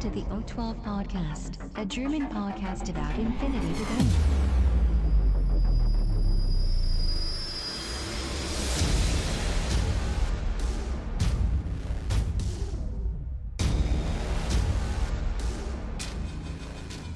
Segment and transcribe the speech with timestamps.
[0.00, 4.06] To the O12 Podcast, a German podcast about infinity to go.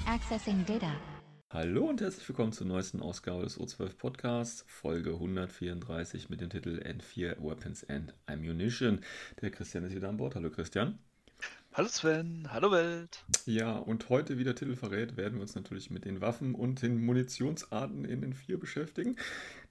[0.07, 0.93] Accessing data.
[1.51, 6.83] Hallo und herzlich willkommen zur neuesten Ausgabe des O12 Podcasts, Folge 134 mit dem Titel
[6.85, 9.01] N4 Weapons and Ammunition.
[9.41, 10.35] Der Christian ist wieder an Bord.
[10.35, 10.99] Hallo Christian.
[11.77, 13.25] Hallo Sven, hallo Welt.
[13.47, 16.83] Ja, und heute, wie der Titel verrät, werden wir uns natürlich mit den Waffen und
[16.83, 19.17] den Munitionsarten in den vier beschäftigen.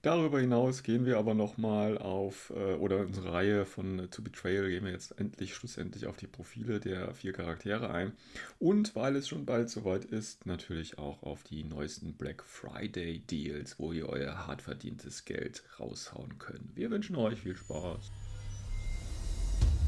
[0.01, 4.67] Darüber hinaus gehen wir aber nochmal auf, äh, oder unsere Reihe von äh, To Betrayal
[4.67, 8.11] gehen wir jetzt endlich, schlussendlich auf die Profile der vier Charaktere ein.
[8.59, 13.79] Und weil es schon bald soweit ist, natürlich auch auf die neuesten Black Friday Deals,
[13.79, 16.75] wo ihr euer hart verdientes Geld raushauen könnt.
[16.75, 18.11] Wir wünschen euch viel Spaß.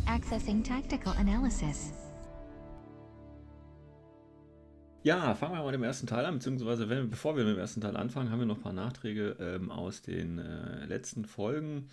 [0.07, 2.04] Accessing tactical analysis.
[5.05, 7.59] Ja, fangen wir mal mit dem ersten Teil an, beziehungsweise wenn, bevor wir mit dem
[7.59, 11.89] ersten Teil anfangen, haben wir noch ein paar Nachträge ähm, aus den äh, letzten Folgen.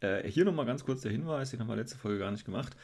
[0.00, 2.74] Äh, hier nochmal ganz kurz der Hinweis, den haben wir letzte Folge gar nicht gemacht.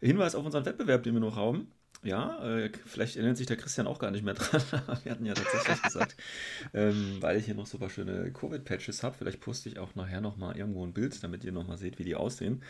[0.00, 1.72] Hinweis auf unseren Wettbewerb, den wir noch haben.
[2.04, 4.62] Ja, äh, vielleicht erinnert sich der Christian auch gar nicht mehr dran,
[5.02, 6.16] wir hatten ja tatsächlich gesagt,
[6.72, 10.56] ähm, weil ich hier noch super schöne Covid-Patches habe, vielleicht poste ich auch nachher nochmal
[10.56, 12.62] irgendwo ein Bild, damit ihr nochmal seht, wie die aussehen.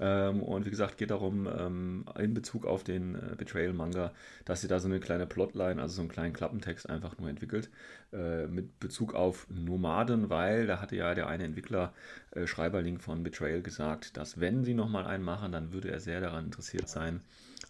[0.00, 4.12] Ähm, und wie gesagt, geht darum, ähm, in Bezug auf den äh, Betrayal-Manga,
[4.44, 7.70] dass sie da so eine kleine Plotline, also so einen kleinen Klappentext einfach nur entwickelt,
[8.12, 11.92] äh, mit Bezug auf Nomaden, weil da hatte ja der eine Entwickler,
[12.30, 16.20] äh, Schreiberling von Betrayal, gesagt, dass wenn sie nochmal einen machen, dann würde er sehr
[16.20, 17.20] daran interessiert sein,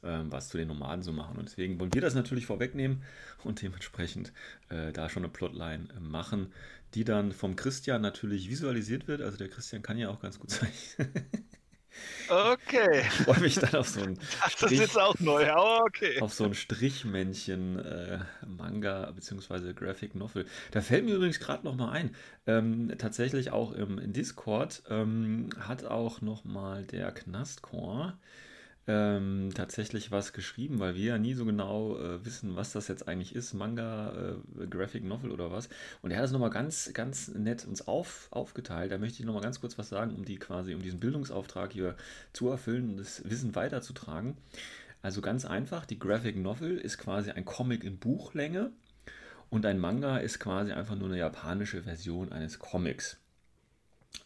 [0.03, 1.39] ähm, was zu den Nomaden zu machen.
[1.39, 3.03] Und deswegen wollen wir das natürlich vorwegnehmen
[3.43, 4.33] und dementsprechend
[4.69, 6.53] äh, da schon eine Plotline äh, machen,
[6.95, 9.23] die dann vom Christian natürlich visualisiert wird.
[9.23, 11.09] Also der Christian kann ja auch ganz gut zeichnen.
[12.29, 13.05] Okay.
[13.09, 14.19] Ich freue mich dann auf so ein
[14.61, 16.21] das ist jetzt auch neu, aber okay.
[16.21, 19.73] Auf so ein Strichmännchen äh, Manga bzw.
[19.73, 20.47] Graphic Novel.
[20.71, 22.15] Da fällt mir übrigens gerade noch mal ein,
[22.47, 28.15] ähm, tatsächlich auch im, Discord ähm, hat auch noch mal der Knastcore
[28.89, 33.07] ähm, tatsächlich was geschrieben, weil wir ja nie so genau äh, wissen, was das jetzt
[33.07, 35.69] eigentlich ist, Manga, äh, Graphic Novel oder was.
[36.01, 38.91] Und er hat es nochmal ganz, ganz nett uns auf, aufgeteilt.
[38.91, 41.97] Da möchte ich nochmal ganz kurz was sagen, um die quasi, um diesen Bildungsauftrag hier
[42.33, 44.39] zu erfüllen und das Wissen weiterzutragen.
[45.03, 48.73] Also ganz einfach, die Graphic Novel ist quasi ein Comic in Buchlänge
[49.51, 53.19] und ein Manga ist quasi einfach nur eine japanische Version eines Comics.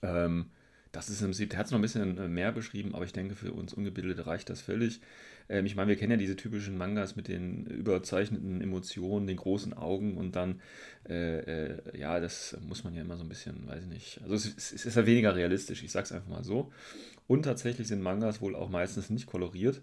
[0.02, 0.50] Ähm,
[0.92, 3.14] das ist im Prinzip, der hat es noch ein bisschen äh, mehr beschrieben, aber ich
[3.14, 5.00] denke, für uns Ungebildete reicht das völlig.
[5.48, 9.72] Ähm, ich meine, wir kennen ja diese typischen Mangas mit den überzeichneten Emotionen, den großen
[9.72, 10.60] Augen und dann,
[11.08, 14.20] äh, äh, ja, das muss man ja immer so ein bisschen, weiß ich nicht.
[14.22, 16.70] Also es, es ist ja weniger realistisch, ich sag's einfach mal so.
[17.26, 19.80] Und tatsächlich sind Mangas wohl auch meistens nicht koloriert.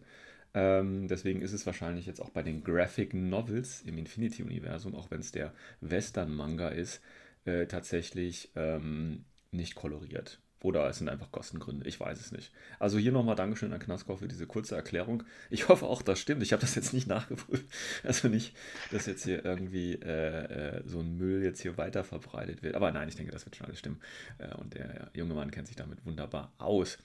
[0.54, 5.22] Ähm, deswegen ist es wahrscheinlich jetzt auch bei den Graphic Novels im Infinity-Universum, auch wenn
[5.22, 7.02] es der Western-Manga ist,
[7.46, 10.40] äh, tatsächlich ähm, nicht koloriert.
[10.62, 12.52] Oder es sind einfach Kostengründe, ich weiß es nicht.
[12.80, 15.24] Also hier nochmal Dankeschön an Knaskau für diese kurze Erklärung.
[15.50, 16.44] Ich hoffe auch, das stimmt.
[16.44, 17.66] Ich habe das jetzt nicht nachgeprüft.
[18.04, 18.56] Also nicht,
[18.92, 22.76] dass jetzt hier irgendwie äh, äh, so ein Müll jetzt hier weiter verbreitet wird.
[22.76, 24.02] Aber nein, ich denke, das wird schon alles stimmen.
[24.38, 26.98] Äh, und der junge Mann kennt sich damit wunderbar aus.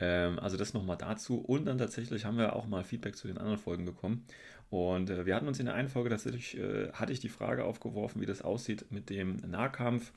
[0.00, 1.38] Ähm, also das nochmal dazu.
[1.38, 4.24] Und dann tatsächlich haben wir auch mal Feedback zu den anderen Folgen bekommen.
[4.70, 7.64] Und äh, wir hatten uns in der einen Folge tatsächlich, äh, hatte ich die Frage
[7.64, 10.12] aufgeworfen, wie das aussieht mit dem Nahkampf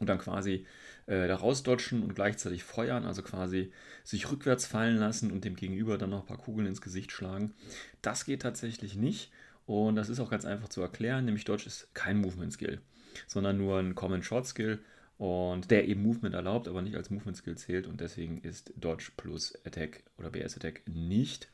[0.00, 0.66] und dann quasi
[1.06, 3.72] äh, da rausdodgen und gleichzeitig feuern, also quasi
[4.04, 7.54] sich rückwärts fallen lassen und dem Gegenüber dann noch ein paar Kugeln ins Gesicht schlagen.
[8.02, 9.32] Das geht tatsächlich nicht
[9.66, 12.80] und das ist auch ganz einfach zu erklären, nämlich Dodge ist kein Movement Skill,
[13.26, 14.80] sondern nur ein Common Short Skill
[15.18, 19.12] und der eben Movement erlaubt, aber nicht als Movement Skill zählt und deswegen ist Dodge
[19.16, 21.48] plus Attack oder BS Attack nicht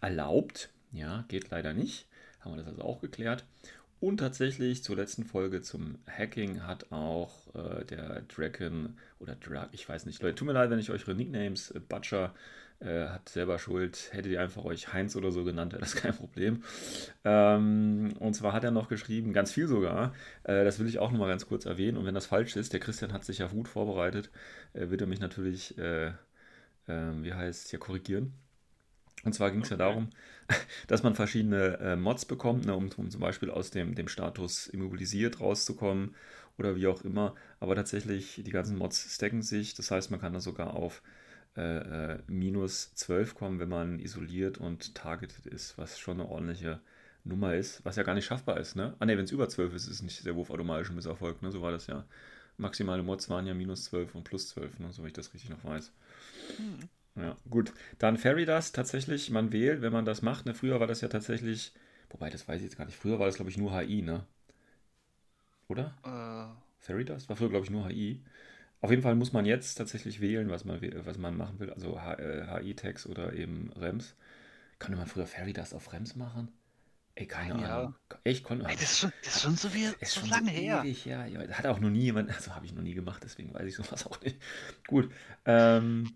[0.00, 0.70] erlaubt.
[0.92, 2.08] Ja, geht leider nicht.
[2.40, 3.44] Haben wir das also auch geklärt.
[4.02, 9.88] Und tatsächlich zur letzten Folge zum Hacking hat auch äh, der Dragon oder Drag, ich
[9.88, 12.34] weiß nicht, Leute, tut mir leid, wenn ich eure Nicknames, äh, Butcher,
[12.80, 16.16] äh, hat selber Schuld, hättet ihr einfach euch Heinz oder so genannt, wäre das kein
[16.16, 16.64] Problem.
[17.22, 20.12] Ähm, und zwar hat er noch geschrieben, ganz viel sogar,
[20.42, 21.96] äh, das will ich auch nochmal ganz kurz erwähnen.
[21.96, 24.32] Und wenn das falsch ist, der Christian hat sich ja gut vorbereitet,
[24.72, 26.10] äh, wird er mich natürlich, äh,
[26.88, 28.32] ähm, wie heißt es, ja korrigieren.
[29.24, 29.80] Und zwar ging es okay.
[29.80, 30.10] ja darum,
[30.88, 34.66] dass man verschiedene äh, Mods bekommt, ne, um, um, zum Beispiel aus dem, dem Status
[34.66, 36.14] immobilisiert rauszukommen
[36.58, 37.34] oder wie auch immer.
[37.60, 39.74] Aber tatsächlich, die ganzen Mods stacken sich.
[39.74, 41.02] Das heißt, man kann da sogar auf
[41.56, 46.80] äh, äh, minus 12 kommen, wenn man isoliert und targeted ist, was schon eine ordentliche
[47.24, 48.74] Nummer ist, was ja gar nicht schaffbar ist.
[48.74, 48.96] Ne?
[48.98, 51.42] Ah ne, wenn es über 12 ist, ist nicht der Wurf automatisch ein Misserfolg.
[51.42, 51.52] Ne?
[51.52, 52.04] So war das ja.
[52.56, 54.92] Maximale Mods waren ja minus 12 und plus 12, ne?
[54.92, 55.92] so wie ich das richtig noch weiß.
[56.56, 56.88] Hm.
[57.16, 57.72] Ja, gut.
[57.98, 60.44] Dann Fairy Dust, tatsächlich, man wählt, wenn man das macht.
[60.46, 60.54] Ne?
[60.54, 61.72] Früher war das ja tatsächlich,
[62.10, 62.96] wobei, das weiß ich jetzt gar nicht.
[62.98, 64.26] Früher war das, glaube ich, nur HI, ne?
[65.68, 65.94] Oder?
[66.04, 68.22] Äh, Fairy Dust war früher, glaube ich, nur HI.
[68.80, 71.72] Auf jeden Fall muss man jetzt tatsächlich wählen, was man, was man machen will.
[71.72, 74.16] Also HI-Tags oder eben REMS.
[74.80, 76.48] Konnte man früher Fairy Dust auf REMS machen?
[77.14, 77.58] Ey, keine Ja.
[77.58, 77.94] Ahnung.
[78.24, 78.72] Echt, konnte man.
[78.72, 80.84] ey, das, ist schon, das ist schon so, viel, Ist so schon lange so her.
[80.84, 81.26] ewig, ja.
[81.26, 81.40] ja.
[81.50, 84.06] Hat auch noch nie jemand, also habe ich noch nie gemacht, deswegen weiß ich sowas
[84.06, 84.40] auch nicht.
[84.86, 85.12] Gut.
[85.44, 86.12] Ähm,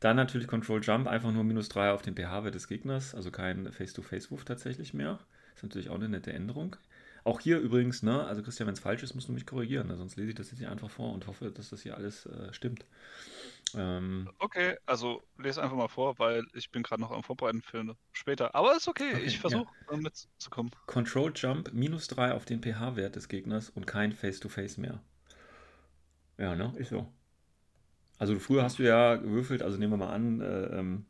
[0.00, 3.72] dann natürlich Control Jump, einfach nur minus 3 auf den pH-Wert des Gegners, also kein
[3.72, 5.18] Face-to-Face-Wurf tatsächlich mehr.
[5.54, 6.76] Ist natürlich auch eine nette Änderung.
[7.24, 9.96] Auch hier übrigens, ne, also Christian, wenn es falsch ist, musst du mich korrigieren, ne?
[9.96, 12.52] sonst lese ich das jetzt hier einfach vor und hoffe, dass das hier alles äh,
[12.52, 12.86] stimmt.
[13.74, 17.96] Ähm, Okay, also lese einfach mal vor, weil ich bin gerade noch am Vorbereiten für
[18.12, 18.54] später.
[18.54, 19.62] Aber ist okay, Okay, ich ja.
[19.62, 20.72] versuche äh, mitzukommen.
[20.86, 25.02] Control Jump minus 3 auf den pH-Wert des Gegners und kein Face-to-Face mehr.
[26.38, 26.72] Ja, ne?
[26.76, 27.12] Ist so.
[28.20, 31.06] Also früher hast du ja gewürfelt, also nehmen wir mal an, äh, ähm,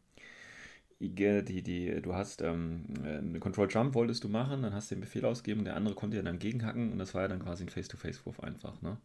[1.00, 5.00] die, die, du hast ähm, eine Control Jump wolltest du machen, dann hast du den
[5.00, 7.68] Befehl ausgegeben, der andere konnte ja dann gegenhacken und das war ja dann quasi ein
[7.68, 8.96] Face-to-Face-Wurf einfach, ne?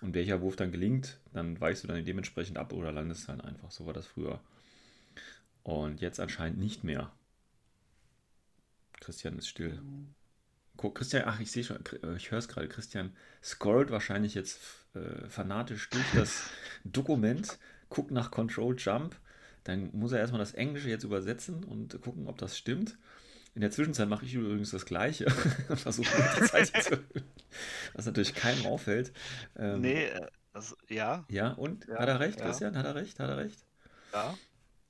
[0.00, 3.70] Und welcher Wurf dann gelingt, dann weichst du dann dementsprechend ab oder landest dann einfach.
[3.70, 4.40] So war das früher.
[5.62, 7.12] Und jetzt anscheinend nicht mehr.
[9.00, 9.82] Christian ist still.
[9.82, 10.23] Guck,
[10.76, 12.68] Christian, ach, ich sehe schon, äh, ich höre es gerade.
[12.68, 14.60] Christian scrollt wahrscheinlich jetzt
[14.94, 16.50] äh, fanatisch durch das
[16.84, 19.16] Dokument, guckt nach Control Jump.
[19.64, 22.98] Dann muss er erstmal das Englische jetzt übersetzen und gucken, ob das stimmt.
[23.54, 25.26] In der Zwischenzeit mache ich übrigens das Gleiche
[25.68, 26.98] und versuche die Zeit zu
[27.94, 29.12] was natürlich keinem auffällt.
[29.56, 31.86] Ähm, Nee, äh, das, ja, Ja, und?
[31.86, 32.46] Ja, hat er recht, ja.
[32.46, 32.76] Christian?
[32.76, 33.18] Hat er recht?
[33.18, 33.64] Hat er recht?
[34.12, 34.34] ja.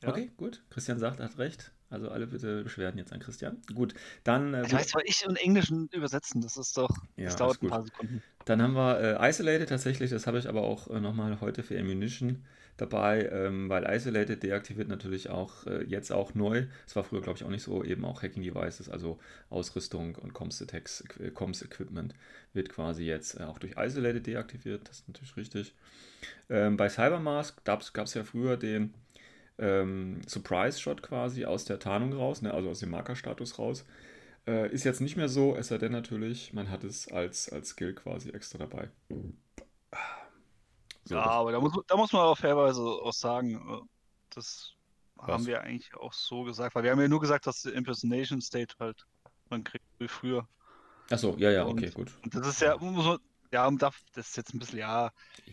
[0.00, 0.08] ja.
[0.08, 0.62] Okay, gut.
[0.70, 1.72] Christian sagt, er hat recht.
[1.94, 3.62] Also alle bitte Beschwerden jetzt an Christian.
[3.72, 3.94] Gut,
[4.24, 7.62] dann, äh, Ich weiß, weil ich und Englischen übersetzen, das ist doch, Ja, das dauert
[7.62, 8.22] ein paar Sekunden.
[8.44, 11.78] Dann haben wir äh, Isolated tatsächlich, das habe ich aber auch äh, nochmal heute für
[11.78, 12.44] Ammunition
[12.76, 16.66] dabei, ähm, weil Isolated deaktiviert natürlich auch äh, jetzt auch neu.
[16.86, 19.18] Es war früher, glaube ich, auch nicht so, eben auch Hacking Devices, also
[19.48, 22.14] Ausrüstung und Comms, Attacks, äh, Comms Equipment
[22.52, 25.74] wird quasi jetzt äh, auch durch Isolated deaktiviert, das ist natürlich richtig.
[26.50, 28.92] Ähm, bei Cybermask gab es ja früher den
[29.58, 33.84] ähm, Surprise-Shot quasi aus der Tarnung raus, ne, also aus dem Markerstatus raus.
[34.46, 37.68] Äh, ist jetzt nicht mehr so, es sei denn natürlich, man hat es als, als
[37.70, 38.90] Skill quasi extra dabei.
[41.04, 43.86] So, ja, aber da muss, da muss man auch fairweise auch sagen, äh,
[44.30, 44.74] das
[45.16, 45.28] Was?
[45.28, 48.40] haben wir eigentlich auch so gesagt, weil wir haben ja nur gesagt, dass die Impersonation
[48.40, 49.06] State halt
[49.50, 50.48] man kriegt wie früher.
[51.10, 52.12] Ach so, ja, ja, Und- okay, gut.
[52.22, 53.18] Und das ist ja, muss man,
[53.54, 55.10] ja, darf, das ist jetzt ein bisschen, ja,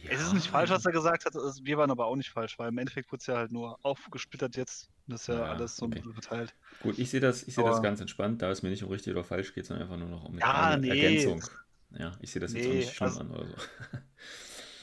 [0.09, 2.69] es ist nicht falsch, was er gesagt hat, wir waren aber auch nicht falsch, weil
[2.69, 4.89] im Endeffekt wurde es ja halt nur aufgesplittert jetzt.
[5.07, 6.00] und Das ist ja, Ja, alles so ein okay.
[6.01, 6.53] bisschen verteilt.
[6.81, 9.13] Gut, ich sehe das, ich sehe das ganz entspannt, da es mir nicht um richtig
[9.13, 10.89] oder falsch geht, sondern einfach nur noch um eine Ja, nee.
[10.89, 11.44] Ergänzung.
[11.92, 13.56] Ja, ich sehe das jetzt auch Nee, nicht schon also- an oder so.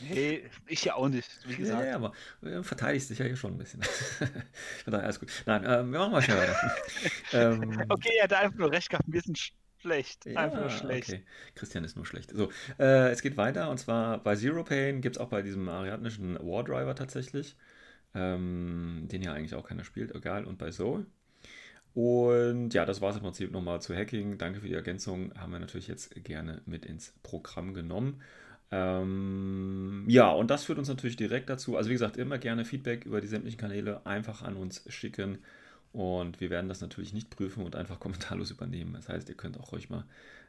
[0.01, 1.85] Nee, ich ja auch nicht, wie Ja, gesagt.
[1.87, 2.13] ja, aber
[2.43, 3.83] äh, verteidigst dich ja hier schon ein bisschen.
[4.85, 5.29] Von daher alles gut.
[5.45, 6.77] Nein, ähm, wir machen mal schnell weiter.
[7.33, 9.51] ähm, Okay, er hat einfach nur recht gehabt, wir sind
[9.81, 10.27] schlecht.
[10.35, 11.09] einfach nur Ja, schlecht.
[11.09, 11.23] Okay.
[11.55, 12.31] Christian ist nur schlecht.
[12.31, 15.69] So, äh, es geht weiter und zwar bei Zero Pain gibt es auch bei diesem
[15.69, 17.57] ariadnischen War Driver tatsächlich,
[18.15, 21.07] ähm, den ja eigentlich auch keiner spielt, egal, und bei Soul.
[21.95, 24.39] Und ja, das war es im Prinzip nochmal zu Hacking.
[24.39, 25.33] Danke für die Ergänzung.
[25.39, 28.23] Haben wir natürlich jetzt gerne mit ins Programm genommen.
[28.71, 31.77] Ähm, ja, und das führt uns natürlich direkt dazu.
[31.77, 35.39] Also, wie gesagt, immer gerne Feedback über die sämtlichen Kanäle einfach an uns schicken.
[35.93, 38.93] Und wir werden das natürlich nicht prüfen und einfach kommentarlos übernehmen.
[38.95, 40.05] Das heißt, ihr könnt auch ruhig mal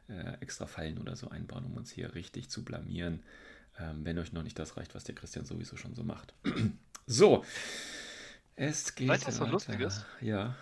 [0.08, 3.22] äh, extra Fallen oder so einbauen, um uns hier richtig zu blamieren,
[3.78, 6.34] ähm, wenn euch noch nicht das reicht, was der Christian sowieso schon so macht.
[7.06, 7.44] so,
[8.56, 9.52] es geht Weißt du, was so weiter.
[9.52, 10.06] lustig ist?
[10.20, 10.56] Ja,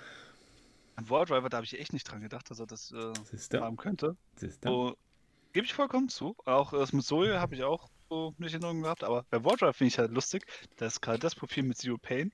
[0.97, 3.15] An Wardriver, da habe ich echt nicht dran gedacht, dass er das äh,
[3.61, 4.17] haben könnte.
[4.37, 4.69] Siehst du?
[4.69, 4.99] So,
[5.53, 6.37] Gebe ich vollkommen zu.
[6.47, 9.75] Auch das mit Zoe habe ich auch so nicht in Erinnerung gehabt, aber bei Wardriver
[9.75, 10.45] finde ich halt lustig,
[10.77, 12.33] dass gerade das Profil mit Zero Pain,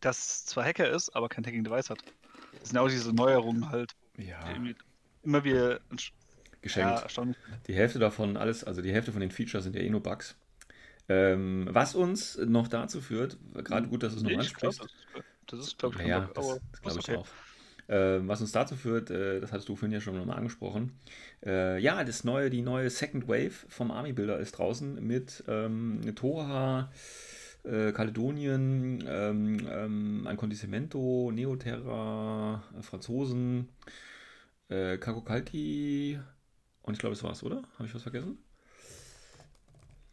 [0.00, 2.02] das zwar Hacker ist, aber kein Hacking Device hat.
[2.60, 4.38] Das sind auch diese Neuerungen halt, Ja,
[5.22, 5.80] immer wieder
[6.62, 7.04] geschenkt.
[7.16, 7.34] ja.
[7.66, 10.36] Die Hälfte davon, alles, also die Hälfte von den Features sind ja eh nur Bugs.
[11.08, 14.80] Ähm, was uns noch dazu führt, gerade gut, dass du es noch glaub, ansprichst.
[15.46, 17.16] das, ist, glaube ich, Ja, das, das glaube ich okay.
[17.16, 17.26] auch.
[17.88, 21.00] Ähm, was uns dazu führt, äh, das hattest du vorhin ja schon mal angesprochen.
[21.44, 26.00] Äh, ja, das neue, die neue Second Wave vom Army Builder ist draußen mit ähm,
[26.14, 26.92] Toha,
[27.64, 33.68] äh, Kaledonien, ähm, ähm, Ancondisimento, Neoterra, äh, Franzosen,
[34.68, 36.18] äh, Kakokalki
[36.82, 37.62] und ich glaube, das war's, oder?
[37.78, 38.38] Habe ich was vergessen?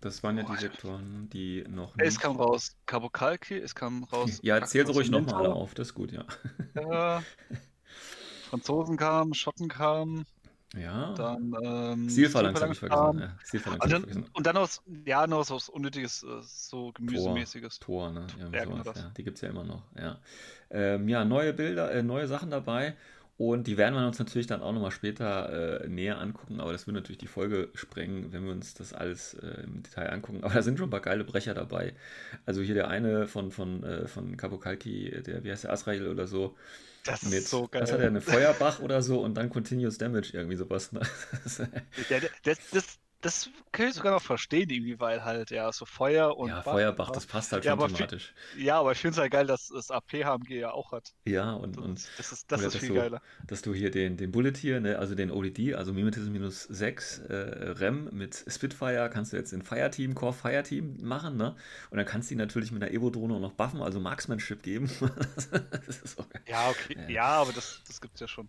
[0.02, 2.20] Das waren ja Boah, die Sektoren, die noch Es nicht.
[2.20, 4.40] kam raus Kabukalki, es kam raus.
[4.44, 6.26] Ja, zähl sie ruhig nochmal auf, das ist gut, ja.
[6.76, 7.26] Ja.
[8.42, 10.26] Franzosen kamen, Schotten kamen.
[10.76, 11.14] Ja.
[11.16, 13.20] Dann ähm, Zielphalanx habe ich vergessen.
[13.20, 14.30] Ja, Zielphalanx Und dann, vergessen.
[14.34, 14.70] und dann noch,
[15.06, 17.80] ja, noch so was Unnötiges, äh, so Tor, Gemüsemäßiges.
[17.80, 18.34] Tor, ne?
[18.38, 19.00] Irgendwie Ja, genau sowas, das.
[19.00, 19.10] ja.
[19.18, 20.20] Die gibt es ja immer noch, ja.
[20.70, 22.96] Ähm, ja, neue Bilder, äh, neue Sachen dabei.
[23.38, 26.88] Und die werden wir uns natürlich dann auch nochmal später äh, näher angucken, aber das
[26.88, 30.44] würde natürlich die Folge sprengen, wenn wir uns das alles äh, im Detail angucken.
[30.44, 31.94] Aber da sind schon ein paar geile Brecher dabei.
[32.48, 36.26] Also hier der eine von, von, äh, von Kapokalki, der, wie heißt der, Asrael oder
[36.26, 36.56] so,
[37.08, 37.82] Das mit, ist so geil.
[37.82, 40.92] was hat er, eine Feuerbach oder so und dann Continuous Damage, irgendwie sowas.
[40.92, 41.02] Ne?
[41.44, 41.70] Das ist-
[42.10, 46.38] Ja, das, das, das kann ich sogar noch verstehen, irgendwie, weil halt, ja, so Feuer
[46.38, 48.34] und ja, Bach, Feuerbach, das passt halt Ja, schon thematisch.
[48.58, 51.14] Ja, aber ich finde es halt geil, dass das AP HMG ja auch hat.
[51.26, 53.22] Ja, und, Das, und das ist, das ist viel du- geiler.
[53.48, 57.20] dass du hier den, den Bullet hier, ne, also den ODD, also Mimetism minus 6
[57.20, 61.56] äh, Rem mit Spitfire, kannst du jetzt in Fireteam, Core Fireteam machen, ne?
[61.90, 64.90] Und dann kannst du ihn natürlich mit einer Evo-Drohne auch noch buffen, also Marksmanship geben.
[65.86, 66.42] das ist auch geil.
[66.48, 66.96] Ja, okay.
[66.96, 67.10] Ja.
[67.10, 68.48] Ja, aber das, das gibt's ja schon.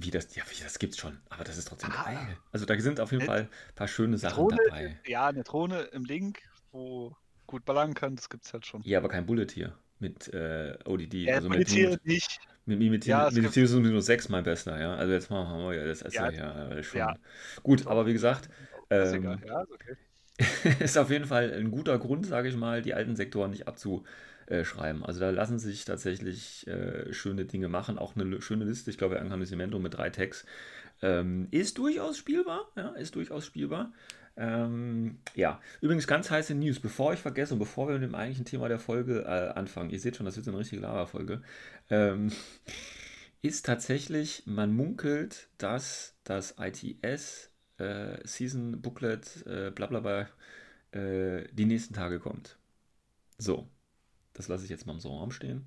[0.00, 2.02] Wie das, ja, wie das gibt's schon, aber das ist trotzdem Ah.
[2.02, 2.38] geil.
[2.52, 5.00] Also da sind auf jeden Äh, Fall ein paar schöne Sachen Drohne, dabei.
[5.06, 6.40] ja, eine Drohne im Link,
[6.72, 8.84] wo gut ballern kann, das gibt's halt schon.
[8.84, 12.40] Ja, aber kein Bullet hier mit äh, ODD, Ja, also mit, mit, nicht.
[12.66, 14.94] mit, mit, mit, Ja, mit Mimetism minus 6 mein Bester, ja.
[14.94, 17.14] Also jetzt machen wir ja das ist ja, Ja, ja schon ja.
[17.62, 18.48] gut, aber wie gesagt,
[19.00, 19.96] Ist ähm, ist okay.
[20.80, 23.66] ist auf jeden Fall ein guter Grund, sage ich mal, die alten Sektoren nicht
[24.48, 25.04] abzuschreiben.
[25.04, 27.98] Also da lassen sich tatsächlich äh, schöne Dinge machen.
[27.98, 30.44] Auch eine schöne Liste, ich glaube, Incandescimento mit drei Tags
[31.02, 32.70] ähm, ist durchaus spielbar.
[32.76, 33.92] Ja, ist durchaus spielbar.
[34.36, 38.44] Ähm, ja, übrigens ganz heiße News, bevor ich vergesse und bevor wir mit dem eigentlichen
[38.44, 41.42] Thema der Folge äh, anfangen, ihr seht schon, das wird so eine richtige Lava-Folge,
[41.90, 42.30] ähm,
[43.42, 50.28] ist tatsächlich, man munkelt, dass das ITS äh, Season Booklet, äh, bla bla bla,
[50.92, 52.58] äh, die nächsten Tage kommt.
[53.38, 53.68] So,
[54.38, 55.66] das lasse ich jetzt mal im so Raum stehen.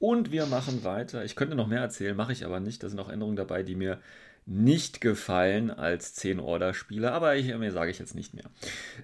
[0.00, 1.24] Und wir machen weiter.
[1.24, 2.82] Ich könnte noch mehr erzählen, mache ich aber nicht.
[2.82, 4.00] Da sind auch Änderungen dabei, die mir
[4.44, 8.46] nicht gefallen als 10-Order-Spieler, aber ich, mir sage ich jetzt nicht mehr.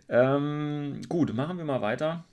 [0.08, 2.24] Ähm, gut, machen wir mal weiter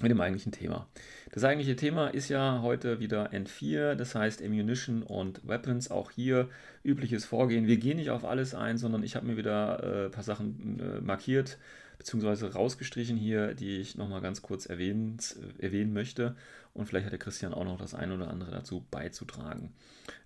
[0.00, 0.86] mit dem eigentlichen Thema.
[1.32, 5.90] Das eigentliche Thema ist ja heute wieder N4, das heißt Ammunition und Weapons.
[5.90, 6.48] Auch hier
[6.84, 7.66] übliches Vorgehen.
[7.66, 10.78] Wir gehen nicht auf alles ein, sondern ich habe mir wieder äh, ein paar Sachen
[10.78, 11.58] äh, markiert
[11.98, 12.46] bzw.
[12.46, 16.36] rausgestrichen hier, die ich nochmal ganz kurz erwähnt, äh, erwähnen möchte.
[16.74, 19.72] Und vielleicht hat der Christian auch noch das eine oder andere dazu beizutragen.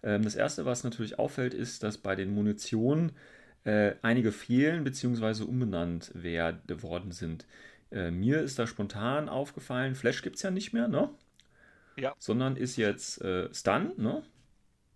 [0.02, 3.12] Ähm, das erste, was natürlich auffällt, ist, dass bei den Munitionen
[3.64, 5.44] äh, einige fehlen bzw.
[5.44, 7.46] umbenannt werd- worden sind.
[7.90, 11.10] Äh, mir ist da spontan aufgefallen, Flash gibt es ja nicht mehr, ne?
[11.96, 12.14] Ja.
[12.18, 14.22] Sondern ist jetzt äh, Stun, ne?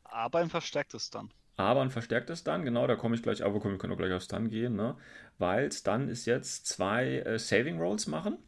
[0.04, 1.30] Aber ein verstärktes dann.
[1.56, 4.22] Aber ein verstärktes Stun, genau, da komme ich gleich, aber wir können auch gleich auf
[4.22, 4.96] Stun gehen, ne?
[5.38, 8.38] Weil Stun ist jetzt zwei äh, Saving Rolls machen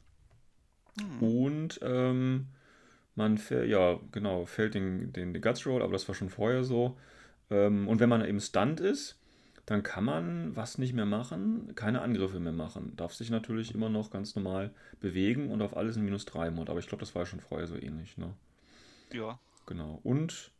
[0.98, 1.22] Hm.
[1.22, 2.48] und ähm,
[3.16, 6.98] man, ja, genau, fällt den, den, den Guts Roll, aber das war schon vorher so.
[7.50, 9.18] Ähm, und wenn man eben stunned ist,
[9.66, 12.94] dann kann man was nicht mehr machen, keine Angriffe mehr machen.
[12.96, 16.70] Darf sich natürlich immer noch ganz normal bewegen und auf alles in minus 3 Mod.
[16.70, 18.34] Aber ich glaube, das war ja schon vorher so ähnlich, ne?
[19.12, 19.38] Ja.
[19.66, 20.00] Genau.
[20.02, 20.50] Und,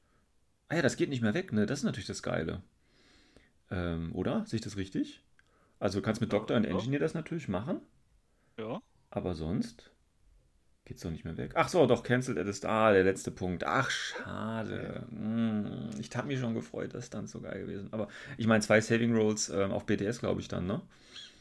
[0.69, 1.67] ah ja, das geht nicht mehr weg, ne?
[1.67, 2.63] Das ist natürlich das Geile.
[3.71, 4.45] Ähm, oder?
[4.47, 5.23] Sehe ich das richtig?
[5.81, 6.81] Also du kannst mit Ja, Doctor und ja.
[6.81, 7.81] Engineer das natürlich machen,
[8.59, 8.83] Ja.
[9.11, 9.91] aber sonst
[10.85, 11.53] geht's doch nicht mehr weg.
[11.57, 13.65] Ach so, doch, cancelled at Ah, der letzte Punkt.
[13.65, 15.07] Ach, schade.
[15.11, 17.89] Hm, ich habe mich schon gefreut, das ist dann so geil gewesen.
[17.93, 18.09] Aber
[18.39, 20.83] ich meine, zwei Saving Rolls ähm, auf BTS, glaube ich dann, ne?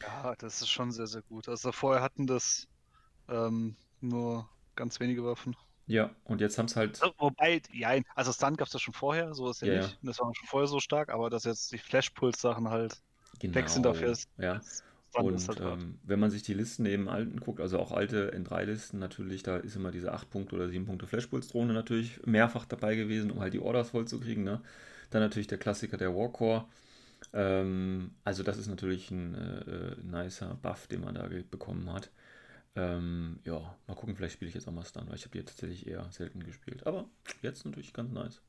[0.02, 1.48] Ja, das ist schon sehr, sehr gut.
[1.48, 2.66] Also vorher hatten das
[3.28, 5.56] ähm, nur ganz wenige Waffen.
[5.88, 7.02] Ja, und jetzt haben es halt.
[7.02, 9.98] Also, wobei, ja, also Stun gab es ja schon vorher, so ist ja, Ja, nicht.
[10.02, 13.02] Das war schon vorher so stark, aber dass jetzt die Flash-Puls-Sachen halt
[13.40, 13.54] Genau.
[13.54, 14.28] weg sind dafür ist.
[14.38, 14.60] Ja.
[15.14, 18.98] Und halt ähm, wenn man sich die Listen neben alten guckt, also auch alte N3-Listen
[18.98, 23.30] natürlich, da ist immer diese 8 Punkte oder 7 Punkte Flashpulse-Drohne natürlich mehrfach dabei gewesen,
[23.30, 24.44] um halt die Orders voll zu kriegen.
[24.44, 24.60] Ne?
[25.10, 26.66] Dann natürlich der Klassiker der Warcore.
[27.32, 32.10] Ähm, also das ist natürlich ein äh, äh, nicer Buff, den man da bekommen hat.
[32.78, 35.44] Ähm, ja, mal gucken, vielleicht spiele ich jetzt auch mal Stun, weil ich habe die
[35.44, 36.86] tatsächlich eher selten gespielt.
[36.86, 37.06] Aber
[37.42, 38.42] jetzt natürlich ganz nice.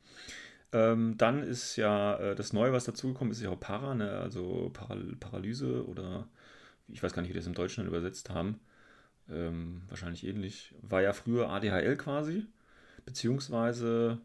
[0.74, 4.20] Ähm, dann ist ja äh, das Neue, was dazugekommen ist, ja auch Para, ne?
[4.20, 6.28] also Paral Paralyse oder
[6.90, 8.60] ich weiß gar nicht, wie die das im Deutschen übersetzt haben.
[9.30, 10.76] Ähm, wahrscheinlich ähnlich.
[10.82, 12.48] War ja früher ADHL quasi,
[13.06, 14.20] beziehungsweise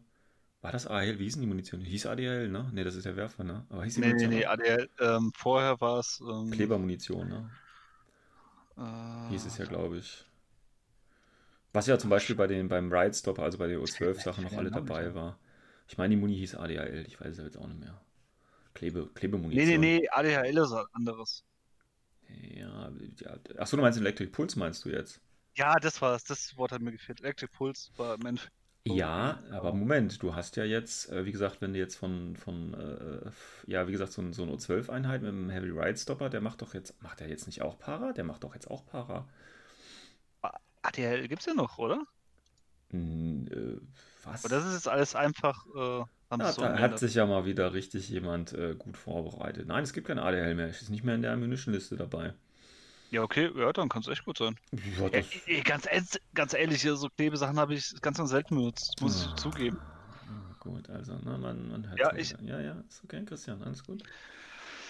[0.61, 1.19] war das ADHL?
[1.19, 1.81] Wie hieß denn die Munition?
[1.81, 2.69] Hieß ADHL, ne?
[2.73, 3.65] Ne, das ist der Werfer, ne?
[3.69, 4.45] Aber hieß die Nee, nee, Munition nee, auch?
[4.45, 6.19] ADL, ähm, vorher war es.
[6.21, 7.51] Ähm, Klebermunition, ne?
[8.77, 10.25] Äh, Hieß es ja, glaube ich.
[11.73, 14.71] Was ja zum Beispiel bei den, beim Ride Stopper, also bei den O12-Sachen noch alle
[14.71, 15.37] dabei war.
[15.87, 17.99] Ich meine, die Muni hieß ADHL, ich weiß es jetzt auch nicht mehr.
[18.73, 19.79] Klebe, Nee, Klebemunition.
[19.79, 21.43] nee, nee, ADHL ist was anderes.
[22.55, 23.37] Ja, ja.
[23.57, 25.21] Achso, du meinst Electric Pulse, meinst du jetzt?
[25.55, 26.23] Ja, das war's.
[26.23, 27.21] Das Wort hat mir gefehlt.
[27.21, 28.54] Electric Pulse war im Endeffekt
[28.87, 32.73] Ja, aber Moment, du hast ja jetzt, äh, wie gesagt, wenn du jetzt von, von
[32.75, 33.31] äh,
[33.71, 36.61] ja, wie gesagt, so, ein- so eine O12-Einheit mit einem Heavy Ride Stopper, der macht
[36.61, 38.13] doch jetzt, macht der jetzt nicht auch Para?
[38.13, 39.27] Der macht doch jetzt auch Para.
[40.83, 42.05] ADL gibt's ja noch, oder?
[42.91, 43.79] Hm, äh,
[44.23, 44.43] was?
[44.43, 45.65] Aber das ist jetzt alles einfach.
[45.75, 46.03] Äh,
[46.39, 49.67] Ja, so da hat sich ja mal wieder richtig jemand äh, gut vorbereitet.
[49.67, 50.67] Nein, es gibt kein ADL mehr.
[50.67, 52.33] Es ist nicht mehr in der Ammunition-Liste dabei.
[53.15, 54.57] Ja, okay, ja, dann kann es echt gut sein.
[54.97, 58.55] Ja, das, eh, ganz, ehrlich- ganz ehrlich, hier so Klebesachen habe ich ganz, ganz selten
[58.57, 59.37] benutzt, muss ich Ah.
[59.37, 59.79] zugeben.
[60.11, 62.35] Ah, Gut, also, ne, man, man hört Ja, ich-.
[62.41, 64.03] Ja, ja, ist okay, Christian, alles gut.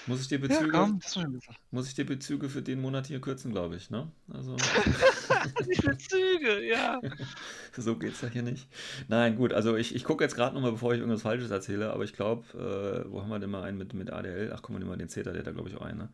[0.05, 1.55] Muss ich dir Ja, Bezüge, komm, schon besser.
[1.71, 4.11] muss ich dir Bezüge für den Monat hier kürzen, glaube ich, ne?
[4.31, 4.55] Also,
[5.59, 7.01] Die Bezüge, ja.
[7.77, 8.67] so geht's ja hier nicht.
[9.07, 12.03] Nein, gut, also ich, ich gucke jetzt gerade nochmal, bevor ich irgendwas Falsches erzähle, aber
[12.03, 12.45] ich glaube,
[13.07, 14.51] äh, wo haben wir denn mal einen mit, mit ADL?
[14.53, 16.09] Ach, guck mal, wir den Zeta, der hat da, glaube ich, auch einen, ne?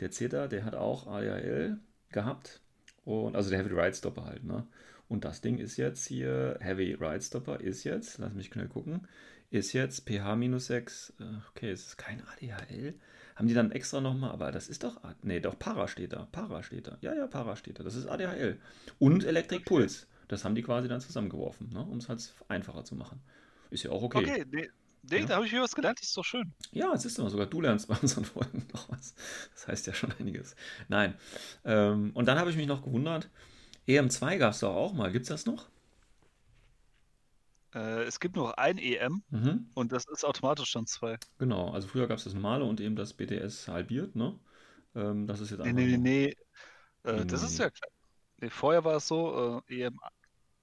[0.00, 1.78] Der Zeta, der hat auch ADL
[2.10, 2.60] gehabt.
[3.04, 4.66] Und, also der Heavy Ride Stopper halt, ne?
[5.08, 9.06] Und das Ding ist jetzt hier, Heavy Ride Stopper ist jetzt, lass mich schnell gucken,
[9.50, 11.12] ist jetzt pH-6.
[11.20, 12.94] äh, Okay, es ist kein ADHL.
[13.36, 16.28] Haben die dann extra nochmal, aber das ist doch, A- nee, doch Para steht da.
[16.30, 16.98] Para steht da.
[17.00, 17.82] Ja, ja, Para steht da.
[17.82, 18.58] Das ist ADHL.
[18.98, 20.06] Und Electric Pulse.
[20.28, 21.80] Das haben die quasi dann zusammengeworfen, ne?
[21.82, 23.20] um es halt einfacher zu machen.
[23.70, 24.18] Ist ja auch okay.
[24.18, 24.70] Okay, nee,
[25.10, 25.26] nee Ja.
[25.26, 26.52] da habe ich wieder was gelernt, das ist doch schön.
[26.72, 29.14] Ja, es ist immer sogar du lernst bei unseren Folgen noch was.
[29.54, 30.54] Das heißt ja schon einiges.
[30.88, 31.14] Nein.
[31.64, 33.28] Ähm, und dann habe ich mich noch gewundert,
[33.88, 35.10] EM2 gab es doch auch mal.
[35.12, 35.68] Gibt es das noch?
[37.74, 39.66] Äh, es gibt noch ein EM Mhm.
[39.74, 41.18] und das ist automatisch dann zwei.
[41.38, 41.70] Genau.
[41.70, 44.38] Also früher gab es das normale und eben das BTS halbiert, ne?
[44.94, 46.34] Ähm, das ist jetzt einfach nee, nee, nur- nee.
[47.04, 47.90] Nee, Äh, das ist ja klar.
[48.38, 49.98] Nee, vorher war es so, äh, EM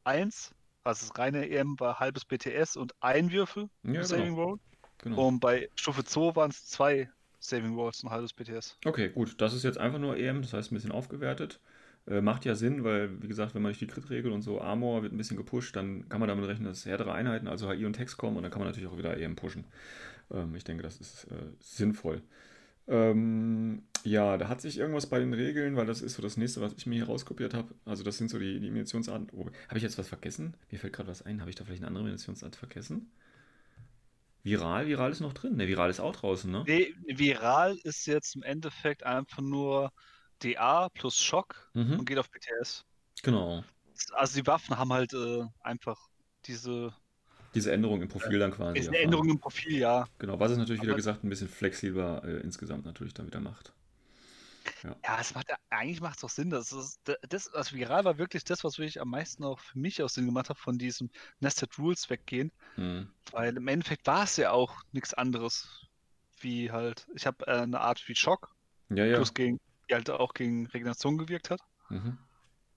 [0.04, 0.54] 1,
[0.84, 4.44] also das reine EM war halbes BTS und ein Würfel Ja, Saving genau.
[4.44, 4.60] Roll.
[4.98, 5.28] genau.
[5.28, 8.78] Und bei Stufe 2 waren es zwei Saving Rolls und halbes BTS.
[8.86, 9.40] Okay, gut.
[9.40, 11.60] Das ist jetzt einfach nur EM, das heißt ein bisschen aufgewertet.
[12.08, 15.04] Äh, macht ja Sinn, weil, wie gesagt, wenn man durch die Crit-Regel und so Armor
[15.04, 17.94] wird ein bisschen gepusht, dann kann man damit rechnen, dass härtere Einheiten, also HI und
[17.94, 19.66] Text kommen und dann kann man natürlich auch wieder EM pushen.
[20.32, 22.22] Ähm, ich denke, das ist äh, sinnvoll.
[22.88, 26.62] Ähm, ja, da hat sich irgendwas bei den Regeln, weil das ist so das nächste,
[26.62, 27.74] was ich mir hier rauskopiert habe.
[27.86, 29.30] Also, das sind so die, die Munitionsarten.
[29.34, 30.56] Oh, habe ich jetzt was vergessen?
[30.72, 31.40] Mir fällt gerade was ein.
[31.40, 33.12] Habe ich da vielleicht eine andere Munitionsart vergessen?
[34.44, 34.88] Viral?
[34.88, 35.56] Viral ist noch drin.
[35.56, 36.64] Ne, Viral ist auch draußen, ne?
[36.66, 39.92] Nee, Viral ist jetzt im Endeffekt einfach nur
[40.44, 42.00] DA plus Schock Mhm.
[42.00, 42.84] und geht auf BTS.
[43.24, 43.64] Genau.
[44.14, 46.00] Also die Waffen haben halt äh, einfach
[46.46, 46.94] diese,
[47.54, 48.80] Diese Änderung im Profil dann quasi.
[48.80, 48.96] diese.
[48.98, 50.08] Änderungen im Profil, ja.
[50.20, 53.40] Genau, was es natürlich wieder Aber- gesagt ein bisschen flexibler äh, insgesamt natürlich dann wieder
[53.40, 53.74] macht.
[54.84, 56.52] Ja, es macht ja, eigentlich macht es doch Sinn.
[56.52, 60.02] Das ist das, also Viral war wirklich das, was wirklich am meisten auch für mich
[60.04, 62.52] aus Sinn gemacht hat, von diesem Nested Rules weggehen.
[62.76, 63.10] Hm.
[63.32, 65.88] Weil im Endeffekt war es ja auch nichts anderes
[66.42, 68.54] wie halt, ich habe äh, eine Art wie Schock,
[68.90, 69.16] Ja, ja.
[69.16, 69.60] plus gegen,
[69.92, 71.62] die halt auch gegen Regeneration gewirkt hat.
[71.90, 72.18] Mhm.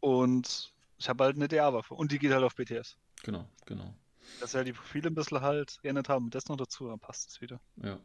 [0.00, 2.96] Und ich habe halt eine DA-Waffe und die geht halt auf BTS.
[3.22, 3.94] Genau, genau.
[4.40, 6.98] Dass wir halt die Profile ein bisschen halt geändert haben und das noch dazu, dann
[6.98, 7.60] passt es wieder.
[7.76, 7.98] Ja.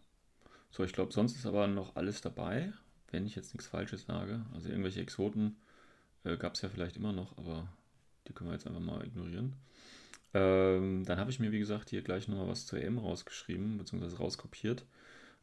[0.72, 2.72] So, ich glaube, sonst ist aber noch alles dabei,
[3.10, 4.46] wenn ich jetzt nichts Falsches sage.
[4.54, 5.58] Also irgendwelche Exoten
[6.24, 7.68] äh, gab es ja vielleicht immer noch, aber
[8.28, 9.56] die können wir jetzt einfach mal ignorieren.
[10.36, 14.18] Ähm, dann habe ich mir, wie gesagt, hier gleich nochmal was zur EM rausgeschrieben, beziehungsweise
[14.18, 14.86] rauskopiert.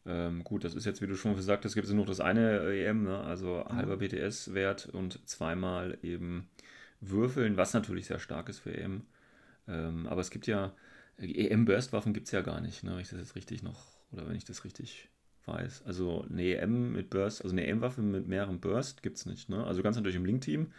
[0.07, 2.61] Ähm, gut, das ist jetzt, wie du schon gesagt hast, gibt es nur das eine
[2.61, 3.19] äh, EM, ne?
[3.19, 6.49] also halber BTS-Wert und zweimal eben
[7.01, 9.03] Würfeln, was natürlich sehr stark ist für EM.
[9.67, 10.73] Ähm, aber es gibt ja,
[11.19, 12.93] EM-Burst-Waffen gibt es ja gar nicht, ne?
[12.93, 15.09] wenn ich das jetzt richtig noch, oder wenn ich das richtig
[15.47, 15.83] weiß.
[15.87, 19.49] Also eine EM mit Burst, also eine EM-Waffe mit mehreren Burst gibt es nicht.
[19.49, 19.65] Ne?
[19.65, 20.73] Also ganz natürlich im Link-Team.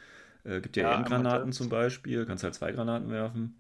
[0.46, 3.56] Äh, gibt ja, Ja, EM-Granaten zum Beispiel, kannst halt zwei Granaten werfen.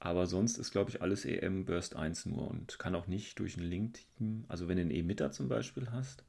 [0.00, 3.56] Aber sonst ist, glaube ich, alles EM Burst 1 nur und kann auch nicht durch
[3.56, 4.44] ein Link-Team.
[4.48, 6.24] Also wenn du einen Emitter zum Beispiel hast,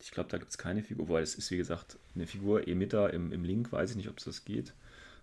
[0.00, 3.12] ich glaube, da gibt es keine Figur, weil es ist, wie gesagt, eine Figur Emitter
[3.14, 4.74] im, im Link, weiß ich nicht, ob es das geht.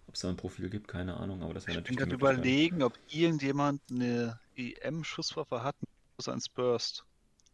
[0.07, 2.15] Ob es da ein Profil gibt, keine Ahnung, aber das wäre Ich bin natürlich gerade
[2.15, 2.51] die Möglichkeit.
[2.51, 5.75] überlegen, ob irgendjemand eine EM-Schusswaffe hat,
[6.17, 7.05] außer ein Burst.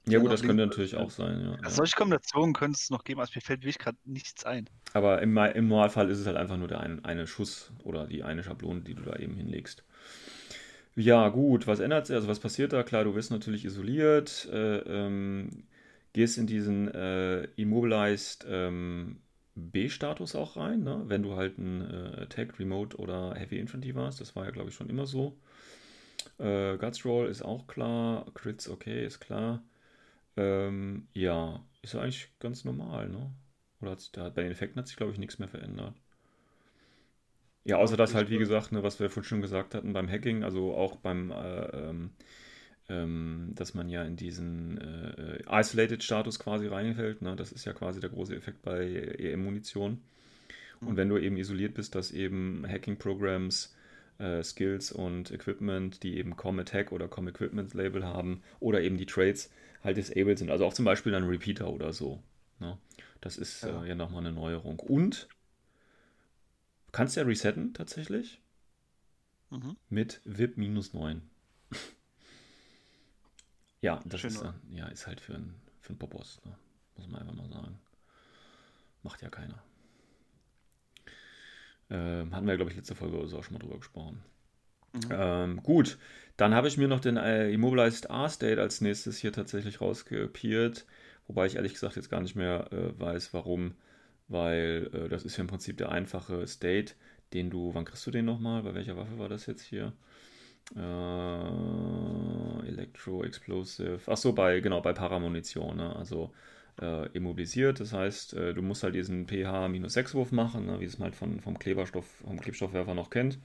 [0.05, 1.57] Ja gut, das könnte Link- natürlich auch sein, ja.
[1.63, 4.69] Also solche Kombinationen könnte es noch geben, also mir fällt wirklich gerade nichts ein.
[4.93, 8.23] Aber im, im Normalfall ist es halt einfach nur der ein, eine Schuss oder die
[8.23, 9.83] eine Schablone, die du da eben hinlegst.
[10.95, 12.15] Ja, gut, was ändert sich?
[12.15, 12.83] Also, was passiert da?
[12.83, 15.63] Klar, du wirst natürlich isoliert, äh, ähm,
[16.13, 19.21] gehst in diesen äh, Immobilized ähm,
[19.55, 21.03] B-Status auch rein, ne?
[21.07, 24.19] wenn du halt ein äh, Attack, Remote oder Heavy Infantry warst.
[24.21, 25.37] Das war ja, glaube ich, schon immer so.
[26.39, 29.63] Äh, Guts Roll ist auch klar, Crits okay, ist klar.
[30.37, 33.31] Ähm, ja, ist ja eigentlich ganz normal, ne?
[33.81, 35.95] Oder hat sich da, bei den Effekten hat sich, glaube ich, nichts mehr verändert.
[37.63, 40.43] Ja, außer dass halt, wie gesagt, ne, was wir vorhin schon gesagt hatten, beim Hacking,
[40.43, 42.09] also auch beim, äh, ähm,
[42.89, 47.35] ähm, dass man ja in diesen äh, äh, Isolated-Status quasi reinfällt, ne?
[47.35, 50.01] Das ist ja quasi der große Effekt bei EM-Munition.
[50.81, 53.75] Und wenn du eben isoliert bist, dass eben Hacking-Programs
[54.17, 58.97] äh, Skills und Equipment, die eben Com Attack oder Com Equipment Label haben oder eben
[58.97, 59.51] die Trades
[59.83, 60.49] halt disabled sind.
[60.49, 62.21] Also auch zum Beispiel ein Repeater oder so.
[62.59, 62.77] Ne?
[63.21, 64.79] Das ist ja, äh, ja nochmal eine Neuerung.
[64.79, 65.27] Und
[66.91, 68.41] kannst ja resetten tatsächlich
[69.49, 69.77] mhm.
[69.89, 71.21] mit VIP minus 9.
[73.81, 76.55] ja, das ist, äh, ja, ist halt für einen für einen Popos, ne?
[76.95, 77.79] muss man einfach mal sagen.
[79.03, 79.63] Macht ja keiner.
[81.89, 84.23] Ähm, hatten wir, glaube ich, letzte Folge oder so auch schon mal drüber gesprochen.
[84.93, 85.09] Mhm.
[85.11, 85.97] Ähm, gut,
[86.37, 90.85] dann habe ich mir noch den äh, Immobilized R-State als nächstes hier tatsächlich rauskopiert.
[91.27, 93.75] Wobei ich ehrlich gesagt jetzt gar nicht mehr äh, weiß, warum.
[94.31, 96.93] Weil äh, das ist ja im Prinzip der einfache State,
[97.33, 97.73] den du.
[97.73, 98.63] Wann kriegst du den nochmal?
[98.63, 99.93] Bei welcher Waffe war das jetzt hier?
[100.75, 103.99] Äh, Electro Explosive.
[104.07, 105.77] Achso, bei, genau, bei Paramunition.
[105.77, 105.95] Ne?
[105.95, 106.31] Also
[106.81, 107.79] äh, immobilisiert.
[107.79, 111.39] Das heißt, äh, du musst halt diesen pH-6-Wurf machen, ne, wie es man halt von,
[111.39, 113.39] vom Kleberstoff, vom Klebstoffwerfer noch kennt.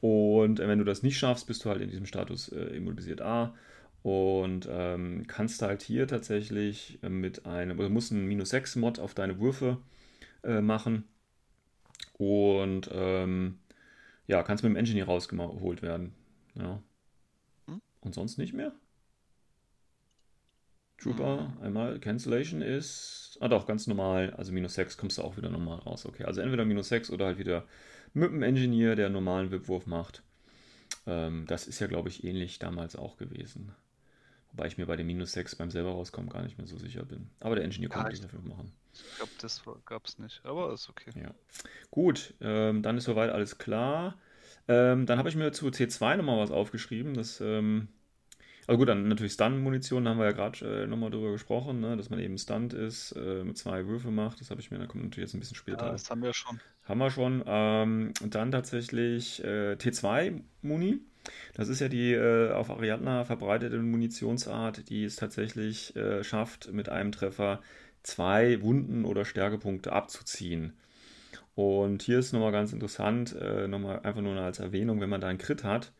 [0.00, 3.22] Und äh, wenn du das nicht schaffst, bist du halt in diesem Status äh, immobilisiert
[3.22, 3.54] A.
[4.02, 9.14] Und ähm, kannst halt hier tatsächlich mit einem, oder musst einen minus 6 Mod auf
[9.14, 9.78] deine Würfe
[10.44, 11.04] äh, machen.
[12.14, 13.58] Und ähm,
[14.26, 16.14] ja, kannst mit dem Engineer rausgeholt werden.
[16.54, 16.82] Ja.
[17.66, 17.80] Hm?
[18.00, 18.72] Und sonst nicht mehr?
[21.02, 21.62] Trooper, mhm.
[21.62, 23.36] einmal Cancellation ist.
[23.40, 24.32] Ah doch, ganz normal.
[24.34, 26.06] Also minus 6 kommst du auch wieder normal raus.
[26.06, 27.66] Okay, also entweder minus 6 oder halt wieder
[28.14, 30.22] mit dem Engineer, der einen normalen Wipwurf macht.
[31.06, 33.74] Ähm, das ist ja, glaube ich, ähnlich damals auch gewesen.
[34.52, 37.04] Wobei ich mir bei dem minus 6 beim selber rauskommen gar nicht mehr so sicher
[37.04, 37.30] bin.
[37.40, 38.72] Aber der Engineer konnte ja, das dafür machen.
[38.92, 41.10] Ich glaube, das gab es nicht, aber ist okay.
[41.14, 41.34] Ja.
[41.90, 44.18] Gut, ähm, dann ist soweit alles klar.
[44.68, 47.14] Ähm, dann habe ich mir zu C2 nochmal was aufgeschrieben.
[47.14, 47.88] Das ähm,
[48.66, 51.96] also gut, dann natürlich Stun-Munition, da haben wir ja gerade äh, nochmal drüber gesprochen, ne,
[51.96, 54.40] dass man eben Stunt ist, äh, mit zwei Würfe macht.
[54.40, 55.86] Das habe ich mir, da kommt natürlich jetzt ein bisschen später.
[55.86, 56.60] Ja, das haben wir schon.
[56.84, 57.42] Haben wir schon.
[57.44, 61.00] Ähm, und dann tatsächlich äh, T2-Muni.
[61.54, 66.88] Das ist ja die äh, auf Ariadna verbreitete Munitionsart, die es tatsächlich äh, schafft, mit
[66.88, 67.60] einem Treffer
[68.02, 70.72] zwei Wunden oder Stärkepunkte abzuziehen.
[71.54, 75.28] Und hier ist nochmal ganz interessant, äh, nochmal einfach nur als Erwähnung, wenn man da
[75.28, 75.92] einen Crit hat,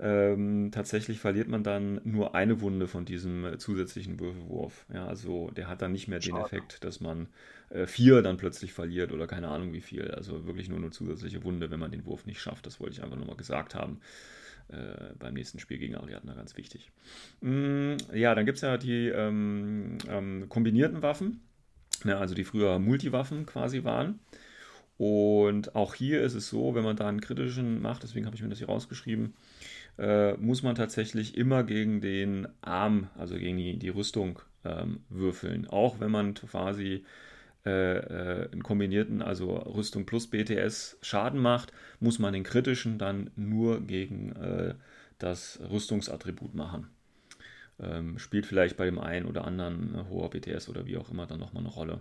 [0.00, 4.86] ähm, tatsächlich verliert man dann nur eine Wunde von diesem äh, zusätzlichen Würfelwurf.
[4.92, 7.28] Ja, also der hat dann nicht mehr den Effekt, dass man
[7.70, 10.10] äh, vier dann plötzlich verliert oder keine Ahnung wie viel.
[10.10, 12.66] Also wirklich nur eine zusätzliche Wunde, wenn man den Wurf nicht schafft.
[12.66, 14.00] Das wollte ich einfach nur mal gesagt haben.
[14.68, 16.90] Äh, beim nächsten Spiel gegen Ariadna ganz wichtig.
[17.42, 21.42] Mm, ja, dann gibt es ja die ähm, ähm, kombinierten Waffen,
[22.04, 24.20] ja, also die früher Multiwaffen quasi waren.
[24.96, 28.42] Und auch hier ist es so, wenn man da einen kritischen macht, deswegen habe ich
[28.42, 29.34] mir das hier rausgeschrieben,
[29.98, 35.66] äh, muss man tatsächlich immer gegen den Arm, also gegen die, die Rüstung ähm, würfeln.
[35.66, 37.04] Auch wenn man quasi
[37.66, 43.30] äh, äh, einen kombinierten, also Rüstung plus BTS Schaden macht, muss man den kritischen dann
[43.36, 44.74] nur gegen äh,
[45.18, 46.88] das Rüstungsattribut machen.
[47.80, 51.26] Ähm, spielt vielleicht bei dem einen oder anderen äh, hoher BTS oder wie auch immer
[51.26, 52.00] dann nochmal eine Rolle.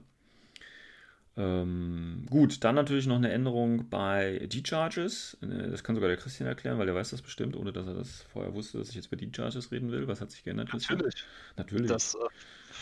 [1.35, 5.37] Ähm, gut, dann natürlich noch eine Änderung bei D-Charges.
[5.41, 7.95] Äh, das kann sogar der Christian erklären, weil er weiß das bestimmt, ohne dass er
[7.95, 10.07] das vorher wusste, dass ich jetzt bei D-Charges reden will.
[10.07, 10.69] Was hat sich geändert?
[10.69, 10.99] Christian?
[10.99, 11.25] Natürlich.
[11.57, 11.87] Natürlich.
[11.87, 12.17] Das, äh,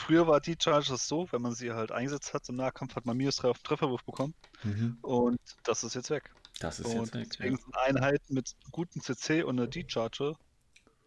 [0.01, 3.37] früher war D-Charges so, wenn man sie halt eingesetzt hat im Nahkampf, hat man minus
[3.37, 4.33] 3 auf den Trefferwurf bekommen.
[4.63, 4.97] Mhm.
[5.01, 6.31] Und das ist jetzt weg.
[6.59, 7.27] Das ist und jetzt weg.
[7.31, 7.61] Deswegen ja.
[7.61, 10.35] sind Einheiten mit gutem CC und einer D-Charge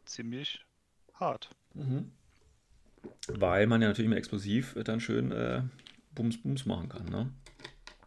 [0.04, 0.64] ziemlich
[1.14, 1.50] hart.
[1.74, 2.12] Mhm.
[3.28, 5.62] Weil man ja natürlich immer explosiv dann schön äh,
[6.14, 7.06] Bums Bums machen kann.
[7.06, 7.32] Ne?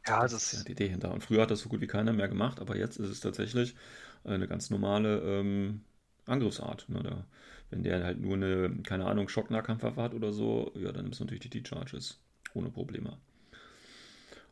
[0.08, 1.13] Ja, das, das ist ja die Idee hinter.
[1.13, 3.76] Und früher hat das so gut wie keiner mehr gemacht, aber jetzt ist es tatsächlich
[4.23, 5.82] eine ganz normale ähm,
[6.26, 6.88] Angriffsart.
[6.89, 7.04] Ne?
[7.04, 7.26] Da,
[7.69, 11.25] wenn der halt nur eine, keine Ahnung, Schocknahkampfwaffe hat oder so, ja, dann nimmst du
[11.25, 12.19] natürlich die T-Charges
[12.53, 13.17] ohne Probleme.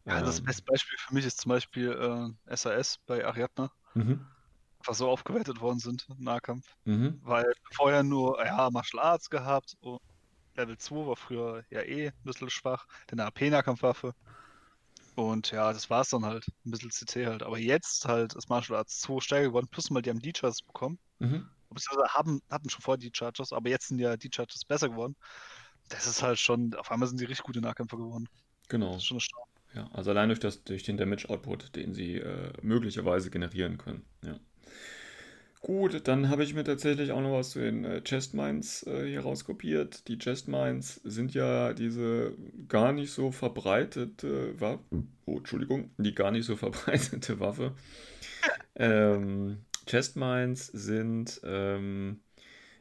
[0.05, 3.71] Ja, das ähm, beste Beispiel für mich ist zum Beispiel äh, SAS bei Ariadna.
[3.95, 4.19] Mhm.
[4.79, 6.75] Einfach so aufgewertet worden sind im Nahkampf.
[6.85, 7.19] Mhm.
[7.23, 9.99] Weil vorher nur, ja, Martial Arts gehabt und
[10.55, 14.13] Level 2 war früher ja eh ein bisschen schwach, denn eine AP-Nahkampfwaffe.
[15.15, 16.45] Und ja, das war es dann halt.
[16.65, 17.41] Ein bisschen CC halt.
[17.41, 20.99] Aber jetzt halt ist Martial Arts 2 stärker geworden, plus mal die haben D-Charges bekommen.
[21.19, 21.49] Mhm.
[21.75, 25.15] Beziehungsweise haben, hatten schon vorher D-Charges, aber jetzt sind ja D-Charges besser geworden.
[25.89, 28.27] Das ist halt schon, auf einmal sind sie richtig gute Nahkämpfer geworden.
[28.69, 28.93] Genau.
[28.93, 29.19] Das ist schon
[29.73, 34.03] eine Ja, also allein durch, das, durch den Damage-Output, den sie äh, möglicherweise generieren können.
[34.23, 34.39] Ja.
[35.65, 39.07] Gut, dann habe ich mir tatsächlich auch noch was zu den äh, Chest Mines äh,
[39.07, 40.07] hier rauskopiert.
[40.07, 42.33] Die Chest Mines sind ja diese
[42.67, 44.83] gar nicht so verbreitete Waffe.
[45.25, 47.73] Oh, Entschuldigung, die gar nicht so verbreitete Waffe.
[48.77, 52.21] Ähm, Chest Mines sind, ähm,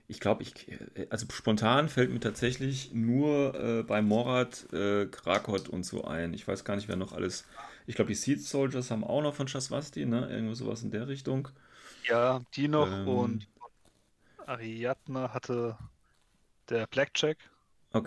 [0.08, 5.68] ich glaube, ich, äh, also spontan fällt mir tatsächlich nur äh, bei Morat, äh, Krakot
[5.68, 6.34] und so ein.
[6.34, 7.46] Ich weiß gar nicht, wer noch alles.
[7.86, 10.28] Ich glaube, die Seed Soldiers haben auch noch von Shaswasti, ne?
[10.30, 11.48] Irgendwo sowas in der Richtung.
[12.08, 13.04] Ja, die noch Ähm.
[13.04, 13.48] und
[14.46, 15.78] Ariadne hatte
[16.70, 17.38] der Blackjack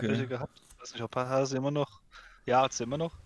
[0.06, 0.28] welche Okay.
[0.28, 0.62] gehabt.
[0.76, 2.02] Ich weiß nicht, ob er sie immer noch.
[2.46, 3.20] Ja, hat sie immer noch.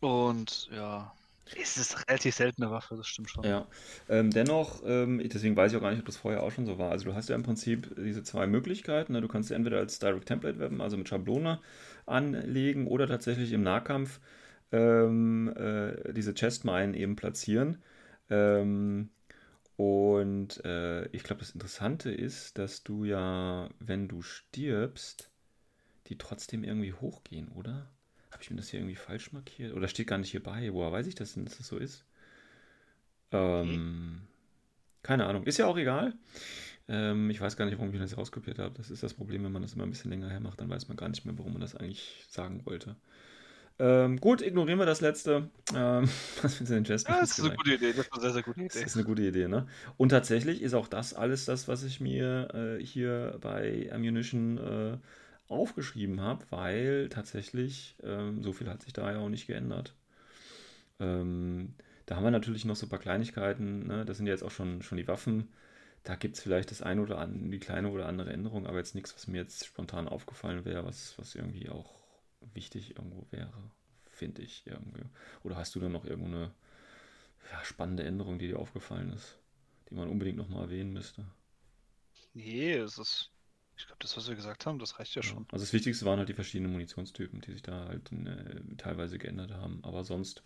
[0.00, 1.12] Und ja,
[1.56, 3.44] es ist relativ seltene Waffe, das stimmt schon.
[3.44, 3.66] Ja,
[4.08, 6.78] ähm, dennoch, ähm, deswegen weiß ich auch gar nicht, ob das vorher auch schon so
[6.78, 6.90] war.
[6.90, 9.12] Also du hast ja im Prinzip diese zwei Möglichkeiten.
[9.12, 9.20] Ne?
[9.20, 11.60] Du kannst sie entweder als Direct Template Weapon, also mit Schablone
[12.06, 14.20] anlegen, oder tatsächlich im Nahkampf
[14.72, 17.82] ähm, äh, diese Chestmine eben platzieren.
[18.28, 19.10] Ähm,
[19.76, 25.30] und äh, ich glaube, das Interessante ist, dass du ja, wenn du stirbst,
[26.08, 27.88] die trotzdem irgendwie hochgehen, oder?
[28.30, 29.74] Habe ich mir das hier irgendwie falsch markiert?
[29.74, 30.72] Oder steht gar nicht hier bei?
[30.72, 32.04] Woher weiß ich das denn, dass das so ist?
[33.32, 34.22] Ähm,
[35.02, 35.44] keine Ahnung.
[35.44, 36.14] Ist ja auch egal.
[36.88, 38.74] Ähm, ich weiß gar nicht, warum ich das rauskopiert habe.
[38.76, 40.96] Das ist das Problem, wenn man das immer ein bisschen länger hermacht, dann weiß man
[40.96, 42.96] gar nicht mehr, warum man das eigentlich sagen wollte.
[43.78, 45.48] Ähm, gut, ignorieren wir das letzte.
[45.74, 46.08] Ähm,
[46.42, 47.04] was findest du denn Chess?
[47.08, 48.84] Ja, das ist eine gute Idee, das ist eine sehr, sehr gute Das Idee.
[48.84, 49.66] ist eine gute Idee, ne?
[49.96, 52.48] Und tatsächlich ist auch das alles das, was ich mir
[52.80, 54.98] äh, hier bei Ammunition äh,
[55.50, 59.94] aufgeschrieben habe, weil tatsächlich ähm, so viel hat sich da ja auch nicht geändert.
[60.98, 61.74] Ähm,
[62.06, 64.04] da haben wir natürlich noch so ein paar Kleinigkeiten, ne?
[64.04, 65.48] Das sind ja jetzt auch schon, schon die Waffen.
[66.04, 68.94] Da gibt es vielleicht das eine oder andere, die kleine oder andere Änderung, aber jetzt
[68.94, 71.94] nichts, was mir jetzt spontan aufgefallen wäre, was, was irgendwie auch
[72.54, 73.52] wichtig irgendwo wäre,
[74.10, 75.04] finde ich irgendwie.
[75.44, 76.52] Oder hast du da noch irgendeine
[77.52, 79.38] ja, spannende Änderung, die dir aufgefallen ist,
[79.90, 81.26] die man unbedingt nochmal erwähnen müsste?
[82.34, 83.30] Nee, es ist.
[83.80, 85.28] Ich glaube, das, was wir gesagt haben, das reicht ja Ja.
[85.28, 85.46] schon.
[85.50, 89.52] Also das Wichtigste waren halt die verschiedenen Munitionstypen, die sich da halt äh, teilweise geändert
[89.52, 89.80] haben.
[89.82, 90.42] Aber sonst,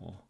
[0.00, 0.22] ja,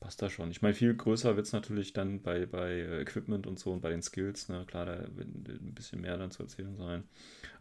[0.00, 0.50] passt da schon.
[0.50, 3.80] Ich meine, viel größer wird es natürlich dann bei, bei äh, Equipment und so und
[3.80, 4.48] bei den Skills.
[4.48, 4.64] Ne?
[4.66, 7.04] Klar, da wird ein bisschen mehr dann zu erzählen sein.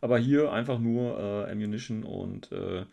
[0.02, 2.86] Aber hier einfach nur äh, Ammunition und äh,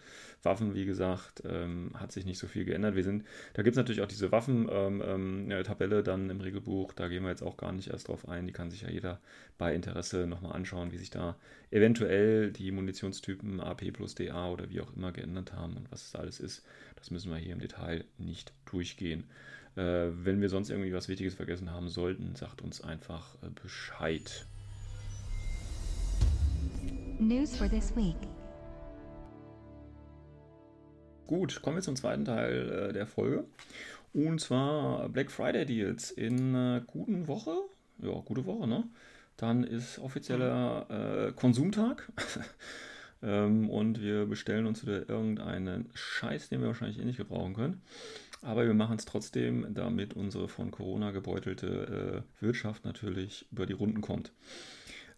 [0.43, 2.97] Waffen, wie gesagt, ähm, hat sich nicht so viel geändert.
[2.97, 3.25] Wir sind,
[3.55, 6.93] da gibt es natürlich auch diese Waffen-Tabelle ähm, Tabelle dann im Regelbuch.
[6.93, 8.47] Da gehen wir jetzt auch gar nicht erst drauf ein.
[8.47, 9.21] Die kann sich ja jeder
[9.59, 11.37] bei Interesse nochmal anschauen, wie sich da
[11.71, 16.15] eventuell die Munitionstypen AP plus DA oder wie auch immer geändert haben und was es
[16.17, 16.65] alles ist.
[16.97, 19.25] Das müssen wir hier im Detail nicht durchgehen.
[19.77, 24.47] Äh, wenn wir sonst irgendwie was Wichtiges vergessen haben sollten, sagt uns einfach äh, Bescheid.
[27.19, 28.17] News for this week.
[31.27, 33.45] Gut, kommen wir zum zweiten Teil äh, der Folge.
[34.13, 37.55] Und zwar Black Friday Deals in äh, guten Woche.
[38.03, 38.85] Ja, gute Woche, ne?
[39.39, 42.13] Dann ist offizieller äh, Konsumtag.
[43.23, 47.81] ähm, und wir bestellen uns wieder irgendeinen Scheiß, den wir wahrscheinlich eh nicht gebrauchen können.
[48.43, 53.73] Aber wir machen es trotzdem, damit unsere von Corona gebeutelte äh, Wirtschaft natürlich über die
[53.73, 54.33] Runden kommt.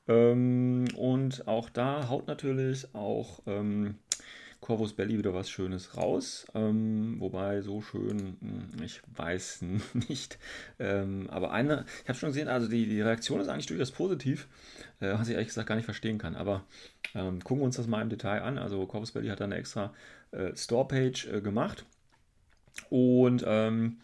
[0.06, 3.96] Ähm, und auch da haut natürlich auch ähm,
[4.60, 6.46] Corvus Belly wieder was Schönes raus.
[6.54, 9.62] Ähm, wobei so schön, hm, ich weiß
[10.08, 10.38] nicht.
[10.78, 14.48] Ähm, aber eine, ich habe schon gesehen, also die, die Reaktion ist eigentlich durchaus positiv,
[15.00, 16.34] äh, was ich ehrlich gesagt gar nicht verstehen kann.
[16.34, 16.64] Aber
[17.14, 18.58] ähm, gucken wir uns das mal im Detail an.
[18.58, 19.94] Also Corvus Belly hat da eine extra
[20.30, 21.86] äh, Store-Page äh, gemacht.
[22.90, 23.98] Und ähm,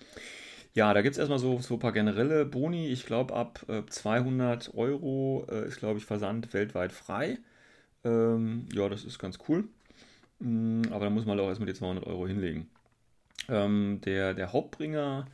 [0.74, 2.88] ja, da gibt es erstmal so, so ein paar generelle Boni.
[2.88, 7.38] Ich glaube, ab äh, 200 Euro äh, ist, glaube ich, Versand weltweit frei.
[8.04, 9.64] Ähm, ja, das ist ganz cool.
[10.38, 12.70] Mm, aber da muss man halt auch erstmal die 200 Euro hinlegen.
[13.48, 15.26] Ähm, der, der Hauptbringer,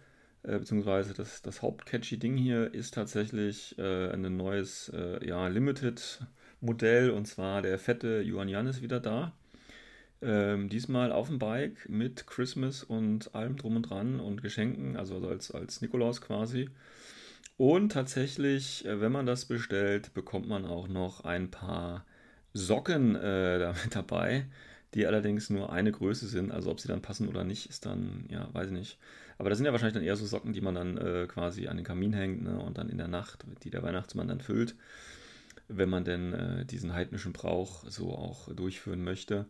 [0.43, 7.11] äh, beziehungsweise das, das hauptcatchy Ding hier ist tatsächlich äh, ein neues äh, ja, Limited-Modell
[7.11, 9.33] und zwar der fette Yuan Yan ist wieder da.
[10.23, 15.17] Ähm, diesmal auf dem Bike mit Christmas und allem drum und dran und Geschenken, also
[15.29, 16.71] als, als Nikolaus quasi.
[17.59, 22.05] Und tatsächlich, äh, wenn man das bestellt, bekommt man auch noch ein paar
[22.53, 24.47] Socken äh, damit dabei,
[24.95, 26.51] die allerdings nur eine Größe sind.
[26.53, 28.99] Also ob sie dann passen oder nicht, ist dann, ja, weiß ich nicht.
[29.39, 31.77] Aber das sind ja wahrscheinlich dann eher so Socken, die man dann äh, quasi an
[31.77, 34.75] den Kamin hängt ne, und dann in der Nacht, die der Weihnachtsmann dann füllt,
[35.69, 39.47] wenn man denn äh, diesen heidnischen Brauch so auch durchführen möchte.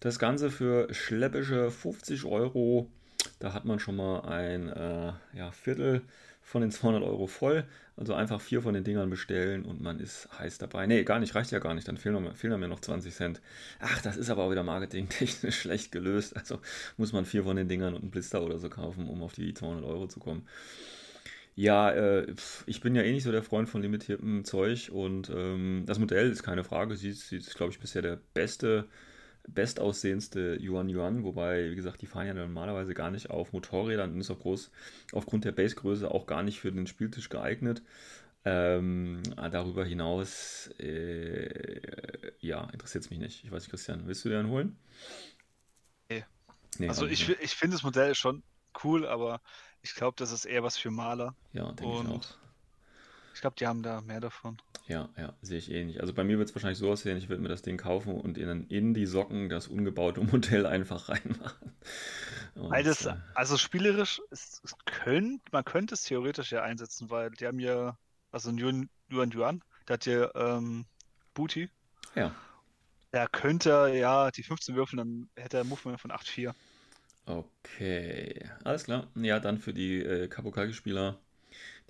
[0.00, 2.90] Das Ganze für schleppische 50 Euro.
[3.38, 6.02] Da hat man schon mal ein äh, ja, Viertel
[6.42, 7.64] von den 200 Euro voll.
[7.96, 10.86] Also einfach vier von den Dingern bestellen und man ist heiß dabei.
[10.86, 11.88] Nee, gar nicht, reicht ja gar nicht.
[11.88, 13.40] Dann fehlen, fehlen mir noch 20 Cent.
[13.80, 16.36] Ach, das ist aber auch wieder marketingtechnisch schlecht gelöst.
[16.36, 16.60] Also
[16.98, 19.54] muss man vier von den Dingern und einen Blister oder so kaufen, um auf die
[19.54, 20.46] 200 Euro zu kommen.
[21.56, 22.34] Ja, äh,
[22.66, 26.30] ich bin ja eh nicht so der Freund von limitiertem Zeug und ähm, das Modell
[26.30, 26.96] ist keine Frage.
[26.96, 28.86] Sie ist, sie ist glaube ich, bisher der beste,
[29.48, 34.20] bestaussehendste Yuan Yuan, wobei, wie gesagt, die fahren ja normalerweise gar nicht auf Motorrädern und
[34.20, 34.70] ist auch groß
[35.12, 37.82] aufgrund der Basegröße auch gar nicht für den Spieltisch geeignet.
[38.44, 41.80] Ähm, darüber hinaus, äh,
[42.40, 43.44] ja, interessiert es mich nicht.
[43.44, 44.76] Ich weiß nicht, Christian, willst du dir einen holen?
[46.10, 46.24] Nee.
[46.78, 48.42] Nee, Also ich, ich finde das Modell schon
[48.84, 49.40] cool, aber
[49.86, 51.34] Ich glaube, das ist eher was für Maler.
[51.52, 52.24] Ja, denke ich auch.
[53.34, 54.56] Ich glaube, die haben da mehr davon.
[54.88, 56.00] Ja, ja, sehe ich ähnlich.
[56.00, 58.36] Also bei mir wird es wahrscheinlich so aussehen, ich würde mir das Ding kaufen und
[58.36, 61.72] in, in die Socken das ungebaute Modell einfach reinmachen.
[62.54, 67.10] Und, Weil das, äh, also spielerisch, es, es könnt, man könnte es theoretisch ja einsetzen,
[67.10, 67.96] weil die haben ja,
[68.32, 70.84] also Yuan Yuan, Yuan der hat ja ähm,
[71.34, 71.68] Booty.
[72.14, 72.34] ja,
[73.12, 76.54] Da könnte er ja die 15 würfeln, dann hätte er ein Movement von 8-4.
[77.26, 78.44] Okay.
[78.64, 79.08] Alles klar.
[79.16, 81.18] Ja, dann für die äh, Kapokage-Spieler,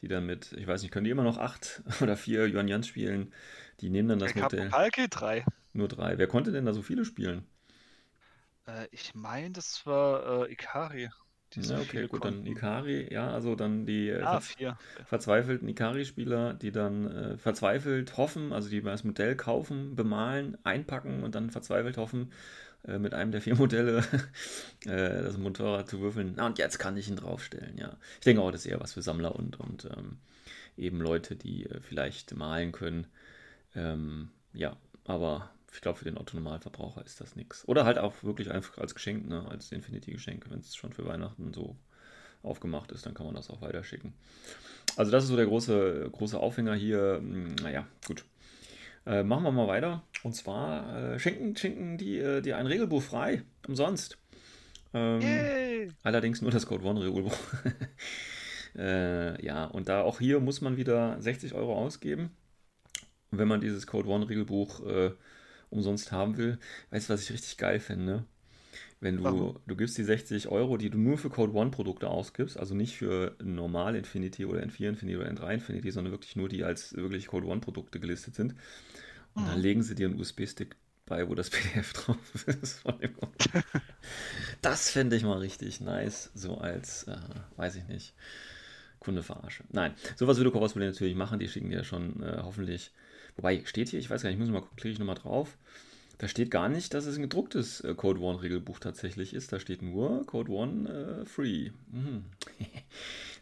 [0.03, 2.89] die dann mit, ich weiß nicht, können die immer noch acht oder vier Yuan Yans
[2.89, 3.35] spielen?
[3.81, 4.75] Die nehmen dann das Der Modell.
[4.75, 5.47] Kapokage 3.
[5.75, 6.19] Nur drei.
[6.19, 7.47] Wer konnte denn da so viele spielen?
[8.67, 11.09] Äh, ich meine, das war äh, Ikari.
[11.55, 12.47] Die so Ja, okay, gut, dann konnten.
[12.47, 14.79] Ikari, ja, also dann die äh, Ah, 4.
[15.05, 21.35] verzweifelten Ikari-Spieler, die dann äh, verzweifelt hoffen, also die das Modell kaufen, bemalen, einpacken und
[21.35, 22.33] dann verzweifelt hoffen,
[22.87, 23.99] äh, mit einem der vier Modelle
[24.85, 26.35] äh, das Motorrad zu würfeln.
[26.37, 27.97] Na, und jetzt kann ich ihn draufstellen, ja.
[28.15, 30.19] Ich denke auch, das ist eher was für Sammler und, und ähm,
[30.77, 33.07] eben Leute, die äh, vielleicht malen können.
[33.75, 37.67] Ähm, ja, aber ich glaube, für den Otto-Normalverbraucher ist das nichts.
[37.69, 41.53] Oder halt auch wirklich einfach als Geschenk, ne, als Infinity-Geschenk, wenn es schon für Weihnachten
[41.53, 41.77] so
[42.43, 44.15] aufgemacht ist, dann kann man das auch weiterschicken.
[44.97, 47.17] Also das ist so der große, große Aufhänger hier.
[47.19, 48.25] Hm, Naja, gut.
[49.07, 50.03] Äh, machen wir mal weiter.
[50.25, 54.19] Und zwar äh, schenken, schenken die äh, dir ein Regelbuch frei, umsonst.
[54.93, 55.93] Ähm, Yay!
[56.03, 57.37] Allerdings nur das Code One Regelbuch.
[58.77, 62.31] äh, ja, und da auch hier muss man wieder 60 Euro ausgeben,
[63.31, 65.13] wenn man dieses Code One Regelbuch äh,
[65.71, 66.59] umsonst haben will.
[66.91, 68.25] Weißt du, was ich richtig geil finde?
[69.01, 69.57] Wenn du, Warum?
[69.67, 72.97] du gibst die 60 Euro, die du nur für Code One Produkte ausgibst, also nicht
[72.97, 77.27] für normal Infinity oder N4 Infinity oder N3 Infinity, sondern wirklich nur die als wirklich
[77.27, 78.55] Code One Produkte gelistet sind.
[79.35, 79.61] Und dann Mhm.
[79.61, 82.83] legen sie dir einen USB-Stick bei, wo das PDF drauf ist.
[84.63, 87.17] Das fände ich mal richtig nice, so als, äh,
[87.57, 88.15] weiß ich nicht,
[89.01, 89.65] Kunde verarsche.
[89.71, 92.93] Nein, sowas würde Cosplay natürlich machen, die schicken dir schon äh, hoffentlich.
[93.37, 95.59] Wobei, steht hier, ich weiß gar nicht, ich muss mal gucken, klicke ich nochmal drauf.
[96.19, 99.53] Da steht gar nicht, dass es ein gedrucktes äh, Code One Regelbuch tatsächlich ist.
[99.53, 101.71] Da steht nur Code One äh, Free.
[101.93, 102.25] Mhm.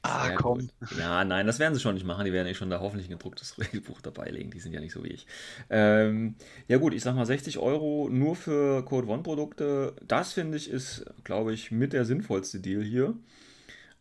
[0.07, 0.59] Ah, Sehr komm.
[0.59, 0.71] gut.
[0.99, 2.27] Ja, nein, das werden sie schon nicht machen.
[2.27, 4.51] Die werden eh schon da hoffentlich ein gedrucktes Regelbuch dabei legen.
[4.51, 5.27] Die sind ja nicht so wie ich.
[5.71, 6.35] Ähm,
[6.69, 9.95] ja gut, ich sag mal 60 Euro nur für Code One Produkte.
[10.07, 13.15] Das finde ich ist, glaube ich, mit der sinnvollste Deal hier.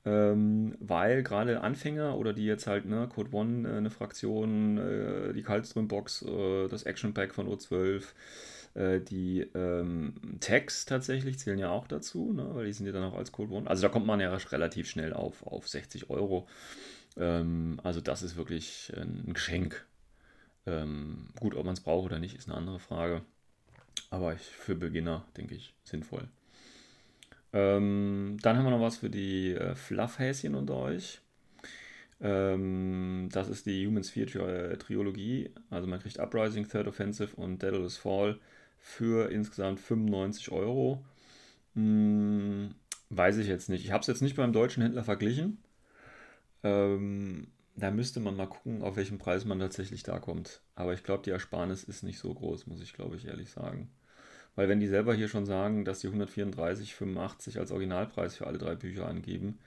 [0.05, 5.33] Ähm, weil gerade Anfänger oder die jetzt halt, ne, Code One, äh, eine Fraktion, äh,
[5.33, 8.03] die Kaltström-Box, äh, das Action Pack von O12,
[8.75, 13.03] äh, die ähm, Tags tatsächlich zählen ja auch dazu, ne, weil die sind ja dann
[13.03, 13.69] auch als Code One.
[13.69, 16.47] Also da kommt man ja relativ schnell auf, auf 60 Euro.
[17.17, 19.85] Ähm, also das ist wirklich ein Geschenk.
[20.65, 23.21] Ähm, gut, ob man es braucht oder nicht, ist eine andere Frage.
[24.09, 26.27] Aber ich, für Beginner denke ich sinnvoll.
[27.51, 31.21] Ähm, dann haben wir noch was für die äh, Fluffhäschen unter euch.
[32.21, 35.51] Ähm, das ist die Human Sphere Trilogie.
[35.69, 38.39] Also man kriegt Uprising, Third Offensive und Daedalus Fall
[38.83, 41.03] für insgesamt 95 Euro.
[41.73, 42.75] Hm,
[43.09, 43.85] weiß ich jetzt nicht.
[43.85, 45.57] Ich habe es jetzt nicht beim deutschen Händler verglichen.
[46.63, 50.61] Ähm, da müsste man mal gucken, auf welchen Preis man tatsächlich da kommt.
[50.75, 53.89] Aber ich glaube, die Ersparnis ist nicht so groß, muss ich glaube ich ehrlich sagen.
[54.55, 58.75] Weil wenn die selber hier schon sagen, dass die 134,85 als Originalpreis für alle drei
[58.75, 59.59] Bücher angeben,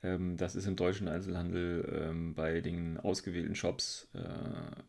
[0.00, 4.20] das ist im deutschen Einzelhandel ähm, bei den ausgewählten Shops äh,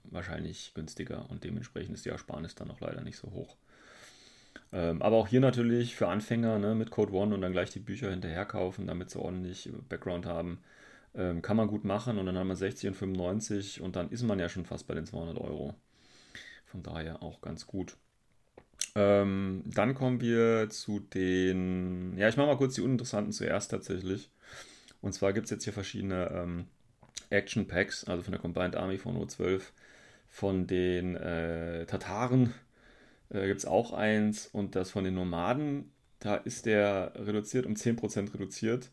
[0.04, 3.58] wahrscheinlich günstiger und dementsprechend ist die Ersparnis dann auch leider nicht so hoch.
[4.72, 7.80] Ähm, aber auch hier natürlich für Anfänger ne, mit Code One und dann gleich die
[7.80, 10.60] Bücher hinterher kaufen, damit sie ordentlich Background haben,
[11.16, 14.24] ähm, kann man gut machen und dann haben wir 60 und 95 und dann ist
[14.24, 15.74] man ja schon fast bei den 200 Euro.
[16.66, 17.98] Von daher auch ganz gut.
[18.96, 22.16] Ähm, dann kommen wir zu den.
[22.18, 24.30] Ja, ich mache mal kurz die uninteressanten zuerst tatsächlich.
[25.02, 26.68] Und zwar gibt es jetzt hier verschiedene ähm,
[27.30, 29.62] Action Packs, also von der Combined Army von O12.
[30.28, 32.54] Von den äh, Tataren
[33.30, 34.48] äh, gibt es auch eins.
[34.48, 38.92] Und das von den Nomaden, da ist der reduziert um 10% reduziert.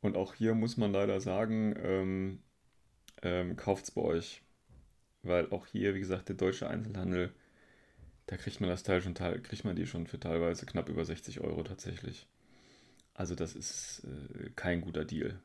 [0.00, 2.42] Und auch hier muss man leider sagen, ähm,
[3.22, 4.42] ähm, kauft es bei euch.
[5.22, 7.32] Weil auch hier, wie gesagt, der deutsche Einzelhandel
[8.26, 11.40] da kriegt man das Teil schon, kriegt man die schon für teilweise knapp über 60
[11.40, 12.26] Euro tatsächlich.
[13.16, 15.40] Also das ist äh, kein guter Deal.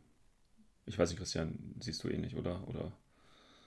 [0.86, 2.68] Ich weiß nicht, Christian, siehst du ähnlich, oder?
[2.68, 2.92] Oder?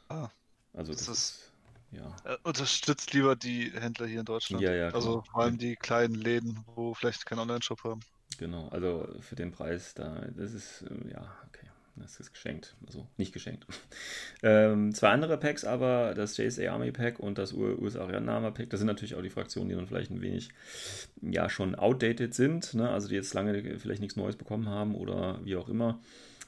[0.08, 0.30] Ah,
[0.74, 1.52] Also das, das ist,
[1.92, 2.22] ja.
[2.44, 4.66] unterstützt lieber die Händler hier in Deutschland.
[4.66, 5.24] Ja, ja, Also klar.
[5.30, 8.04] vor allem die kleinen Läden, wo vielleicht keinen Online-Shop haben.
[8.38, 11.63] Genau, also für den Preis da, das ist, äh, ja, okay,
[11.96, 13.66] das ist geschenkt, also nicht geschenkt.
[14.42, 18.80] ähm, zwei andere Packs aber, das JSA Army Pack und das USA Ariana Pack, das
[18.80, 20.50] sind natürlich auch die Fraktionen, die dann vielleicht ein wenig,
[21.22, 22.90] ja, schon outdated sind, ne?
[22.90, 26.00] also die jetzt lange vielleicht nichts Neues bekommen haben oder wie auch immer.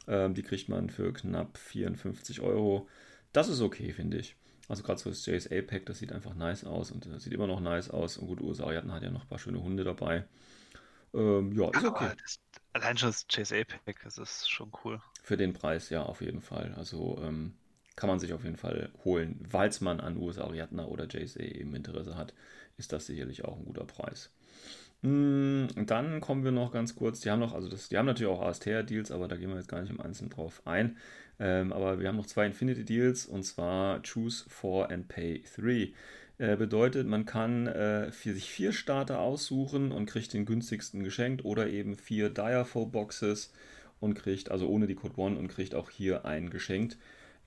[0.09, 2.88] Ähm, die kriegt man für knapp 54 Euro.
[3.32, 4.36] Das ist okay, finde ich.
[4.68, 7.61] Also gerade so das JSA-Pack, das sieht einfach nice aus und das sieht immer noch
[7.61, 8.16] nice aus.
[8.16, 10.24] Und gut, USA Ariadne hat ja noch ein paar schöne Hunde dabei.
[11.14, 12.12] Ähm, ja, ist okay.
[12.20, 12.40] Das,
[12.72, 15.01] allein schon das JSA-Pack, das ist schon cool.
[15.27, 16.72] Für den Preis, ja, auf jeden Fall.
[16.77, 17.55] Also ähm,
[17.97, 19.45] kann man sich auf jeden Fall holen.
[19.51, 22.33] Falls man an USA Ariadna oder JSA eben Interesse hat,
[22.77, 24.31] ist das sicherlich auch ein guter Preis.
[25.03, 28.33] Mm, dann kommen wir noch ganz kurz, die haben noch, also das, die haben natürlich
[28.33, 30.97] auch ASTR-Deals, aber da gehen wir jetzt gar nicht im Einzelnen drauf ein.
[31.41, 35.93] Ähm, aber wir haben noch zwei Infinity-Deals und zwar Choose 4 and Pay 3.
[36.39, 41.45] Äh, bedeutet, man kann äh, für sich vier Starter aussuchen und kriegt den günstigsten geschenkt
[41.45, 43.53] oder eben vier Direful Boxes
[44.01, 46.99] und kriegt, also ohne die Code One und kriegt auch hier einen geschenkt.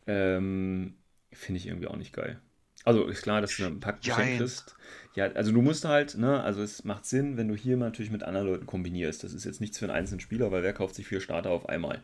[0.08, 0.95] Ähm,
[1.32, 2.39] Finde ich irgendwie auch nicht geil.
[2.86, 4.76] Also ist klar, dass du ein Pack geschenkt kriegst.
[5.14, 8.24] Ja, also du musst halt, ne, also es macht Sinn, wenn du hier natürlich mit
[8.24, 9.24] anderen Leuten kombinierst.
[9.24, 11.68] Das ist jetzt nichts für einen einzelnen Spieler, weil wer kauft sich vier Starter auf
[11.68, 12.02] einmal?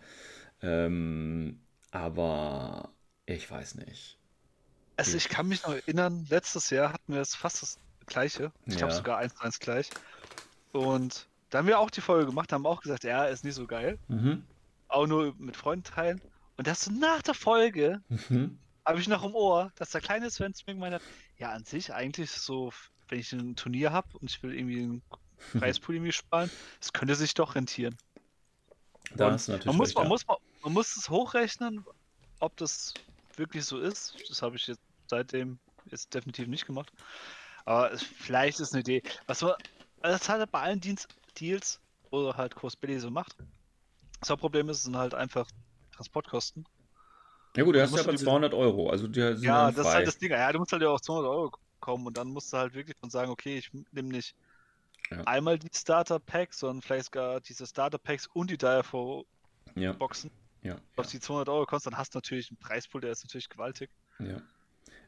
[0.61, 2.89] Ähm, aber
[3.25, 4.19] ich weiß nicht.
[4.97, 8.51] Also ich kann mich noch erinnern, letztes Jahr hatten wir es fast das gleiche.
[8.65, 8.79] Ich ja.
[8.79, 9.89] glaube sogar eins eins gleich.
[10.71, 13.65] Und da haben wir auch die Folge gemacht, haben auch gesagt, ja, ist nicht so
[13.65, 13.97] geil.
[14.09, 14.43] Mhm.
[14.89, 16.19] Auch nur mit Freunden teilen.
[16.57, 18.59] Und das so nach der Folge mhm.
[18.83, 21.01] habe ich noch im Ohr, dass der kleine Sven zu mir gemeint hat,
[21.37, 22.73] ja, an sich eigentlich so,
[23.07, 25.01] wenn ich ein Turnier habe und ich will irgendwie einen
[25.57, 26.51] Preispool irgendwie sparen,
[26.81, 27.95] das könnte sich doch rentieren.
[29.15, 31.85] Da ist natürlich man, muss, man, muss, man, man muss es hochrechnen,
[32.41, 32.93] ob das
[33.37, 34.17] wirklich so ist.
[34.27, 36.91] Das habe ich jetzt seitdem jetzt definitiv nicht gemacht.
[37.63, 39.03] Aber es, vielleicht ist eine Idee.
[39.25, 39.53] Was man,
[40.01, 41.07] also das halt bei allen Dienst,
[41.39, 41.79] Deals,
[42.09, 43.37] wo halt Kurs Billy so macht.
[44.19, 45.49] Das Hauptproblem ist, sind halt einfach
[45.91, 46.65] Transportkosten.
[47.55, 50.07] Ja gut, du hast ja aber 200 Euro, also die sind Ja, das ist halt
[50.07, 50.31] das Ding.
[50.31, 52.97] Ja, du musst halt ja auch 200 Euro kommen und dann musst du halt wirklich
[52.97, 54.35] von sagen, okay, ich nehme nicht
[55.11, 55.21] ja.
[55.21, 59.25] einmal die Starter Packs, sondern vielleicht sogar diese Starter Packs und die Direful
[59.75, 59.93] ja.
[59.93, 60.31] Boxen.
[60.63, 60.77] Ja.
[60.95, 63.89] Auf die 200 Euro kostet, dann hast du natürlich einen Preispool, der ist natürlich gewaltig.
[64.19, 64.41] Ja.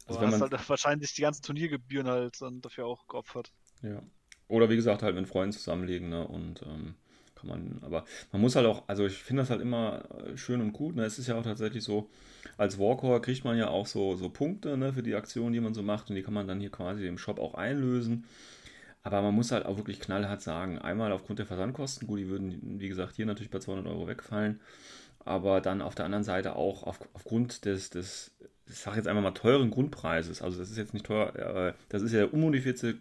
[0.05, 3.51] Also wenn man halt wahrscheinlich die ganzen Turniergebühren halt dann dafür auch geopfert.
[3.81, 4.01] Ja.
[4.47, 6.27] Oder wie gesagt, halt mit Freunden zusammenlegen, ne?
[6.27, 6.95] Und ähm,
[7.37, 10.61] kann man, aber man muss halt auch, also ich finde das halt immer äh, schön
[10.61, 10.95] und gut.
[10.95, 11.05] Ne?
[11.05, 12.09] Es ist ja auch tatsächlich so,
[12.57, 15.73] als Walker kriegt man ja auch so, so Punkte ne, für die Aktionen, die man
[15.73, 18.25] so macht und die kann man dann hier quasi im Shop auch einlösen.
[19.03, 22.79] Aber man muss halt auch wirklich knallhart sagen, einmal aufgrund der Versandkosten, gut, die würden,
[22.79, 24.59] wie gesagt, hier natürlich bei 200 Euro wegfallen,
[25.23, 28.31] aber dann auf der anderen Seite auch auf, aufgrund des, des
[28.69, 32.01] ich sage jetzt einfach mal teuren Grundpreises, also das ist jetzt nicht teuer, äh, das
[32.01, 32.99] ist ja der unmodifizierte,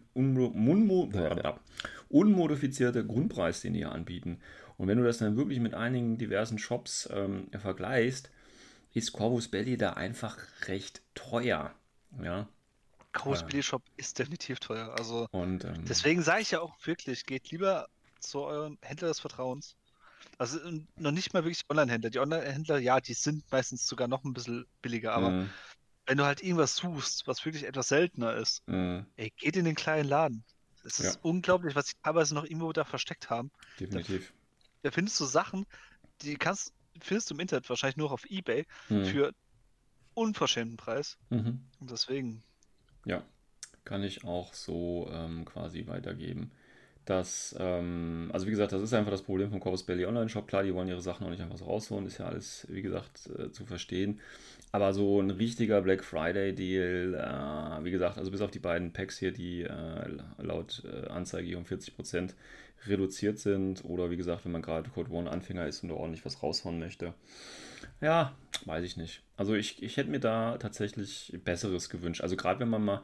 [2.09, 4.39] unmodifizierte Grundpreis, den die hier anbieten.
[4.77, 8.31] Und wenn du das dann wirklich mit einigen diversen Shops ähm, vergleichst,
[8.93, 11.75] ist Corvus Belly da einfach recht teuer.
[12.23, 12.49] Ja.
[13.13, 14.95] Corvus Belly Shop ist definitiv teuer.
[14.99, 17.89] Also und, ähm, deswegen sage ich ja auch wirklich, geht lieber
[18.21, 19.77] zu eurem Händler des Vertrauens.
[20.39, 20.59] Also
[20.97, 22.11] noch nicht mal wirklich Online-Händler.
[22.11, 25.51] Die Online-Händler, ja, die sind meistens sogar noch ein bisschen billiger, aber mm.
[26.07, 29.01] wenn du halt irgendwas suchst, was wirklich etwas seltener ist, mm.
[29.17, 30.45] ey, geht in den kleinen Laden.
[30.85, 31.21] Es ist ja.
[31.23, 33.51] unglaublich, was sie teilweise noch irgendwo da versteckt haben.
[33.81, 34.33] Definitiv.
[34.83, 35.67] Da, da findest du Sachen,
[36.21, 39.05] die kannst, findest du im Internet wahrscheinlich nur auf Ebay mm.
[39.05, 39.33] für
[40.15, 41.17] unverschämten Preis.
[41.31, 41.61] Mhm.
[41.81, 42.43] Und deswegen.
[43.05, 43.23] Ja,
[43.85, 46.51] kann ich auch so ähm, quasi weitergeben
[47.07, 50.49] dass, ähm, also wie gesagt, das ist einfach das Problem vom Corvus Belly Online Shop.
[50.49, 53.31] Klar, die wollen ihre Sachen auch nicht einfach so rausholen, ist ja alles, wie gesagt,
[53.39, 54.21] äh, zu verstehen.
[54.73, 58.93] Aber so ein richtiger Black Friday Deal, äh, wie gesagt, also bis auf die beiden
[58.93, 62.35] Packs hier, die äh, laut äh, Anzeige hier um 40%
[62.89, 66.43] reduziert sind, oder wie gesagt, wenn man gerade Code One Anfänger ist und ordentlich was
[66.43, 67.15] raushauen möchte.
[68.01, 68.35] Ja,
[68.65, 69.23] weiß ich nicht.
[69.37, 72.21] Also ich, ich hätte mir da tatsächlich Besseres gewünscht.
[72.21, 73.03] Also gerade wenn man mal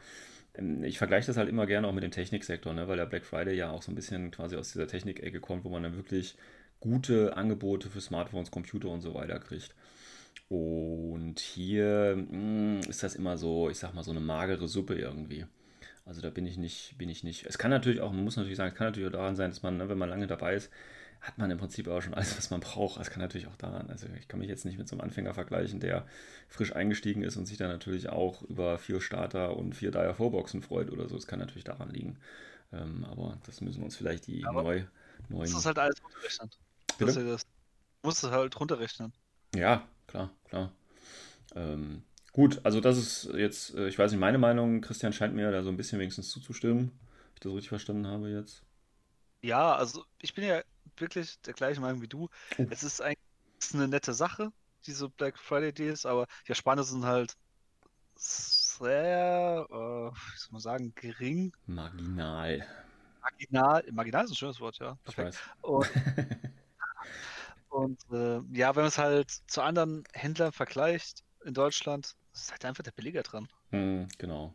[0.82, 3.56] ich vergleiche das halt immer gerne auch mit dem Techniksektor, ne, weil der Black Friday
[3.56, 6.36] ja auch so ein bisschen quasi aus dieser Technik-Ecke kommt, wo man dann wirklich
[6.80, 9.74] gute Angebote für Smartphones, Computer und so weiter kriegt.
[10.48, 14.94] Und hier mh, hm, ist das immer so, ich sag mal, so eine magere Suppe
[14.94, 15.46] irgendwie.
[16.04, 17.46] Also da bin ich nicht, bin ich nicht.
[17.46, 19.62] Es kann natürlich auch, man muss natürlich sagen, es kann natürlich auch daran sein, dass
[19.62, 20.70] man, ne, wenn man lange dabei ist,
[21.22, 22.98] hat man im Prinzip auch schon alles, was man braucht.
[22.98, 25.34] Das kann natürlich auch daran, also ich kann mich jetzt nicht mit so einem Anfänger
[25.34, 26.06] vergleichen, der
[26.48, 30.62] frisch eingestiegen ist und sich dann natürlich auch über vier Starter und vier Dire Vorboxen
[30.62, 31.14] freut oder so.
[31.14, 32.18] Das kann natürlich daran liegen.
[32.72, 34.84] Ähm, aber das müssen uns vielleicht die aber neu,
[35.28, 35.46] neuen.
[35.46, 36.50] Du musst halt alles runterrechnen.
[36.98, 37.46] Das, das
[38.02, 39.12] musst du halt runterrechnen.
[39.54, 40.72] Ja, klar, klar.
[41.54, 42.02] Ähm,
[42.32, 45.62] gut, also das ist jetzt, äh, ich weiß nicht, meine Meinung, Christian scheint mir da
[45.62, 48.62] so ein bisschen wenigstens zuzustimmen, wenn ich das richtig verstanden habe jetzt.
[49.42, 50.62] Ja, also ich bin ja
[50.96, 52.28] wirklich der gleichen Meinung wie du.
[52.70, 53.18] Es ist eigentlich
[53.74, 54.52] eine nette Sache,
[54.86, 57.36] diese Black Friday Deals, aber die Ersparnisse sind halt
[58.16, 61.52] sehr, äh, wie soll man sagen, gering.
[61.66, 62.66] Marginal.
[63.20, 64.98] Marginal, marginal ist ein schönes Wort, ja.
[65.04, 65.38] Perfekt.
[65.62, 65.88] Und,
[67.72, 72.64] Und äh, ja, wenn man es halt zu anderen Händlern vergleicht in Deutschland, ist halt
[72.66, 73.48] einfach der Billiger dran.
[73.70, 74.54] Hm, genau.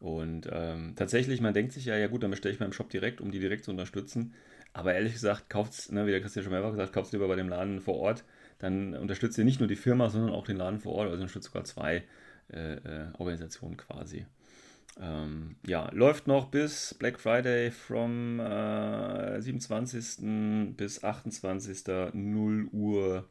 [0.00, 2.90] Und ähm, tatsächlich, man denkt sich ja, ja gut, dann bestelle ich mal im Shop
[2.90, 4.34] direkt, um die direkt zu unterstützen.
[4.74, 7.48] Aber ehrlich gesagt, kauft's, ne, wie der Christian schon mehrfach gesagt, kauft lieber bei dem
[7.48, 8.24] Laden vor Ort.
[8.58, 11.06] Dann unterstützt ihr nicht nur die Firma, sondern auch den Laden vor Ort.
[11.06, 12.02] Also unterstützt sogar zwei
[12.52, 14.26] äh, äh, Organisationen quasi.
[15.00, 20.76] Ähm, ja, läuft noch bis Black Friday vom äh, 27.
[20.76, 21.84] bis 28.
[22.12, 23.28] 0 Uhr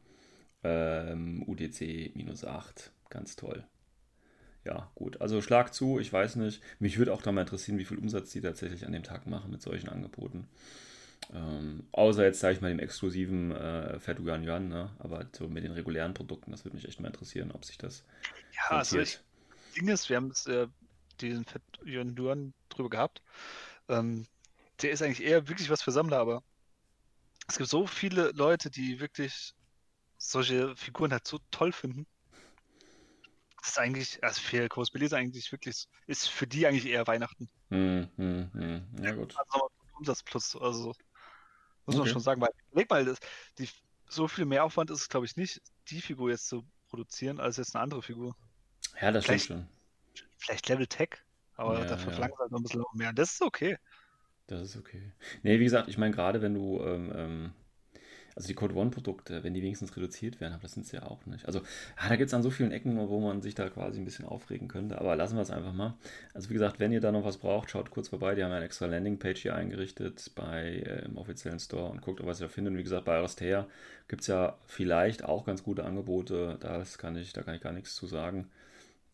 [0.62, 2.90] ähm, UDC minus 8.
[3.10, 3.64] Ganz toll.
[4.64, 5.20] Ja, gut.
[5.20, 6.62] Also schlag zu, ich weiß nicht.
[6.78, 9.50] Mich würde auch da mal interessieren, wie viel Umsatz die tatsächlich an dem Tag machen
[9.50, 10.48] mit solchen Angeboten.
[11.32, 14.90] Ähm, außer jetzt, sage ich mal, dem exklusiven äh, Fat Yuan Yuan, ne?
[14.98, 18.04] aber so mit den regulären Produkten, das würde mich echt mal interessieren, ob sich das.
[18.52, 19.20] Ja, also ich,
[19.74, 20.68] Ding ist, wir haben es äh,
[21.20, 23.22] diesen Fett Jörn Duran drüber gehabt.
[23.88, 24.26] Ähm,
[24.82, 26.42] der ist eigentlich eher wirklich was für Sammler, aber
[27.48, 29.54] es gibt so viele Leute, die wirklich
[30.18, 32.06] solche Figuren halt so toll finden.
[33.58, 37.48] Das ist eigentlich, also für Cosplay ist eigentlich wirklich, ist für die eigentlich eher Weihnachten.
[37.70, 38.86] Hm, hm, hm.
[39.02, 39.34] Ja, gut.
[39.36, 40.94] Also Umsatz plus, also
[41.86, 42.04] muss okay.
[42.04, 43.18] man schon sagen, weil, leg mal, das,
[43.58, 43.68] die,
[44.08, 47.56] so viel mehr Aufwand ist es, glaube ich, nicht, die Figur jetzt zu produzieren, als
[47.56, 48.36] jetzt eine andere Figur.
[49.00, 49.68] Ja, das stimmt schon
[50.44, 51.10] vielleicht Level Tech,
[51.56, 52.12] aber ja, dafür ja.
[52.12, 53.12] verlangt halt noch ein bisschen mehr.
[53.12, 53.78] Das ist okay.
[54.46, 55.12] Das ist okay.
[55.42, 57.52] Nee, wie gesagt, ich meine, gerade wenn du, ähm, ähm
[58.36, 61.24] also die Code One-Produkte, wenn die wenigstens reduziert werden, aber das sind sie ja auch
[61.26, 61.46] nicht.
[61.46, 64.04] Also, ja, da gibt es dann so vielen Ecken, wo man sich da quasi ein
[64.04, 65.94] bisschen aufregen könnte, aber lassen wir es einfach mal.
[66.32, 68.34] Also, wie gesagt, wenn ihr da noch was braucht, schaut kurz vorbei.
[68.34, 72.40] Die haben eine extra Landingpage hier eingerichtet bei, äh, im offiziellen Store und guckt, was
[72.40, 72.72] ihr da findet.
[72.72, 73.66] Und wie gesagt, bei Aristea
[74.08, 76.56] gibt es ja vielleicht auch ganz gute Angebote.
[76.60, 78.48] Das kann ich, da kann ich gar nichts zu sagen.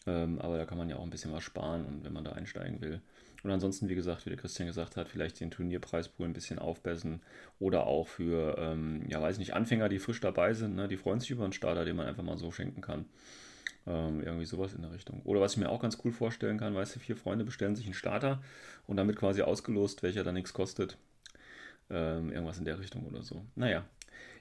[0.07, 2.33] Ähm, aber da kann man ja auch ein bisschen was sparen und wenn man da
[2.33, 3.01] einsteigen will.
[3.43, 7.21] Und ansonsten, wie gesagt, wie der Christian gesagt hat, vielleicht den Turnierpreispool ein bisschen aufbessern
[7.59, 11.21] oder auch für, ähm, ja, weiß nicht, Anfänger, die frisch dabei sind, ne, die freuen
[11.21, 13.07] sich über einen Starter, den man einfach mal so schenken kann.
[13.87, 15.23] Ähm, irgendwie sowas in der Richtung.
[15.25, 17.87] Oder was ich mir auch ganz cool vorstellen kann, weißt du, vier Freunde bestellen sich
[17.87, 18.43] einen Starter
[18.87, 20.99] und damit quasi ausgelost, welcher dann nichts kostet.
[21.89, 23.45] Ähm, irgendwas in der Richtung oder so.
[23.57, 23.85] Naja,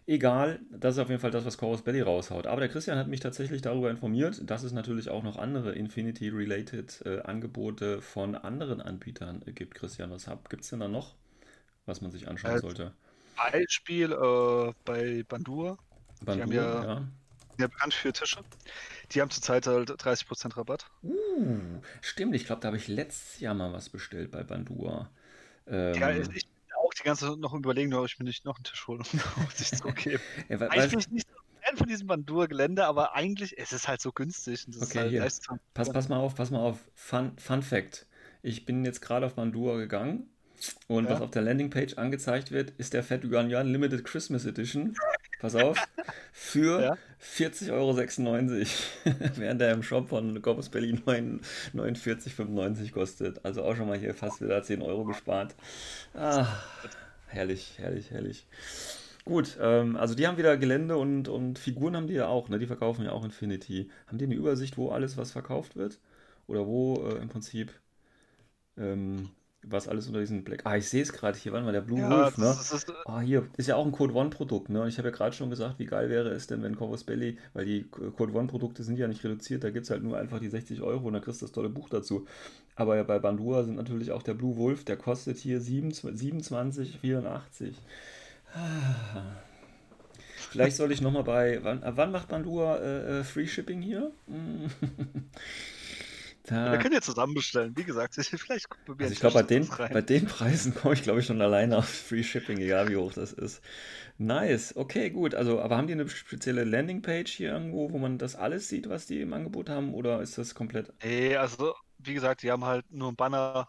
[0.10, 2.48] Egal, das ist auf jeden Fall das, was Chorus Belly raushaut.
[2.48, 7.04] Aber der Christian hat mich tatsächlich darüber informiert, dass es natürlich auch noch andere Infinity-related
[7.06, 9.76] äh, Angebote von anderen Anbietern äh, gibt.
[9.76, 11.14] Christian, was gibt es denn da noch,
[11.86, 12.94] was man sich anschauen äh, sollte?
[13.38, 15.78] Beispiel äh, bei Bandur.
[16.26, 17.08] Bandur, die haben ja, ja.
[17.60, 18.40] ja bekannt für Tische.
[19.12, 20.88] Die haben zurzeit halt 30% Rabatt.
[21.04, 25.08] Uh, stimmt, ich glaube, da habe ich letztes Jahr mal was bestellt bei Bandur.
[25.68, 26.49] Ähm, ja, ich
[27.00, 29.00] die ganze Zeit noch überlegen, ob ich mir nicht noch einen Tisch hole,
[29.38, 30.22] um sich zu geben.
[30.50, 34.02] ja, eigentlich bin ich nicht so Fan von diesem Bandur-Gelände, aber eigentlich ist es halt
[34.02, 34.66] so günstig.
[34.82, 35.40] okay, halt.
[35.74, 36.80] Pass, pass mal auf, pass mal auf.
[36.96, 38.06] Fun, Fun Fact.
[38.42, 40.30] Ich bin jetzt gerade auf Bandur gegangen
[40.88, 41.12] und ja.
[41.12, 44.96] was auf der Landingpage angezeigt wird, ist der Fat Yuan Yuan Limited Christmas Edition.
[45.40, 45.78] Pass auf.
[46.34, 46.98] Für ja.
[47.22, 47.96] 40,96 Euro.
[49.38, 53.46] während der im Shop von Corpus Berlin 49,95 kostet.
[53.46, 55.56] Also auch schon mal hier fast wieder 10 Euro gespart.
[56.14, 56.48] Ah,
[57.28, 58.46] herrlich, herrlich, herrlich.
[59.26, 62.58] Gut, ähm, also die haben wieder Gelände und, und Figuren haben die ja auch, ne?
[62.58, 63.90] Die verkaufen ja auch Infinity.
[64.08, 66.00] Haben die eine Übersicht, wo alles was verkauft wird?
[66.48, 67.72] Oder wo äh, im Prinzip
[68.78, 69.30] ähm,
[69.64, 70.62] was alles unter diesen Black.
[70.66, 72.46] Ah, ich sehe es gerade hier, warte mal, der Blue ja, Wolf, ne?
[72.46, 74.82] Das ist, ah, hier, ist ja auch ein Code One-Produkt, ne?
[74.82, 77.38] Und ich habe ja gerade schon gesagt, wie geil wäre es denn, wenn Corvus Belly,
[77.54, 80.48] weil die Code One-Produkte sind ja nicht reduziert, da gibt es halt nur einfach die
[80.48, 82.26] 60 Euro und da kriegst du das tolle Buch dazu.
[82.76, 87.74] Aber ja, bei Bandura sind natürlich auch der Blue Wolf, der kostet hier 27,84.
[88.54, 89.24] Ah.
[90.50, 91.60] Vielleicht soll ich nochmal bei.
[91.62, 94.12] Wann, wann macht Bandura äh, äh Free Shipping hier?
[96.50, 97.78] Da, wir können ja zusammen bestellen.
[97.78, 101.04] Wie gesagt, vielleicht gucken wir also Ich glaube, bei den, bei den Preisen komme ich,
[101.04, 103.62] glaube ich, schon alleine auf Free Shipping, egal wie hoch das ist.
[104.18, 105.36] Nice, okay, gut.
[105.36, 109.06] Also, aber haben die eine spezielle Landingpage hier irgendwo, wo man das alles sieht, was
[109.06, 110.92] die im Angebot haben, oder ist das komplett?
[111.04, 113.68] Nee, also, wie gesagt, die haben halt nur ein Banner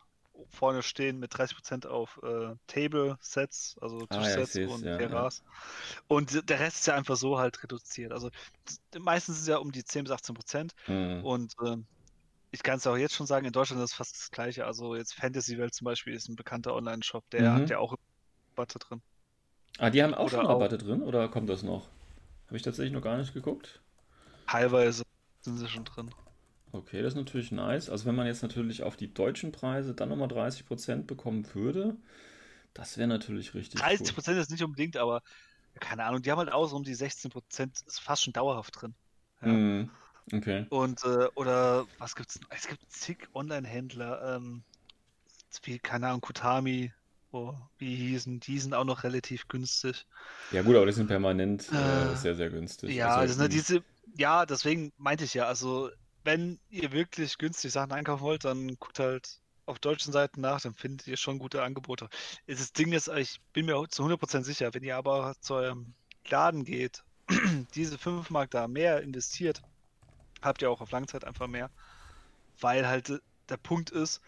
[0.49, 5.43] vorne stehen mit 30% auf äh, Table-Sets, also Tischsets ah, ja, und ja, Terras.
[5.45, 6.01] Ja.
[6.09, 8.13] Und der Rest ist ja einfach so halt reduziert.
[8.13, 8.31] Also
[8.99, 10.71] meistens ist es ja um die 10 bis 18%.
[10.89, 11.25] Mhm.
[11.25, 11.77] Und äh,
[12.51, 14.67] ich kann es auch jetzt schon sagen, in Deutschland ist es fast das gleiche.
[14.67, 17.55] Also jetzt Fantasy Welt zum Beispiel ist ein bekannter Online-Shop, der mhm.
[17.55, 17.95] hat ja auch
[18.53, 19.03] Rabatte drin.
[19.79, 21.89] Ah, die haben auch oder schon Rabatte auch, drin oder kommt das noch?
[22.47, 23.81] Habe ich tatsächlich noch gar nicht geguckt.
[24.49, 25.05] Teilweise
[25.43, 26.11] sind sie schon drin.
[26.73, 27.89] Okay, das ist natürlich nice.
[27.89, 31.97] Also wenn man jetzt natürlich auf die deutschen Preise dann nochmal 30% bekommen würde,
[32.75, 34.37] das wäre natürlich richtig 30% cool.
[34.37, 35.23] ist nicht unbedingt, aber
[35.79, 38.95] keine Ahnung, die haben halt auch so um die 16%, ist fast schon dauerhaft drin.
[39.43, 39.49] Ja.
[39.49, 39.91] Mm.
[40.33, 40.67] Okay.
[40.71, 42.41] Und, äh, oder was gibt's?
[42.51, 44.63] Es gibt zig Online-Händler, ähm,
[45.63, 46.93] wie, keine Ahnung, Kutami,
[47.33, 50.07] oh, wie hießen, die sind auch noch relativ günstig.
[50.51, 52.91] Ja, gut, aber die sind permanent äh, Äh, sehr, sehr günstig.
[52.95, 53.85] Ja, Also, das sind halt diese,
[54.17, 55.91] ja, deswegen meinte ich ja, also
[56.25, 60.75] wenn ihr wirklich günstig Sachen einkaufen wollt, dann guckt halt auf deutschen Seiten nach, dann
[60.75, 62.09] findet ihr schon gute Angebote.
[62.47, 65.95] Das Ding ist, ich bin mir zu 100% sicher, wenn ihr aber zu eurem
[66.29, 67.05] Laden geht,
[67.75, 69.63] diese 5 Mark da mehr investiert,
[70.43, 71.71] habt ihr auch auf Langzeit einfach mehr,
[72.61, 73.19] weil halt äh,
[73.49, 74.21] der Punkt ist,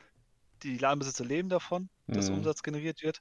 [0.63, 2.39] die Ladenbesitzer leben davon, dass Mhm.
[2.39, 3.21] Umsatz generiert wird.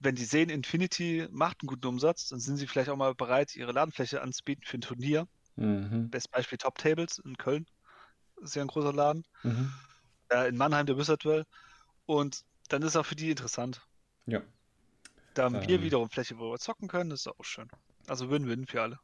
[0.00, 3.56] Wenn die sehen, Infinity macht einen guten Umsatz, dann sind sie vielleicht auch mal bereit,
[3.56, 5.26] ihre Ladenfläche anzubieten für ein Turnier.
[5.56, 6.10] Mhm.
[6.10, 7.66] Best Beispiel Top Tables in Köln.
[8.42, 9.24] Ist ja ein großer Laden.
[9.42, 9.72] Mhm.
[10.30, 11.44] Äh, in Mannheim der Wizard Well.
[12.06, 13.82] Und dann ist auch für die interessant.
[14.26, 14.42] Ja.
[15.34, 15.82] Da haben wir Ähm.
[15.82, 17.68] wiederum Fläche, wo wir zocken können, das ist auch schön.
[18.06, 18.98] Also Win-Win für alle.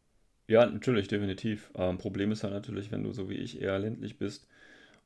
[0.51, 1.71] Ja, natürlich, definitiv.
[1.77, 4.49] Ähm, Problem ist halt natürlich, wenn du so wie ich eher ländlich bist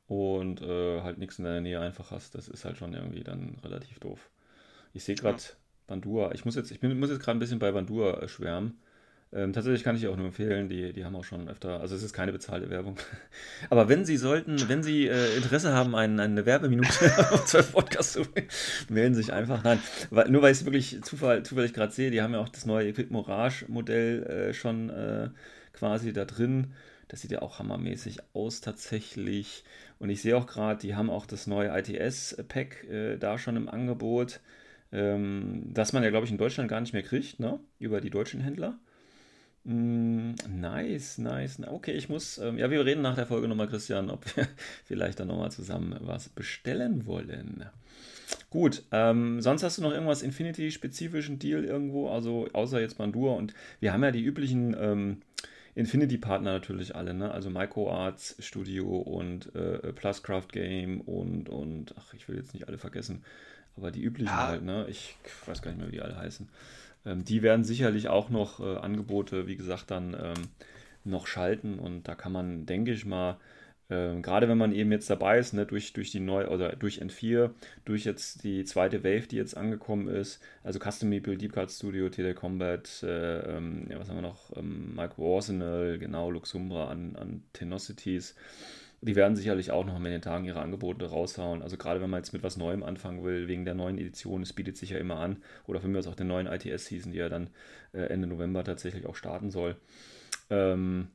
[0.07, 3.57] und äh, halt nichts in deiner Nähe einfach hast, das ist halt schon irgendwie dann
[3.63, 4.29] relativ doof.
[4.93, 5.43] Ich sehe gerade
[5.87, 6.33] Bandura.
[6.33, 8.79] Ich muss jetzt, ich bin, muss jetzt gerade ein bisschen bei Bandura äh, schwärmen.
[9.33, 12.03] Ähm, tatsächlich kann ich auch nur empfehlen, die, die haben auch schon öfter, also es
[12.03, 12.97] ist keine bezahlte Werbung.
[13.69, 18.13] Aber wenn Sie sollten, wenn Sie äh, Interesse haben, ein, eine Werbeminute auf 12 Podcast
[18.13, 18.21] zu
[18.89, 19.63] melden Sie sich einfach.
[19.63, 22.49] Nein, weil, nur weil ich es wirklich zufall, zufällig gerade sehe, die haben ja auch
[22.49, 25.29] das neue Equip Mirage Modell äh, schon äh,
[25.73, 26.73] quasi da drin.
[27.07, 29.63] Das sieht ja auch hammermäßig aus tatsächlich.
[29.99, 33.69] Und ich sehe auch gerade, die haben auch das neue ITS-Pack äh, da schon im
[33.69, 34.39] Angebot,
[34.91, 37.59] ähm, das man ja, glaube ich, in Deutschland gar nicht mehr kriegt, ne?
[37.79, 38.77] Über die deutschen Händler.
[39.65, 41.59] Mm, nice, nice.
[41.65, 44.47] Okay, ich muss, ähm, ja, wir reden nach der Folge nochmal, Christian, ob wir
[44.85, 47.65] vielleicht dann nochmal zusammen was bestellen wollen.
[48.51, 53.53] Gut, ähm, sonst hast du noch irgendwas Infinity-spezifischen Deal irgendwo, also außer jetzt Bandura und
[53.79, 55.21] wir haben ja die üblichen ähm,
[55.73, 57.31] Infinity-Partner natürlich alle, ne?
[57.31, 62.77] Also MicroArts Studio und äh, Pluscraft Game und, und, ach, ich will jetzt nicht alle
[62.77, 63.23] vergessen,
[63.75, 64.47] aber die üblichen Ja.
[64.47, 64.85] halt, ne?
[64.89, 66.47] Ich weiß gar nicht mehr, wie die alle heißen.
[67.05, 70.47] Ähm, die werden sicherlich auch noch äh, Angebote, wie gesagt, dann ähm,
[71.03, 71.79] noch schalten.
[71.79, 73.37] Und da kann man, denke ich mal,
[73.89, 77.01] ähm, gerade wenn man eben jetzt dabei ist, ne, durch, durch die neu oder durch
[77.01, 77.51] N4,
[77.85, 82.09] durch jetzt die zweite Wave, die jetzt angekommen ist, also Custom Meeple, Deep Card Studio,
[82.09, 87.15] TD Combat, äh, ähm, ja, was haben wir noch, ähm, Micro Arsenal, genau, Luxumbra an,
[87.15, 88.35] an Tenocities.
[89.05, 91.61] Die werden sicherlich auch noch in den Tagen ihre Angebote raushauen.
[91.61, 94.51] Also gerade wenn man jetzt mit was Neuem anfangen will, wegen der neuen Edition, es
[94.51, 97.29] bietet sich ja immer an, oder für mich aus auch den neuen ITS-Season, die ja
[97.29, 97.51] dann
[97.93, 99.75] äh, Ende November tatsächlich auch starten soll.
[100.49, 101.09] Ähm,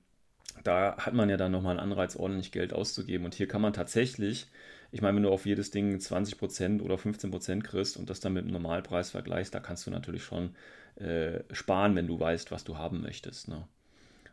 [0.62, 3.24] da hat man ja dann nochmal einen Anreiz, ordentlich Geld auszugeben.
[3.24, 4.47] Und hier kann man tatsächlich,
[4.93, 8.45] ich meine, wenn du auf jedes Ding 20% oder 15% kriegst und das dann mit
[8.45, 10.55] dem Normalpreis vergleichst, da kannst du natürlich schon
[10.95, 13.49] äh, sparen, wenn du weißt, was du haben möchtest.
[13.49, 13.66] Ne?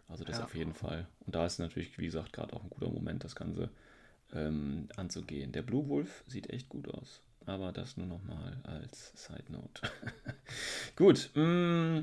[0.07, 0.45] Also das Ja.
[0.45, 1.07] auf jeden Fall.
[1.25, 3.69] Und da ist natürlich, wie gesagt, gerade auch ein guter Moment, das Ganze
[4.33, 5.51] ähm, anzugehen.
[5.51, 7.21] Der Blue Wolf sieht echt gut aus.
[7.45, 9.81] Aber das nur nochmal als Side Note.
[10.95, 11.29] gut.
[11.35, 11.99] mm,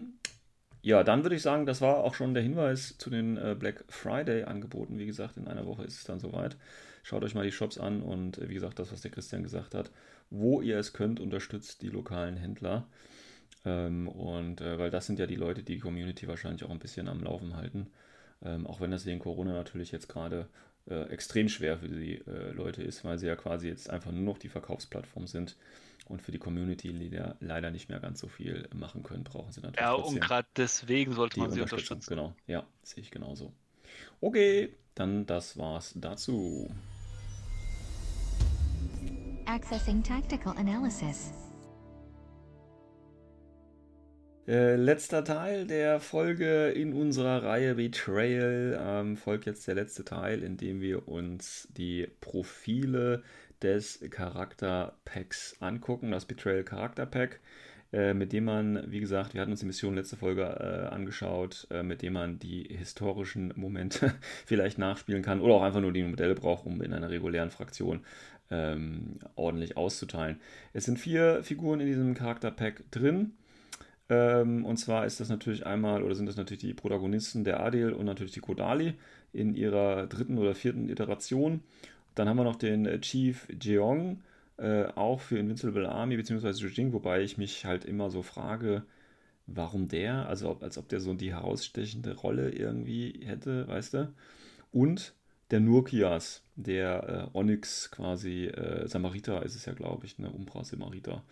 [0.83, 3.85] ja, dann würde ich sagen, das war auch schon der Hinweis zu den äh, Black
[3.89, 4.99] Friday-Angeboten.
[4.99, 6.57] Wie gesagt, in einer Woche ist es dann soweit.
[7.03, 9.75] Schaut euch mal die Shops an und äh, wie gesagt, das, was der Christian gesagt
[9.75, 9.91] hat,
[10.31, 12.87] wo ihr es könnt, unterstützt die lokalen Händler.
[13.65, 16.79] Ähm, und äh, weil das sind ja die Leute, die die Community wahrscheinlich auch ein
[16.79, 17.91] bisschen am Laufen halten.
[18.43, 20.49] Ähm, auch wenn das wegen Corona natürlich jetzt gerade
[20.89, 24.23] äh, extrem schwer für die äh, Leute ist, weil sie ja quasi jetzt einfach nur
[24.23, 25.57] noch die Verkaufsplattform sind
[26.07, 29.61] und für die Community leider, leider nicht mehr ganz so viel machen können, brauchen sie
[29.61, 32.09] natürlich Ja, und gerade deswegen sollte die man sie unterstützen.
[32.09, 33.53] Genau, ja, sehe ich genauso.
[34.21, 36.71] Okay, dann das war's dazu.
[39.47, 41.44] Accessing tactical analysis.
[44.47, 50.43] Äh, letzter Teil der Folge in unserer Reihe Betrayal ähm, folgt jetzt der letzte Teil,
[50.43, 53.23] in dem wir uns die Profile
[53.63, 57.41] des Charakterpacks angucken, das Betrayal Charakterpack,
[57.95, 61.67] äh, mit dem man, wie gesagt, wir hatten uns die Mission letzte Folge äh, angeschaut,
[61.71, 64.13] äh, mit dem man die historischen Momente
[64.45, 68.05] vielleicht nachspielen kann oder auch einfach nur die Modelle braucht, um in einer regulären Fraktion
[68.51, 70.39] ähm, ordentlich auszuteilen.
[70.75, 73.33] Es sind vier Figuren in diesem Charakterpack drin.
[74.09, 77.93] Ähm, und zwar ist das natürlich einmal, oder sind das natürlich die Protagonisten der Adil
[77.93, 78.95] und natürlich die Kodali
[79.33, 81.63] in ihrer dritten oder vierten Iteration.
[82.15, 84.23] Dann haben wir noch den äh, Chief Jeong,
[84.59, 86.51] äh, auch für Invincible Army bzw.
[86.51, 88.85] Jujing, wobei ich mich halt immer so frage,
[89.47, 94.15] warum der, also ob, als ob der so die herausstechende Rolle irgendwie hätte, weißt du?
[94.73, 95.15] Und
[95.51, 100.31] der Nurkias, der äh, Onyx quasi, äh, Samariter ist es ja, glaube ich, ne?
[100.31, 101.23] Umbra Samariter.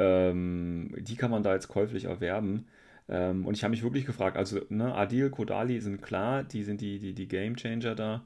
[0.00, 2.64] Ähm, die kann man da jetzt käuflich erwerben.
[3.10, 6.80] Ähm, und ich habe mich wirklich gefragt, also ne, Adil, Kodali sind klar, die sind
[6.80, 8.22] die, die, die Game Changer da.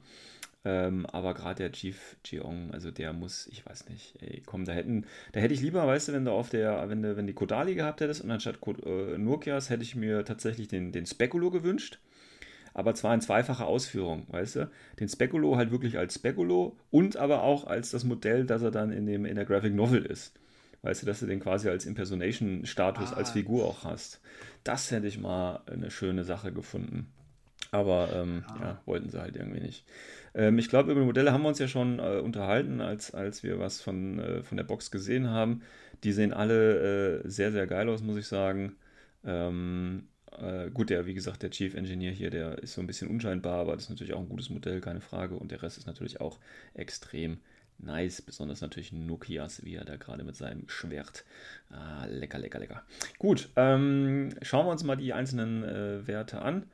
[0.63, 4.71] Ähm, aber gerade der Chief Jeong, also der muss, ich weiß nicht, ey, komm, da
[4.71, 7.33] hätten, da hätte ich lieber, weißt du, wenn du auf der, wenn du, wenn die
[7.33, 11.99] Kodali gehabt hättest und anstatt äh, Nokias hätte ich mir tatsächlich den, den Speculo gewünscht.
[12.73, 14.71] Aber zwar in zweifacher Ausführung, weißt du?
[14.99, 18.91] Den Speculo halt wirklich als Speculo und aber auch als das Modell, das er dann
[18.91, 20.33] in, dem, in der Graphic Novel ist.
[20.85, 23.17] Weißt du, dass du den quasi als Impersonation-Status Ah.
[23.17, 24.21] als Figur auch hast.
[24.63, 27.11] Das hätte ich mal eine schöne Sache gefunden.
[27.71, 28.61] Aber ähm, Ja.
[28.61, 29.83] ja, wollten sie halt irgendwie nicht.
[30.35, 33.41] Ähm, ich glaube, über die Modelle haben wir uns ja schon äh, unterhalten, als, als
[33.41, 35.63] wir was von, äh, von der Box gesehen haben.
[36.03, 38.75] Die sehen alle äh, sehr, sehr geil aus, muss ich sagen.
[39.25, 40.07] Ähm,
[40.39, 43.59] äh, gut, der, wie gesagt, der Chief Engineer hier, der ist so ein bisschen unscheinbar,
[43.61, 45.35] aber das ist natürlich auch ein gutes Modell, keine Frage.
[45.35, 46.37] Und der Rest ist natürlich auch
[46.75, 47.39] extrem
[47.77, 51.25] nice, besonders natürlich Nokias, wie er da gerade mit seinem Schwert.
[51.69, 52.83] Ah, lecker, lecker, lecker.
[53.19, 56.69] Gut, ähm, schauen wir uns mal die einzelnen äh, Werte an.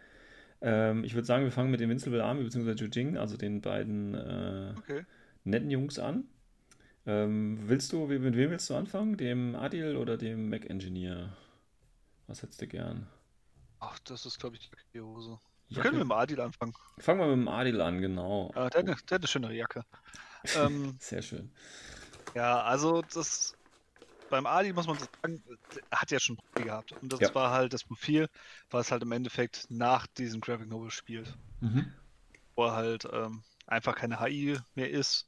[0.61, 2.73] Ähm, ich würde sagen, wir fangen mit dem Invincible Army bzw.
[2.73, 5.05] Jujing, also den beiden äh, Okay.
[5.43, 6.25] netten Jungs an.
[7.07, 9.17] Ähm, willst du, mit wem willst du anfangen?
[9.17, 11.35] Dem Adil oder dem Mac Engineer?
[12.27, 13.07] Was hättest du gern?
[13.79, 15.39] Ach, das ist, glaube ich, die Hose.
[15.69, 15.89] Wir Jacke?
[15.89, 16.73] können mit dem Adil anfangen.
[16.99, 18.51] Fangen wir mit dem Adil an, genau.
[18.53, 19.83] Ah, der, hat eine- der hat eine schönere Jacke.
[20.55, 21.51] Ähm, Sehr schön.
[22.35, 23.53] ja, also das
[24.29, 25.43] beim Adil muss man sagen,
[25.89, 26.93] er hat ja schon ein Profil gehabt.
[27.01, 27.35] Und das Ja.
[27.35, 28.29] war halt das Profil,
[28.69, 31.37] was halt im Endeffekt nach diesem Graphic Novel spielt.
[31.59, 31.91] Mhm.
[32.55, 35.27] Wo er halt ähm, einfach keine HI mehr ist.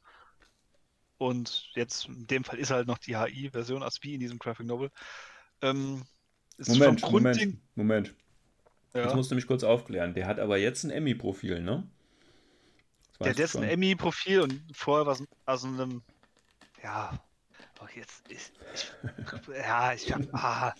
[1.18, 4.66] Und jetzt in dem Fall ist halt noch die HI-Version, als wie in diesem Graphic
[4.66, 4.89] Novel.
[5.61, 6.03] Ähm,
[6.57, 7.61] ist Moment, Moment, Grundding.
[7.76, 8.16] Moment.
[8.93, 9.03] Ja.
[9.03, 10.14] Das musst du mich kurz aufklären.
[10.14, 11.88] Der hat aber jetzt ein Emmy-Profil, ne?
[13.20, 13.64] Der hat jetzt ein.
[13.64, 16.01] Emmy-Profil und vorher war es aus einem.
[16.82, 17.18] Ja.
[17.80, 18.24] Okay, jetzt.
[18.30, 18.91] Ich, ich,
[19.55, 20.22] ja, ich hab.
[20.34, 20.74] Ah,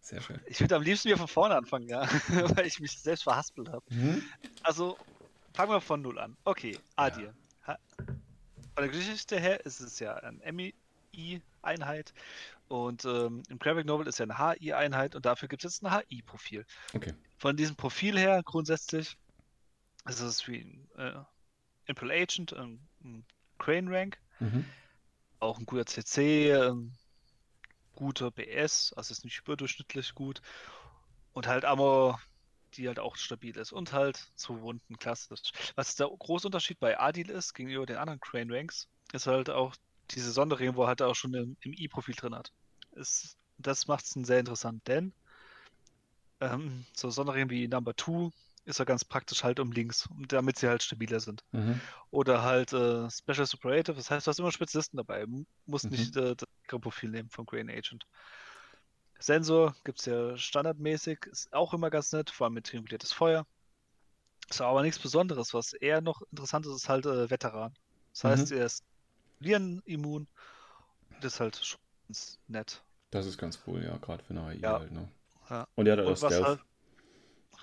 [0.00, 0.40] Sehr schön.
[0.46, 2.02] ich würde am liebsten wieder von vorne anfangen, ja.
[2.56, 3.84] Weil ich mich selbst verhaspelt habe.
[3.90, 4.22] Mhm.
[4.62, 4.96] Also,
[5.54, 6.36] fangen wir von null an.
[6.44, 7.34] Okay, Adir.
[7.66, 8.08] Ha- Von
[8.76, 12.12] der Geschichte her ist es ja ein MI-Einheit
[12.68, 15.92] und ähm, im Graphic Novel ist ja eine HI-Einheit und dafür gibt es jetzt ein
[16.08, 16.64] HI-Profil.
[16.94, 17.14] Okay.
[17.38, 19.16] Von diesem Profil her grundsätzlich
[20.06, 21.12] ist es wie ein äh,
[21.88, 23.24] Impel Agent, ein, ein
[23.58, 24.64] Crane Rank, Mhm.
[25.40, 26.92] auch ein guter CC, ähm,
[27.96, 30.40] guter BS, also ist nicht überdurchschnittlich gut
[31.32, 32.20] und halt Armor,
[32.74, 35.50] die halt auch stabil ist und halt zu Wunden klassisch.
[35.74, 39.74] Was der große Unterschied bei Adil ist gegenüber den anderen Crane Ranks, ist halt auch
[40.10, 42.52] diese Sonderregelung, wo er halt auch schon im, im I-Profil drin hat.
[42.92, 45.12] Ist, das macht es sehr interessant, denn
[46.40, 48.30] ähm, so Sonderregeln wie Number 2
[48.68, 51.42] ist ja ganz praktisch halt um links, damit sie halt stabiler sind.
[51.52, 51.80] Mhm.
[52.10, 55.90] Oder halt äh, Special Superative, das heißt, du hast immer Spezialisten dabei, mu- musst Mhm.
[55.92, 56.48] nicht äh, das
[56.80, 58.06] Profil nehmen vom Grain Agent.
[59.20, 63.46] Sensor gibt es ja standardmäßig, ist auch immer ganz nett, vor allem mit trianguliertes Feuer.
[64.48, 67.74] Ist aber nichts Besonderes, was eher noch interessant ist, ist halt äh, Veteran.
[68.12, 68.58] Das heißt, Mhm.
[68.58, 68.84] er ist
[69.40, 70.26] Viren immun.
[71.20, 72.82] Das ist halt schon ganz nett.
[73.10, 74.78] Das ist ganz cool, ja, gerade für eine AI Ja.
[74.78, 75.08] halt, ne?
[75.50, 75.66] Ja.
[75.74, 76.44] Und der hat auch Stealth.
[76.44, 76.60] halt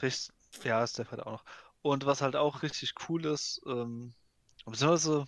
[0.01, 1.45] richtig, ja, Steph hat auch noch.
[1.81, 4.13] Und was halt auch richtig cool ist, ähm,
[4.65, 5.27] beziehungsweise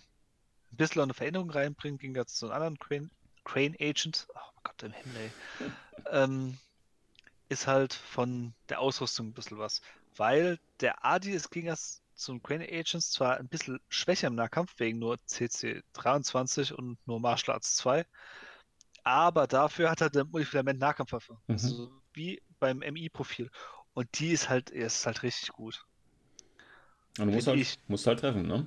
[0.72, 3.10] ein bisschen eine Veränderung reinbringen, ging jetzt zu einem anderen Crane,
[3.44, 5.70] Crane Agent, oh mein Gott im Himmel, ey,
[6.10, 6.58] ähm,
[7.48, 9.80] ist halt von der Ausrüstung ein bisschen was.
[10.16, 14.74] Weil der Adi, es ging erst zum Crane Agents zwar ein bisschen schwächer im Nahkampf,
[14.78, 18.04] wegen nur CC 23 und nur Martial Arts 2,
[19.04, 21.38] aber dafür hat er eine Multifilament Nahkampfwaffe.
[21.46, 21.54] Mhm.
[21.54, 23.50] Also wie beim MI-Profil.
[23.98, 25.84] Und die ist halt, ist halt richtig gut.
[27.18, 28.66] Und du musst find halt, musst halt treffen, ne?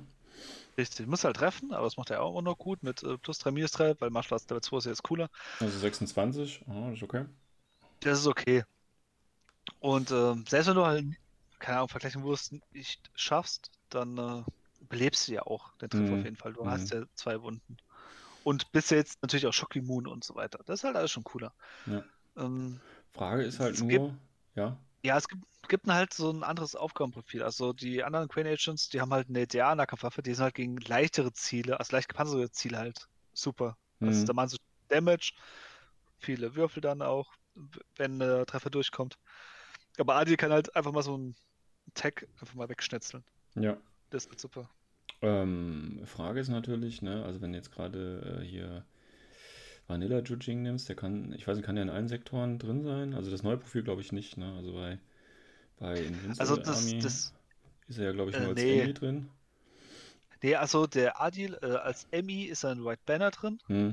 [0.78, 3.50] Richtig, muss halt treffen, aber das macht er auch noch gut mit äh, plus 3,
[3.50, 5.28] minus 3, weil Martial Arts Level 2 ist ja jetzt cooler.
[5.60, 7.24] Also 26, ah, das ist okay.
[8.00, 8.64] Das ist okay.
[9.80, 11.04] Und ähm, selbst wenn du halt,
[11.58, 14.42] keine Ahnung, vergleichen wirst, nicht schaffst, dann äh,
[14.88, 16.14] belebst du ja auch den Treffer Mhm.
[16.14, 16.52] auf jeden Fall.
[16.52, 16.70] Du Mhm.
[16.70, 17.76] hast ja zwei Wunden.
[18.44, 20.60] Und bist ja jetzt natürlich auch Shock Immun und so weiter.
[20.66, 21.54] Das ist halt alles schon cooler.
[21.86, 22.02] Ja.
[22.36, 22.80] Ähm,
[23.12, 24.14] Frage ist halt nur, gibt-
[24.54, 27.42] ja, Ja, es gibt, gibt halt so ein anderes Aufgabenprofil.
[27.42, 31.32] Also die anderen Crane Agents, die haben halt eine DA-Nahkampfwaffe, die sind halt gegen leichtere
[31.32, 33.76] Ziele, also leicht gepanzerte Ziele halt super.
[34.04, 34.26] Also Mhm.
[34.26, 35.32] da machen sie Damage,
[36.20, 37.32] viele Würfel dann auch,
[37.96, 39.16] wenn der Treffer durchkommt.
[39.98, 41.36] Aber Adi kann halt einfach mal so einen
[41.94, 43.24] Tag einfach mal wegschnetzeln.
[43.56, 43.76] ja.
[44.10, 44.70] Das ist halt super.
[45.22, 48.84] Ähm, Frage ist natürlich, ne, also wenn jetzt gerade äh, hier
[49.86, 53.14] Vanilla Jujing nimmst, der kann, ich weiß nicht, kann der in allen Sektoren drin sein?
[53.14, 54.52] Also das neue Profil glaube ich nicht, ne?
[54.56, 54.98] Also bei,
[55.78, 57.32] bei Invincible Also das, Army das,
[57.88, 58.64] ist er ja, glaube ich, äh, nur als nee.
[58.64, 59.28] Enemy drin.
[60.42, 63.90] nee, also der Adil äh, als MI ist er in White Banner drin Hm.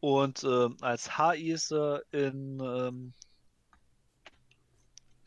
[0.00, 3.14] und ähm, als HI ist er in, ähm,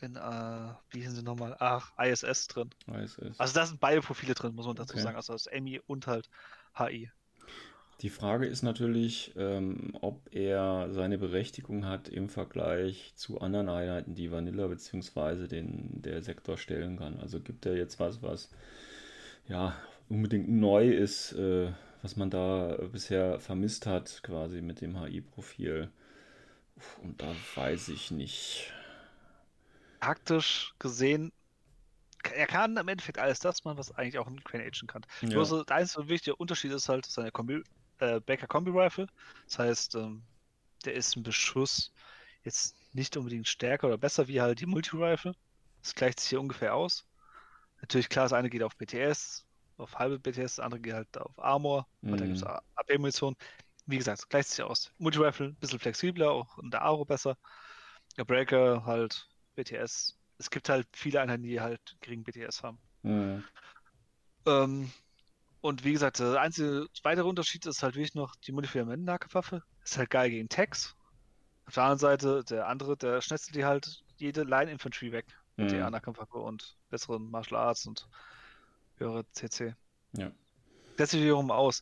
[0.02, 1.56] in, äh, wie hießen sie nochmal?
[1.60, 2.70] Ach, ISS drin.
[2.88, 3.38] ISS.
[3.38, 5.00] Also da sind beide Profile drin, muss man dazu Okay.
[5.00, 5.16] sagen.
[5.18, 6.30] Also das Amy und halt
[6.74, 7.12] HI.
[8.02, 14.16] Die Frage ist natürlich, ähm, ob er seine Berechtigung hat im Vergleich zu anderen Einheiten,
[14.16, 15.48] die Vanilla bzw.
[15.48, 17.20] den der Sektor stellen kann.
[17.20, 18.50] Also gibt er jetzt was, was
[19.48, 19.76] ja
[20.10, 21.72] unbedingt neu ist, äh,
[22.02, 25.90] was man da bisher vermisst hat, quasi mit dem HI-Profil.
[27.02, 28.74] Und da weiß ich nicht.
[30.02, 31.32] Taktisch gesehen,
[32.34, 35.06] er kann im Endeffekt alles das machen, was eigentlich auch ein Crane Agent kann.
[35.22, 35.30] Ja.
[35.30, 37.64] Nur so, der einzige wichtige Unterschied ist halt seine Kombi,
[38.00, 39.08] äh, Baker Kombi Rifle.
[39.46, 40.24] Das heißt, ähm,
[40.86, 41.92] der ist im Beschuss
[42.44, 45.34] jetzt nicht unbedingt stärker oder besser wie halt die Multi Rifle.
[45.82, 47.06] Das gleicht sich hier ungefähr aus.
[47.82, 49.46] Natürlich, klar, das eine geht auf BTS,
[49.78, 52.60] auf halbe BTS, das andere geht halt auf Armor, weil da gibt es Mhm.
[52.76, 53.36] AP-Munition.
[53.88, 54.92] Wie gesagt, es gleicht sich aus.
[54.98, 57.38] Multi Rifle ein bisschen flexibler, auch in der Aro besser.
[58.18, 60.18] Der Breaker halt BTS.
[60.38, 62.80] Es gibt halt viele Einheiten, die halt geringen BTS haben.
[63.04, 63.44] Mhm.
[64.48, 64.92] Ähm,
[65.66, 69.64] und wie gesagt, der einzige weitere Unterschied ist halt wirklich noch die modifizierte Nahkampfwaffe.
[69.84, 70.96] Ist halt geil gegen Tags.
[71.66, 75.72] Auf der anderen Seite, der andere, der schnetzelt die halt jede Line Infantry weg mit
[75.72, 75.94] der Mhm.
[75.94, 78.08] Nahkampfwaffe und besseren Martial Arts und
[78.98, 79.74] höhere CC.
[80.14, 80.32] Ja.
[80.98, 81.82] Das sieht wiederum aus.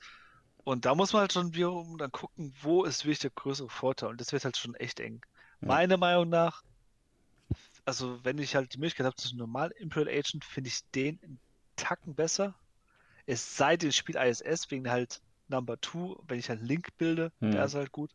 [0.63, 4.11] Und da muss man halt schon wiederum dann gucken, wo ist wirklich der größere Vorteil.
[4.11, 5.25] Und das wird halt schon echt eng.
[5.59, 5.67] Ja.
[5.67, 6.63] Meiner Meinung nach,
[7.83, 11.39] also wenn ich halt die Möglichkeit habe zwischen normal Imperial Agent, finde ich den einen
[11.75, 12.55] Tacken besser.
[13.25, 17.31] Es sei denn, ich spiele ISS wegen halt Number 2, wenn ich halt Link bilde,
[17.41, 17.51] Hm.
[17.51, 18.11] der ist halt gut.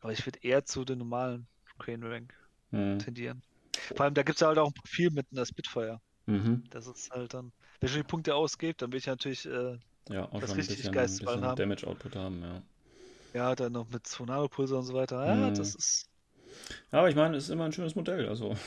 [0.00, 1.46] Aber ich würde eher zu den normalen
[1.78, 2.34] Crane Rank
[2.70, 2.98] Mhm.
[2.98, 3.42] tendieren.
[3.74, 6.00] Vor allem, da gibt es halt auch ein Profil mit einer Spitfire.
[6.26, 6.62] Mhm.
[6.70, 9.78] Das ist halt dann, wenn ich die Punkte ausgebe, dann will ich natürlich äh,
[10.10, 11.60] Ja, auch Das schon richtig Geistesballen haben.
[11.60, 12.62] Damage-Output haben, ja.
[13.32, 15.26] Ja, dann noch mit Sonaro-Pulse und so weiter.
[15.26, 15.54] Ja, Mhm.
[15.54, 16.06] das ist.
[16.90, 18.56] Aber ich meine, es ist immer ein schönes Modell, also.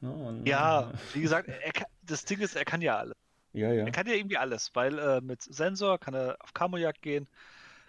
[0.00, 3.17] Ja, und, Ja, wie gesagt, kann, das Ding ist, er kann ja alles.
[3.52, 3.84] Ja, ja.
[3.84, 7.28] Er kann ja irgendwie alles, weil äh, mit Sensor kann er auf Kamojagd gehen,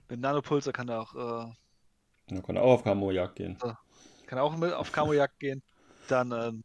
[0.10, 3.58] mit Nanopulse kann er auch, äh, Man kann auch auf Camo-Jagd gehen.
[3.60, 5.62] kann er auch mit auf Kamojagd gehen.
[6.08, 6.64] Dann ähm,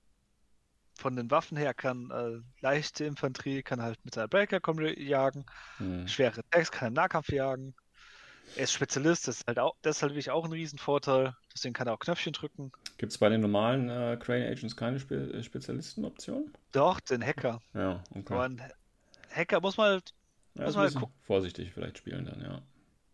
[0.97, 5.45] von den Waffen her kann äh, leichte Infanterie, kann halt mit seiner Breaker Combi jagen,
[5.79, 6.07] Hm.
[6.09, 7.75] schwere Decks kann er im Nahkampf jagen.
[8.57, 11.35] Er ist Spezialist, das ist halt auch, das ist halt wirklich auch ein Riesenvorteil.
[11.53, 12.71] Deswegen kann er auch Knöpfchen drücken.
[12.99, 16.53] Gibt es bei den normalen äh, Crane Agents keine Spe äh, Spezialistenoption?
[16.73, 17.61] Doch, den Hacker.
[17.73, 18.35] Ja, okay.
[18.35, 18.63] Aber ein
[19.35, 20.15] Hacker muss man halt
[20.55, 21.15] Ja, muss ist man halt gucken.
[21.27, 22.63] vorsichtig vielleicht spielen dann, ja.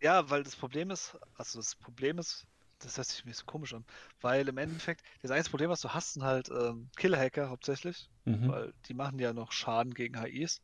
[0.02, 2.46] Ja, weil das Problem ist, also das Problem ist,
[2.78, 3.84] das hört sich mir so komisch an,
[4.22, 8.50] weil im Endeffekt, das einzige Problem, was du hast, sind halt ähm, Killer-Hacker hauptsächlich, Mhm.
[8.50, 10.62] weil die machen ja noch Schaden gegen HIs.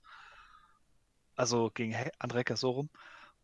[1.37, 2.91] Also gegen andere Hacker so rum.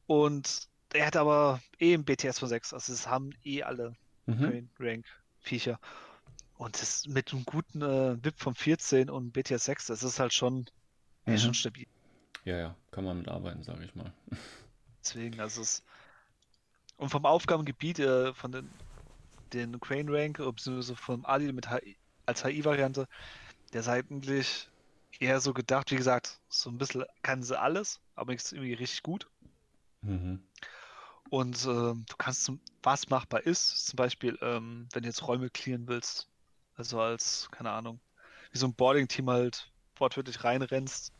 [0.06, 3.94] Und er hat aber eh ein BTS von 6, also das haben eh alle
[4.26, 4.44] Mhm.
[4.44, 5.06] Crane Rank
[5.40, 5.78] Viecher.
[6.56, 10.32] Und das mit einem guten äh, VIP von 14 und BTS 6, das ist halt
[10.32, 10.66] schon,
[11.26, 11.36] Mhm.
[11.38, 11.86] schon stabil.
[12.44, 14.12] Ja, ja, kann man mitarbeiten, sage ich mal.
[15.04, 15.82] Deswegen, also es.
[16.96, 18.70] Und vom Aufgabengebiet äh, von den,
[19.52, 23.08] den Crane Rank, äh, beziehungsweise vom Adil mit HI, als HI-Variante,
[23.72, 24.68] der ist eigentlich
[25.18, 29.02] eher so gedacht, wie gesagt, so ein bisschen kann sie alles, aber ist irgendwie richtig
[29.02, 29.28] gut.
[30.02, 30.46] Mhm.
[31.30, 35.50] Und ähm, du kannst, zum, was machbar ist, zum Beispiel, ähm, wenn du jetzt Räume
[35.50, 36.28] clearen willst,
[36.74, 38.00] also als, keine Ahnung,
[38.50, 41.12] wie so ein Boarding-Team halt wortwörtlich reinrennst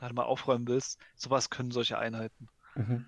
[0.00, 2.48] halt mal aufräumen willst, sowas können solche Einheiten.
[2.76, 3.04] Mhm.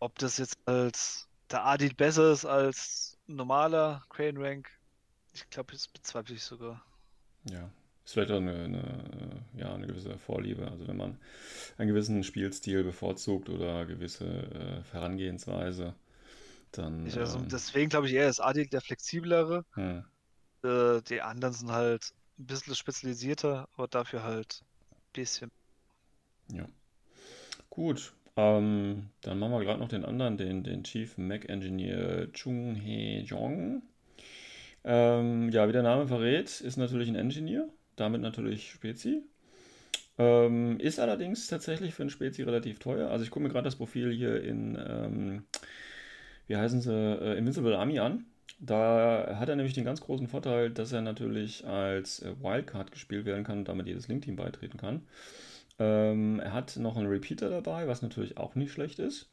[0.00, 4.68] Ob das jetzt als der Adil besser ist als normaler Crane Rank,
[5.32, 6.84] ich glaube, das bezweifle ich sogar.
[7.50, 7.70] Ja,
[8.04, 8.82] ist vielleicht auch eine, eine,
[9.56, 10.70] ja, eine gewisse Vorliebe.
[10.70, 11.18] Also wenn man
[11.78, 15.94] einen gewissen Spielstil bevorzugt oder gewisse äh, Herangehensweise,
[16.72, 19.64] dann Ich, also ähm, deswegen glaube ich eher ist Adil der flexiblere.
[19.76, 20.00] hm,
[20.64, 25.50] Äh, die anderen sind halt ein bisschen spezialisierter, aber dafür halt ein bisschen.
[26.56, 26.66] Ja.
[27.68, 32.74] Gut, ähm, dann machen wir gerade noch den anderen, den, den Chief Mac Engineer Chung
[32.74, 33.82] Hee-jong.
[34.84, 39.22] Ähm, ja, wie der Name verrät, ist natürlich ein Engineer, damit natürlich Spezi.
[40.18, 43.10] Ähm, ist allerdings tatsächlich für einen Spezi relativ teuer.
[43.10, 45.44] Also ich gucke mir gerade das Profil hier in, ähm,
[46.46, 48.26] wie heißen sie, äh, Invincible Army an.
[48.58, 53.24] Da hat er nämlich den ganz großen Vorteil, dass er natürlich als äh, Wildcard gespielt
[53.24, 55.02] werden kann und damit jedes Link-Team beitreten kann.
[55.80, 59.28] Ähm, er hat noch einen Repeater dabei, was natürlich auch nicht schlecht ist.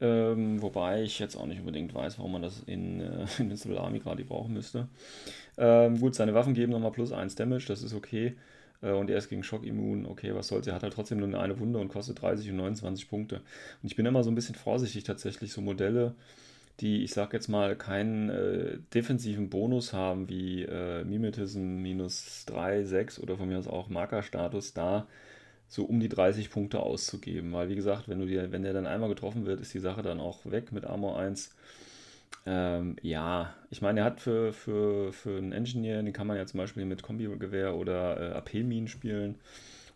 [0.00, 4.00] Ähm, wobei ich jetzt auch nicht unbedingt weiß, warum man das in äh, Invincible Army
[4.00, 4.88] gerade brauchen müsste.
[5.56, 8.34] Ähm, gut, seine Waffen geben nochmal plus 1 Damage, das ist okay.
[8.82, 10.66] Äh, und er ist gegen Schock immun, okay, was soll's.
[10.66, 13.36] Er hat halt trotzdem nur eine Wunde und kostet 30 und 29 Punkte.
[13.36, 16.16] Und ich bin immer so ein bisschen vorsichtig tatsächlich, so Modelle,
[16.80, 22.82] die, ich sag jetzt mal, keinen äh, defensiven Bonus haben, wie äh, Mimetism minus 3,
[22.82, 25.06] 6 oder von mir aus auch Markerstatus, da
[25.72, 27.50] so um die 30 Punkte auszugeben.
[27.54, 30.02] Weil, wie gesagt, wenn du dir, wenn der dann einmal getroffen wird, ist die Sache
[30.02, 31.54] dann auch weg mit Armor 1.
[32.44, 36.44] Ähm, ja, ich meine, er hat für, für, für einen Engineer, den kann man ja
[36.44, 39.36] zum Beispiel mit Kombi-Gewehr oder äh, AP-Minen spielen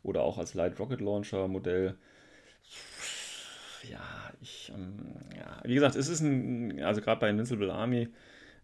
[0.02, 1.94] oder auch als Light Rocket Launcher Modell.
[3.90, 8.08] Ja, ich, ähm, ja, wie gesagt, es ist ein, also gerade bei Invincible Army,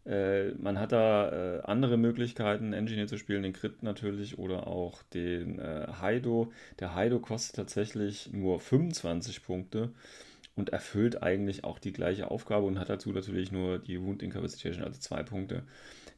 [0.04, 5.02] äh, man hat da äh, andere Möglichkeiten, Engineer zu spielen, den Crit natürlich oder auch
[5.04, 6.52] den äh, Haido.
[6.80, 9.92] Der Haido kostet tatsächlich nur 25 Punkte
[10.56, 14.84] und erfüllt eigentlich auch die gleiche Aufgabe und hat dazu natürlich nur die Wound Incapacitation,
[14.84, 15.62] also zwei Punkte.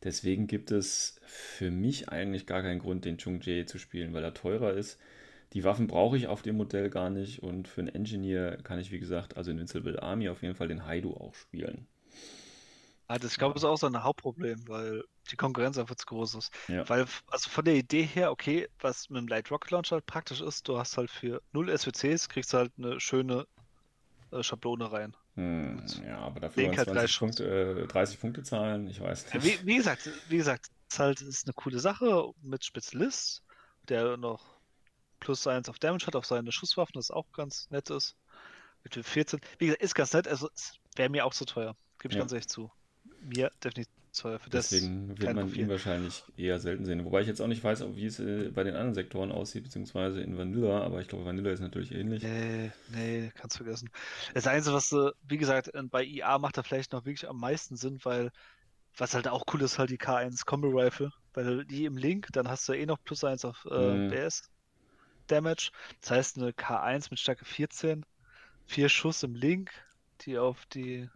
[0.03, 4.25] Deswegen gibt es für mich eigentlich gar keinen Grund, den Chung Jae zu spielen, weil
[4.25, 4.99] er teurer ist.
[5.53, 8.91] Die Waffen brauche ich auf dem Modell gar nicht und für einen Engineer kann ich,
[8.91, 11.87] wie gesagt, also in Invincible Army auf jeden Fall den Haidu auch spielen.
[13.09, 16.37] Das, ich glaube, das ist auch so ein Hauptproblem, weil die Konkurrenz einfach zu groß
[16.37, 16.53] ist.
[16.69, 16.89] Ja.
[16.89, 20.41] Weil, also von der Idee her, okay, was mit dem Light Rocket Launcher halt praktisch
[20.41, 23.47] ist, du hast halt für 0 SWCs, kriegst du halt eine schöne
[24.33, 25.15] äh, Schablone rein.
[25.37, 29.45] Hm, ja, aber dafür drei 20 Punkte, äh, 30 Punkte zahlen, ich weiß nicht.
[29.45, 33.43] Wie, wie gesagt, wie gesagt, es ist halt ist eine coole Sache mit Spezialist,
[33.89, 34.45] der noch
[35.21, 38.17] plus 1 auf Damage hat auf seine Schusswaffen, das auch ganz nett ist.
[38.83, 39.41] Mit dem 14.
[39.59, 41.75] Wie gesagt, ist ganz nett, also es wäre mir auch zu teuer.
[41.99, 42.21] Gebe ich Ja.
[42.21, 42.71] ganz ehrlich zu.
[43.25, 45.63] Mir definitiv zu das Deswegen wird man Profil.
[45.63, 47.05] ihn wahrscheinlich eher selten sehen.
[47.05, 50.21] Wobei ich jetzt auch nicht weiß, wie es äh, bei den anderen Sektoren aussieht, beziehungsweise
[50.23, 52.23] in Vanilla, aber ich glaube, Vanilla ist natürlich ähnlich.
[52.23, 53.91] Nee, nee, kannst vergessen.
[54.35, 57.77] Das Einzige, was, äh, wie gesagt, bei IA macht da vielleicht noch wirklich am meisten
[57.77, 58.31] Sinn, weil
[58.97, 62.49] was halt auch cool ist, halt die K1 Combo Rifle, weil die im Link, dann
[62.49, 64.09] hast du eh noch plus 1 auf äh, Mhm.
[64.09, 64.51] BS
[65.29, 65.71] Damage.
[66.03, 68.07] Das heißt, eine K1 mit Stärke 14,
[68.67, 69.73] vier Schuss im Link,
[70.23, 71.09] die auf die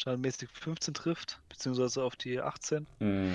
[0.00, 2.86] schadenmäßig 15 trifft, beziehungsweise auf die 18.
[3.00, 3.34] Hm,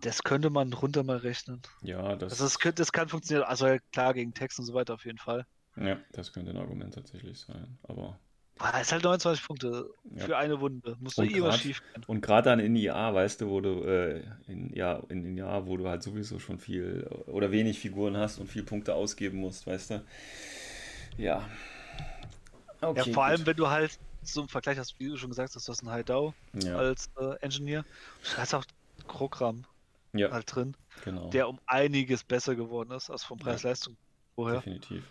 [0.00, 1.62] Das könnte man runter mal rechnen.
[1.82, 4.74] ja, das, Also das, könnte, das kann funktionieren, also ja, klar gegen Text und so
[4.74, 5.46] weiter auf jeden Fall.
[5.76, 7.78] ja, das könnte ein Argument tatsächlich sein.
[7.84, 8.18] Aber
[8.74, 10.26] es ist halt 29 Punkte Ja.
[10.26, 10.96] für eine Wunde.
[11.00, 12.04] Muss doch Und eh was grad- schief gehen.
[12.06, 15.66] Und gerade dann in IA, weißt du, wo du, äh, in, ja, in den Jahr,
[15.66, 19.66] wo du halt sowieso schon viel oder wenig Figuren hast und viel Punkte ausgeben musst,
[19.66, 20.04] weißt du.
[21.16, 21.48] Ja.
[22.80, 23.46] Ja, Okay, vor allem, gut.
[23.46, 25.94] wenn du halt so einen Vergleich hast, wie du schon gesagt hast, du hast einen
[25.94, 27.84] Hideout Ja, als äh, Engineer.
[28.36, 28.64] Da ist auch
[29.08, 29.64] Krogram
[30.12, 31.30] ja, halt drin, genau.
[31.30, 33.44] der um einiges besser geworden ist als vom Ja.
[33.44, 33.96] Preis-Leistung
[34.34, 34.60] vorher.
[34.60, 35.04] Definitiv.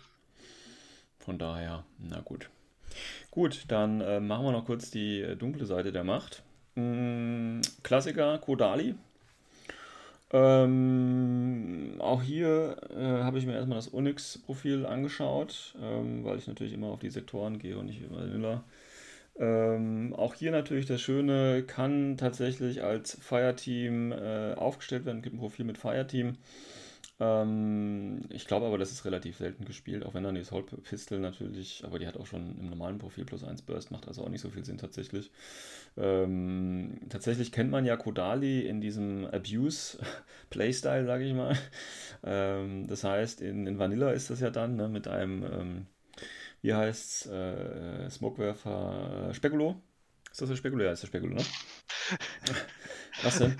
[1.18, 2.48] Von daher, na gut.
[3.30, 6.42] Gut, dann äh, machen wir noch kurz die äh, dunkle Seite der Macht.
[6.74, 8.94] Mm, Klassiker, Kodali.
[10.34, 16.72] Ähm, auch hier äh, habe ich mir erstmal das Onyx-Profil angeschaut, ähm, weil ich natürlich
[16.72, 18.64] immer auf die Sektoren gehe und nicht immer Vanilla.
[19.38, 25.38] Ähm, auch hier natürlich das Schöne, kann tatsächlich als Fireteam äh, aufgestellt werden, gibt ein
[25.38, 26.36] Profil mit Fireteam.
[27.20, 31.20] Ähm, ich glaube aber, das ist relativ selten gespielt, auch wenn dann die Assault Pistol
[31.20, 34.28] natürlich, aber die hat auch schon im normalen Profil plus 1 Burst, macht also auch
[34.28, 35.30] nicht so viel Sinn tatsächlich.
[35.96, 41.56] Ähm, tatsächlich kennt man ja Kodali in diesem Abuse-Playstyle, sage ich mal.
[42.24, 45.86] Ähm, das heißt, in, in Vanilla ist das ja dann ne, mit einem, ähm,
[46.62, 49.80] wie heißt's, äh, Smokewerfer äh, Spekulo.
[50.30, 50.84] Ist das der Spekulo?
[50.84, 51.44] Ja, ist der Spekulo, ne?
[53.22, 53.54] Was denn?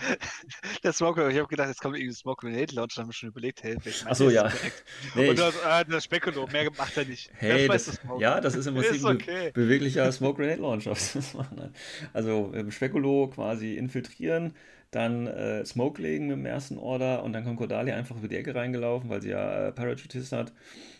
[0.82, 3.28] Der Smoker, ich habe gedacht, jetzt kommt irgendwie Smoke Grenade Launch, dann haben wir schon
[3.28, 4.50] überlegt, hey, welchen Ach so, ja.
[5.14, 7.30] Nee, Und ich- dann, ah, der Spekulo, mehr macht er nicht.
[7.34, 8.22] Hey, das, Smoke.
[8.22, 9.50] ja, das ist im Prinzip Ist ein okay.
[9.52, 10.90] be beweglicher Smoke Grenade Launcher.
[11.14, 11.74] das kann.
[12.14, 14.54] Also ähm, Spekulo quasi infiltrieren,
[14.92, 18.36] dann äh, Smoke legen mit dem ersten Order und dann kommt Cordalia einfach über die
[18.36, 20.52] Ecke reingelaufen, weil sie ja äh, Parachutist hat.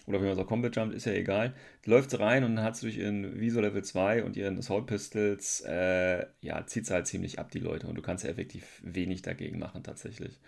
[0.06, 1.52] Oder wie man sagt, Combat Jump, ist ja egal.
[1.84, 4.86] Läuft sie rein und dann hat sie durch ihren Visor Level 2 und ihren Assault
[4.86, 7.86] Pistols, äh, ja, zieht sie halt ziemlich ab, die Leute.
[7.86, 10.40] Und du kannst ja effektiv wenig dagegen machen, tatsächlich.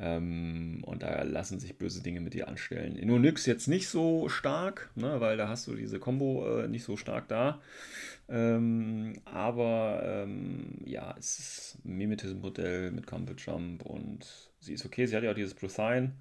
[0.00, 2.96] Ähm, und da lassen sich böse Dinge mit dir anstellen.
[2.96, 6.84] In Onyx jetzt nicht so stark, ne, weil da hast du diese Combo äh, nicht
[6.84, 7.60] so stark da.
[8.28, 14.26] Ähm, aber ähm, ja, es ist ein Mimetism-Modell mit Combat Jump und
[14.60, 15.06] sie ist okay.
[15.06, 16.12] Sie hat ja auch dieses Prothine.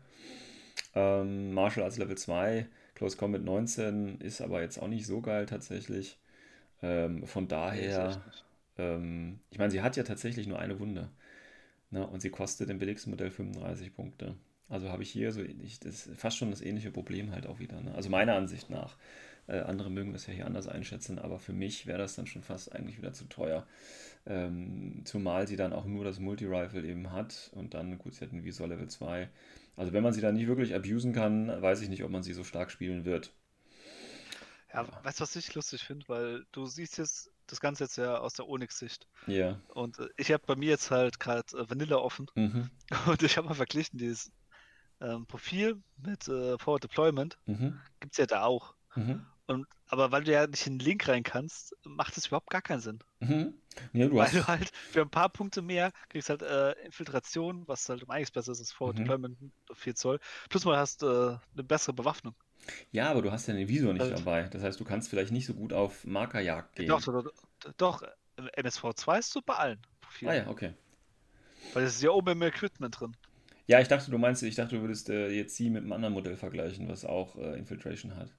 [0.95, 5.45] Ähm, Marshall als Level 2, Close Combat 19 ist aber jetzt auch nicht so geil
[5.45, 6.17] tatsächlich.
[6.81, 8.21] Ähm, von daher,
[8.77, 11.09] ähm, ich meine, sie hat ja tatsächlich nur eine Wunde.
[11.91, 12.05] Ne?
[12.05, 14.35] Und sie kostet im billigsten Modell 35 Punkte.
[14.69, 17.81] Also habe ich hier so, ich, das fast schon das ähnliche Problem halt auch wieder.
[17.81, 17.93] Ne?
[17.95, 18.97] Also meiner Ansicht nach.
[19.47, 22.43] Äh, andere mögen das ja hier anders einschätzen, aber für mich wäre das dann schon
[22.43, 23.65] fast eigentlich wieder zu teuer.
[24.25, 28.33] Ähm, zumal sie dann auch nur das Multi-Rifle eben hat und dann, gut, sie hat
[28.33, 29.29] ein Visor Level 2.
[29.77, 32.33] Also wenn man sie dann nicht wirklich abusen kann, weiß ich nicht, ob man sie
[32.33, 33.31] so stark spielen wird.
[34.73, 36.07] Ja, weißt du, was ich lustig finde?
[36.09, 39.07] Weil du siehst jetzt das Ganze jetzt ja aus der Onyx-Sicht.
[39.25, 39.59] Ja.
[39.69, 42.69] Und äh, ich habe bei mir jetzt halt gerade äh, Vanilla offen Mhm.
[43.07, 44.31] und ich habe mal verglichen, dieses
[45.01, 47.79] ähm, Profil mit äh, Forward Deployment Mhm.
[47.99, 48.73] gibt es ja da auch.
[48.95, 49.25] Mhm.
[49.45, 52.61] Und, aber weil du ja nicht in den Link rein kannst, macht es überhaupt gar
[52.61, 52.99] keinen Sinn.
[53.19, 53.53] Mhm.
[53.93, 54.33] Ja, du Weil hast.
[54.33, 58.31] du halt für ein paar Punkte mehr kriegst halt äh, Infiltration, was halt um einiges
[58.31, 59.03] besser ist als Forward Mhm.
[59.03, 59.37] Deployment
[59.69, 60.19] auf 4 Zoll.
[60.49, 62.35] Plus mal hast äh, eine bessere Bewaffnung.
[62.91, 64.17] Ja, aber du hast ja den Visor nicht Halt.
[64.19, 64.43] dabei.
[64.43, 66.89] Das heißt, du kannst vielleicht nicht so gut auf Markerjagd gehen.
[66.89, 67.25] Doch, doch,
[67.77, 70.31] doch, äh, MSV2 ist so bei allen Profilen.
[70.31, 70.73] Ah ja, okay.
[71.73, 73.15] Weil es ist ja oben im Equipment drin.
[73.67, 76.13] Ja, ich dachte, du meinst, ich dachte, du würdest äh, jetzt sie mit einem anderen
[76.13, 78.29] Modell vergleichen, was auch äh, Infiltration hat.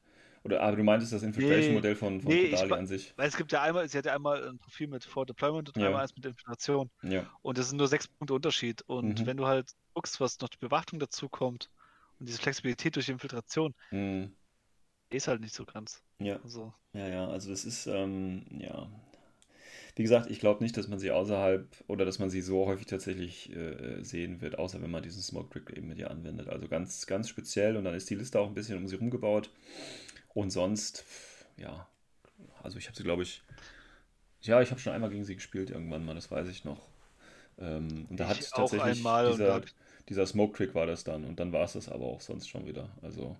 [0.44, 3.12] Oder aber du meintest das Infiltration-Modell von, von nee, Kodali an sich.
[3.16, 5.78] Weil es gibt ja einmal, sie hat ja einmal ein Profil mit Forward Deployment und
[5.78, 5.88] Ja.
[5.88, 6.90] einmal eins mit Infiltration.
[7.02, 7.26] Ja.
[7.42, 8.82] Und das sind nur sechs Punkte Unterschied.
[8.82, 9.26] Und Mhm.
[9.26, 11.68] wenn du halt guckst, was noch die Bewaffnung dazu kommt
[12.18, 14.32] und diese Flexibilität durch die Infiltration, Mhm.
[15.10, 16.02] ist halt nicht so ganz.
[16.20, 16.38] Ja.
[16.42, 18.88] Also, Ja, ja, also das ist, ähm, ja.
[19.96, 22.86] Wie gesagt, ich glaube nicht, dass man sie außerhalb oder dass man sie so häufig
[22.86, 26.48] tatsächlich äh, sehen wird, außer wenn man diesen Smoke Trick eben mit ihr anwendet.
[26.48, 29.50] Also ganz, ganz speziell und dann ist die Liste auch ein bisschen um sie rumgebaut.
[30.34, 31.04] Und sonst,
[31.58, 31.88] ja,
[32.62, 33.42] also ich habe sie, glaube ich,
[34.42, 36.80] ja, ich habe schon einmal gegen sie gespielt irgendwann mal, das weiß ich noch.
[37.58, 39.62] Ähm, und da Ich hat tatsächlich dieser,
[40.08, 42.66] dieser Smoke Trick war das dann und dann war es das aber auch sonst schon
[42.66, 42.90] wieder.
[43.02, 43.36] Also,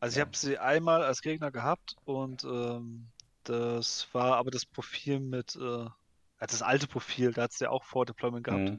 [0.00, 0.20] also ich Ja.
[0.20, 3.10] habe sie einmal als Gegner gehabt und ähm,
[3.44, 5.92] das war aber das Profil mit, äh, also
[6.38, 8.78] das alte Profil, da hat sie ja auch Forward Deployment gehabt mh,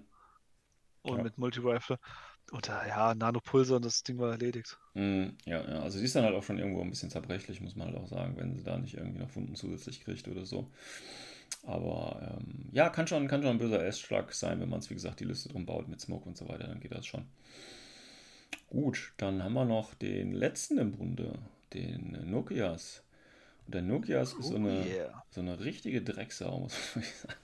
[1.02, 1.22] und ja.
[1.22, 2.00] mit Multi-Rifle.
[2.52, 4.80] Und äh, ja, Nanopulsar und das Ding war erledigt.
[4.96, 7.76] Mm, Ja, ja, also sie ist dann halt auch schon irgendwo ein bisschen zerbrechlich, muss
[7.76, 10.68] man halt auch sagen, wenn sie da nicht irgendwie noch Wunden zusätzlich kriegt oder so.
[11.64, 14.96] Aber ähm, ja, kann schon, kann schon ein böser Erstschlag sein, wenn man es, wie
[14.96, 17.26] gesagt, die Liste drum baut mit Smoke und so weiter, dann geht das schon.
[18.70, 21.40] Gut, dann haben wir noch den letzten im Bunde,
[21.74, 23.04] den Nokias.
[23.66, 25.24] Und der Nokias ist so Oh eine, yeah.
[25.30, 27.40] so eine richtige Drecksau, muss man sagen.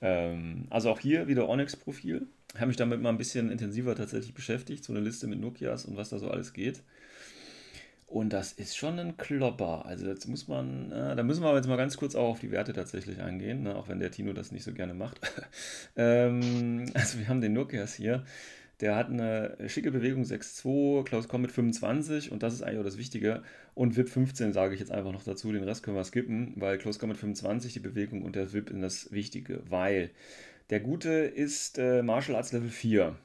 [0.00, 2.26] Ähm, also auch hier wieder Onyx-Profil.
[2.54, 5.96] Habe mich damit mal ein bisschen intensiver tatsächlich beschäftigt, so eine Liste mit Nokias und
[5.96, 6.82] was da so alles geht.
[8.14, 9.86] Und das ist schon ein Klopper.
[9.86, 12.38] Also jetzt muss man, äh, da müssen wir aber jetzt mal ganz kurz auch auf
[12.38, 13.74] die Werte tatsächlich eingehen, ne?
[13.74, 15.18] auch wenn der Tino das nicht so gerne macht.
[15.96, 18.22] ähm, also wir haben den Nokias hier.
[18.78, 22.98] Der hat eine schicke Bewegung 6.2, Close Combat 25 und das ist eigentlich auch das
[22.98, 23.42] Wichtige.
[23.74, 26.78] Und VIP 15 sage ich jetzt einfach noch dazu, den Rest können wir skippen, weil
[26.78, 30.12] Close Combat 25 die Bewegung und der VIP sind das Wichtige, weil
[30.70, 33.16] der Gute ist äh, Martial Arts Level 4.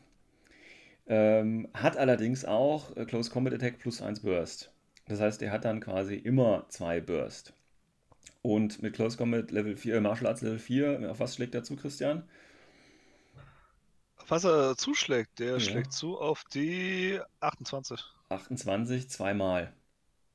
[1.05, 4.71] Ähm, hat allerdings auch äh, Close Combat Attack plus 1 Burst.
[5.09, 7.53] Das heißt, er hat dann quasi immer zwei Burst.
[8.43, 11.63] Und mit Close Combat Level 4, äh, Martial Arts Level 4, auf was schlägt er
[11.63, 12.23] zu, Christian?
[14.29, 15.59] Was er zuschlägt, der Ja.
[15.59, 17.99] schlägt zu auf die 28.
[18.29, 19.73] 28 zweimal.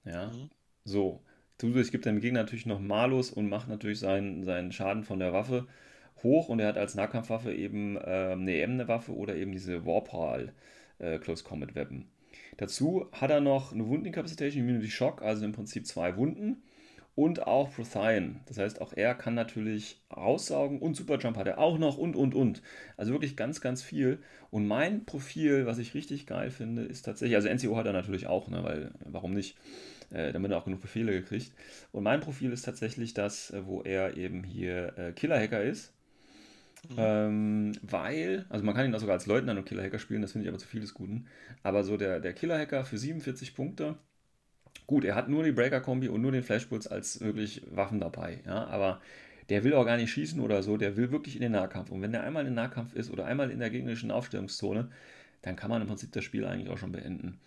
[0.05, 0.51] Ja, Mhm.
[0.85, 1.23] so.
[1.59, 5.19] Zusätzlich gibt er dem Gegner natürlich noch Malus und macht natürlich seinen, seinen Schaden von
[5.21, 5.67] der Waffe
[6.23, 10.55] hoch und er hat als Nahkampfwaffe eben ähm, eine ebene Waffe oder eben diese Warpal
[11.01, 12.07] äh, Close Combat Weapon.
[12.57, 16.63] Dazu hat er noch eine Wundenincapacitation, Immunity Shock, also im Prinzip zwei Wunden
[17.15, 18.41] und auch Prothian.
[18.47, 22.35] Das heißt, auch er kann natürlich raussaugen und Superjump hat er auch noch und und
[22.35, 22.63] und.
[22.97, 24.19] Also wirklich ganz, ganz viel.
[24.51, 28.27] Und mein Profil, was ich richtig geil finde, ist tatsächlich, also NCO hat er natürlich
[28.27, 29.57] auch, ne, weil warum nicht?
[30.11, 31.53] Äh, damit er auch genug Befehle gekriegt.
[31.91, 35.94] Und mein Profil ist tatsächlich das, äh, wo er eben hier äh, Killer-Hacker ist.
[36.89, 36.97] Mhm.
[36.99, 40.45] Ähm, weil, also man kann ihn auch sogar als Leutnant und Killer-Hacker spielen, das finde
[40.45, 41.27] ich aber zu viel des Guten.
[41.63, 43.97] Aber so der, der Killer-Hacker für 47 Punkte.
[44.87, 48.41] Gut, er hat nur die Breaker-Kombi und nur den Flashpulse als wirklich Waffen dabei.
[48.45, 49.01] Ja, aber
[49.49, 51.91] der will auch gar nicht schießen oder so, der will wirklich in den Nahkampf.
[51.91, 54.91] Und wenn der einmal in den Nahkampf ist oder einmal in der gegnerischen Aufstellungszone,
[55.43, 57.39] dann kann man im Prinzip das Spiel eigentlich auch schon beenden.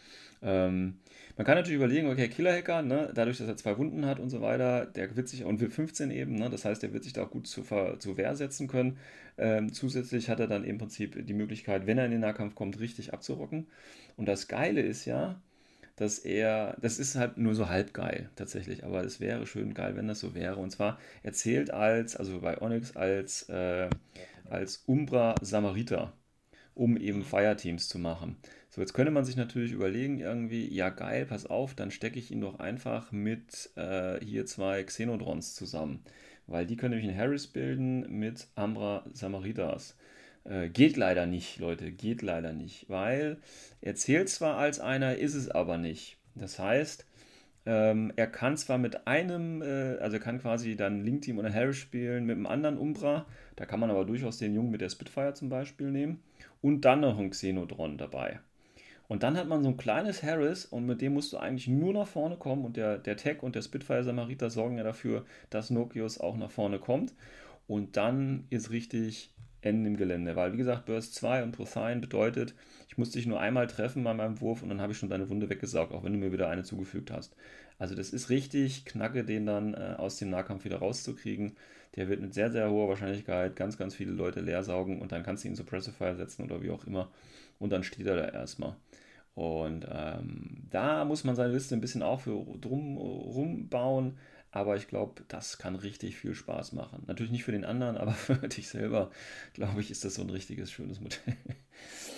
[0.41, 0.99] Ähm,
[1.37, 4.41] man kann natürlich überlegen, okay, Killer-Hacker, ne, dadurch, dass er zwei Wunden hat und so
[4.41, 7.23] weiter, der wird sich, und wir 15 eben, ne, das heißt, der wird sich da
[7.23, 8.97] auch gut zu, zu Wehr setzen können.
[9.37, 12.79] Ähm, zusätzlich hat er dann im Prinzip die Möglichkeit, wenn er in den Nahkampf kommt,
[12.79, 13.67] richtig abzurocken.
[14.15, 15.39] Und das Geile ist ja,
[15.95, 19.95] dass er, das ist halt nur so halb geil tatsächlich, aber es wäre schön geil,
[19.95, 20.55] wenn das so wäre.
[20.55, 23.89] Und zwar, er zählt als, also bei Onyx als, äh,
[24.49, 26.13] als Umbra Samariter,
[26.73, 28.37] um eben Fireteams zu machen.
[28.77, 32.29] So, jetzt könnte man sich natürlich überlegen, irgendwie, ja geil, pass auf, dann stecke ich
[32.29, 36.03] ihn doch einfach mit äh, hier zwei Xenodrons zusammen.
[36.45, 39.97] Weil die können nämlich einen Harris bilden mit Ambra Samaritas.
[40.43, 43.37] Äh, geht leider nicht, Leute, geht leider nicht, weil
[43.81, 46.17] er zählt zwar als einer, ist es aber nicht.
[46.35, 47.03] Das heißt,
[47.65, 51.77] ähm, er kann zwar mit einem, äh, also kann quasi dann Link Team oder Harris
[51.77, 53.25] spielen mit einem anderen Umbra,
[53.55, 56.21] da kann man aber durchaus den Jungen mit der Spitfire zum Beispiel nehmen
[56.61, 58.39] und dann noch einen Xenodron dabei.
[59.07, 61.93] Und dann hat man so ein kleines Harris und mit dem musst du eigentlich nur
[61.93, 65.69] nach vorne kommen und der, der Tech und der Spitfire Samariter sorgen ja dafür, dass
[65.69, 67.13] Nokios auch nach vorne kommt.
[67.67, 72.53] Und dann ist richtig Ende im Gelände, weil wie gesagt, Burst 2 und Prothine bedeutet,
[72.89, 75.29] ich muss dich nur einmal treffen bei meinem Wurf und dann habe ich schon deine
[75.29, 77.35] Wunde weggesaugt, auch wenn du mir wieder eine zugefügt hast.
[77.79, 81.55] Also das ist richtig knacke, den dann äh, aus dem Nahkampf wieder rauszukriegen.
[81.95, 85.23] Der wird mit sehr, sehr hoher Wahrscheinlichkeit ganz, ganz viele Leute leer saugen und dann
[85.23, 87.09] kannst du ihn Suppressifier setzen oder wie auch immer
[87.59, 88.75] und dann steht er da erstmal.
[89.35, 94.17] Und ähm, da muss man seine Liste ein bisschen auch für drum rumbauen,
[94.51, 97.03] aber ich glaube, das kann richtig viel Spaß machen.
[97.05, 99.11] Natürlich nicht für den anderen, aber für dich selber,
[99.53, 101.19] glaube ich, ist das so ein richtiges, schönes Modell.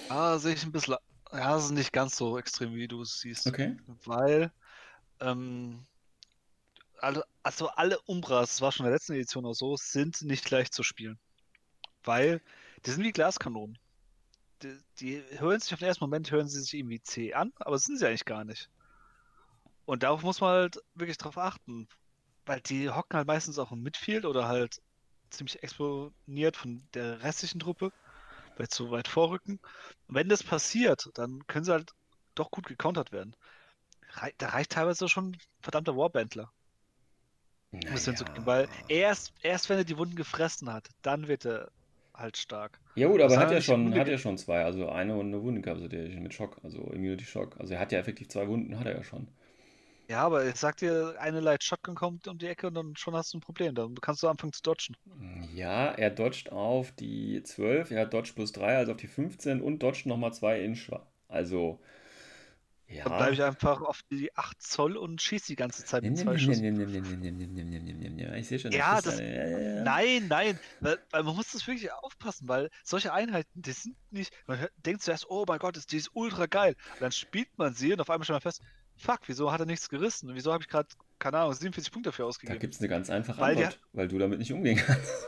[0.07, 0.95] Ah, sehe ich ein bisschen.
[1.31, 3.45] Ja, es ist nicht ganz so extrem, wie du es siehst.
[3.45, 3.77] Okay.
[4.05, 4.51] Weil,
[5.19, 5.85] ähm,
[6.99, 10.49] alle, also alle Umbras, das war schon in der letzten Edition auch so, sind nicht
[10.49, 11.19] leicht zu spielen.
[12.03, 12.41] Weil
[12.85, 13.77] die sind wie Glaskanonen.
[14.61, 17.75] Die, die hören sich auf den ersten Moment, hören sie sich irgendwie zäh an, aber
[17.75, 18.69] das sind sie eigentlich gar nicht.
[19.85, 21.87] Und darauf muss man halt wirklich drauf achten.
[22.45, 24.81] Weil die hocken halt meistens auch im Midfield oder halt
[25.29, 27.91] ziemlich exponiert von der restlichen Truppe,
[28.57, 29.59] weil sie so weit vorrücken.
[30.07, 31.91] Und wenn das passiert, dann können sie halt
[32.35, 33.35] doch gut gecountert werden.
[34.37, 36.51] Da reicht teilweise schon ein verdammter Warbandler.
[37.71, 41.71] Hinzukriegen, weil erst, erst wenn er die Wunden gefressen hat, dann wird er
[42.19, 42.79] halt stark.
[42.95, 45.41] Ja gut, aber er hat ja schon, hat ja schon zwei, also eine und eine
[45.41, 47.55] Wundenkapazität mit Schock, also Immunity Shock.
[47.59, 49.27] Also er hat ja effektiv zwei Wunden, hat er ja schon.
[50.09, 53.15] Ja, aber ich sag dir, eine Light Shotgun kommt um die Ecke und dann schon
[53.15, 53.75] hast du ein Problem.
[53.75, 54.95] Dann kannst du anfangen zu dodgen.
[55.53, 59.61] Ja, er dodgt auf die 12, er hat Dodge plus 3, also auf die 15
[59.61, 60.89] und dodgt nochmal 2 Inch.
[61.27, 61.79] Also,
[62.89, 63.03] ja.
[63.03, 66.37] Dann bleibe ich einfach auf die 8 Zoll und schieß die ganze Zeit mit zwei
[66.37, 66.59] Schuss.
[66.59, 69.19] Ich sehe schon, Ja, das.
[69.19, 74.33] Nein, nein, weil, weil man muss das wirklich aufpassen, weil solche Einheiten, die sind nicht,
[74.47, 76.75] man denkt zuerst, oh mein Gott, ist, die ist ultra geil.
[76.95, 78.61] Und dann spielt man sie und auf einmal stellt man fest,
[78.95, 80.29] fuck, wieso hat er nichts gerissen?
[80.29, 80.89] Und wieso habe ich gerade,
[81.19, 82.59] keine Ahnung, 47 Punkte dafür Da ausgegeben?
[82.59, 85.27] gibt es eine ganz einfache Weil Antwort, weil du damit nicht umgehen kannst.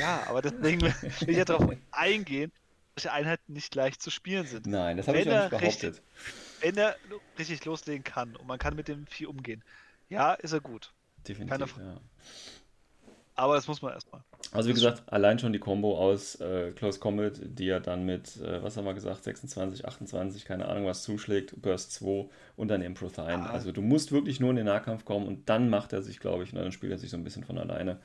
[0.00, 0.94] Ja, aber deswegen will
[1.30, 2.52] ich ja darauf eingehen,
[2.96, 4.66] solche Einheiten nicht leicht zu spielen sind.
[4.66, 6.02] Nein, das habe ich auch nicht behauptet.
[6.60, 6.96] Wenn er
[7.38, 9.62] richtig loslegen kann und man kann mit dem Vieh umgehen,
[10.08, 10.92] ja, ist er gut.
[11.28, 12.00] Definitiv, keine ja.
[13.34, 14.22] Aber das muss man erstmal.
[14.52, 18.38] Also wie gesagt, allein schon die Combo aus äh, Close Combat, die er dann mit,
[18.38, 22.80] äh, was haben wir gesagt, 26, 28, keine Ahnung was zuschlägt, Burst 2 und dann
[22.80, 23.32] eben Prothine.
[23.32, 23.50] Ja.
[23.50, 26.44] Also du musst wirklich nur in den Nahkampf kommen und dann macht er sich, glaube
[26.44, 27.98] ich, und dann spielt er sich so ein bisschen von alleine.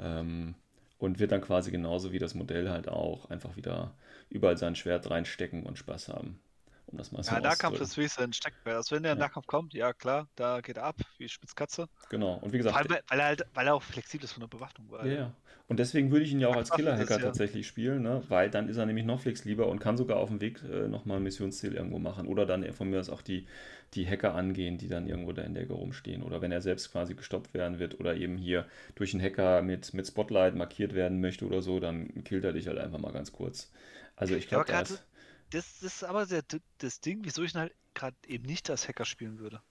[0.00, 0.56] Ähm,
[0.98, 3.92] und wird dann quasi genauso wie das Modell halt auch einfach wieder
[4.34, 6.38] überall sein Schwert reinstecken und Spaß haben.
[6.86, 8.76] Um das mal so Ja, Nahkampf ist wirklich sein Steckenpferd.
[8.76, 9.18] Also wenn der Ja.
[9.18, 11.88] Nahkampf kommt, ja klar, da geht er ab, wie Spitzkatze.
[12.10, 12.34] Genau.
[12.34, 14.48] Und wie Vor gesagt, allem, weil- er halt, weil er auch flexibel ist von der
[14.48, 14.88] Bewaffnung.
[14.92, 15.32] Ja, ja.
[15.66, 17.24] Und deswegen würde ich ihn ja auch als Killer-Hacker ja.
[17.24, 18.22] tatsächlich spielen, ne?
[18.28, 21.16] weil dann ist er nämlich noch flexibler und kann sogar auf dem Weg äh, nochmal
[21.16, 22.26] ein Missionsziel irgendwo machen.
[22.26, 23.46] Oder dann von mir aus auch die,
[23.94, 26.22] die Hacker angehen, die dann irgendwo da in der Ecke rumstehen.
[26.22, 29.94] Oder wenn er selbst quasi gestoppt werden wird oder eben hier durch einen Hacker mit,
[29.94, 33.32] mit Spotlight markiert werden möchte oder so, dann killt er dich halt einfach mal ganz
[33.32, 33.70] kurz.
[34.16, 35.02] Also ich Ja, glaube, das,
[35.50, 36.42] das ist aber sehr,
[36.78, 39.62] das Ding, wieso ich halt gerade eben nicht als Hacker spielen würde.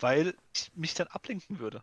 [0.00, 1.82] Weil ich mich dann ablenken würde.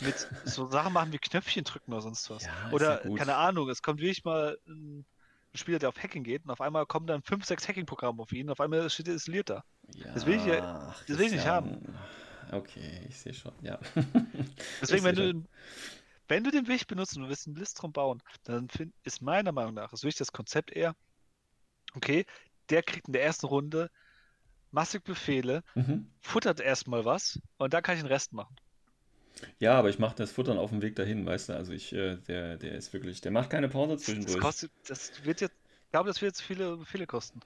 [0.00, 2.50] Mit so Sachen machen wie Knöpfchen drücken oder sonst was.
[2.70, 5.06] Ja, oder, ja keine Ahnung, es kommt wirklich mal ein
[5.54, 8.46] Spieler, der auf Hacking geht und auf einmal kommen dann 5, 6 Hacking-Programme auf ihn
[8.48, 9.64] und auf einmal steht er isoliert da.
[10.14, 10.60] Das will ich ja-
[11.06, 11.70] das will ich nicht Christian.
[12.52, 13.78] Okay, ich sehe schon, ja.
[14.80, 15.44] Deswegen, wenn du,
[16.28, 19.22] wenn du den Weg benutzt und du willst einen Blitz drum bauen, dann find, ist
[19.22, 20.96] meiner Meinung nach, ist wirklich das Konzept eher,
[21.94, 22.24] okay,
[22.70, 23.90] der kriegt in der ersten Runde
[24.70, 26.10] massig Befehle, Mhm.
[26.20, 28.56] futtert erstmal was und dann kann ich den Rest machen.
[29.58, 31.52] Ja, aber ich mache das Futtern auf dem Weg dahin, weißt du?
[31.54, 34.40] Also ich, äh, der, der ist wirklich, der macht keine Pause Das zwischendurch.
[34.40, 35.54] kostet, das wird jetzt,
[35.86, 37.40] ich glaube, das wird jetzt viele Befehle kosten.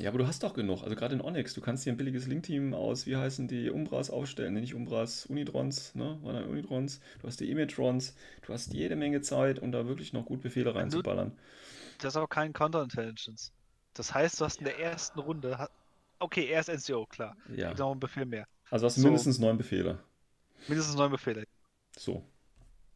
[0.00, 0.82] Ja, aber du hast doch genug.
[0.82, 4.10] Also gerade in Onyx, du kannst dir ein billiges Link-Team aus, wie heißen die, Umbras
[4.10, 4.54] aufstellen.
[4.54, 6.18] Nee, nicht Umbras, Unitrons, ne?
[6.22, 7.00] Waren Unitrons?
[7.20, 10.66] Du hast die Emitrons, du hast jede Menge Zeit, um da wirklich noch gut Befehle
[10.66, 11.38] Wenn du- reinzuballern.
[11.98, 13.52] Das ist aber kein Counterintelligence.
[13.94, 15.68] Das heißt, du hast in der ersten Runde,
[16.18, 17.72] okay, erst NCO, klar, Ja.
[17.74, 18.46] noch einen Befehl mehr.
[18.70, 19.06] Also hast du So.
[19.06, 19.98] mindestens neun Befehle.
[20.68, 21.44] Mindestens neun Befehle.
[21.96, 22.24] So.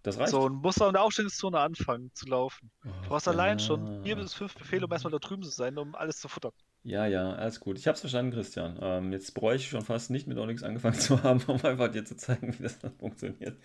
[0.02, 0.30] Das reicht.
[0.30, 2.70] So, und musst auch in der Aufstellungszone anfangen zu laufen.
[2.82, 5.76] Du Ach, brauchst allein schon vier bis fünf Befehle, um erstmal da drüben zu sein,
[5.76, 6.52] um alles zu futtern.
[6.88, 7.76] Ja, ja, alles gut.
[7.78, 8.78] Ich hab's verstanden, Christian.
[8.80, 12.02] Ähm, jetzt bräuchte ich schon fast nicht mit Onyx angefangen zu haben, um einfach dir
[12.06, 13.58] zu zeigen, wie das dann funktioniert.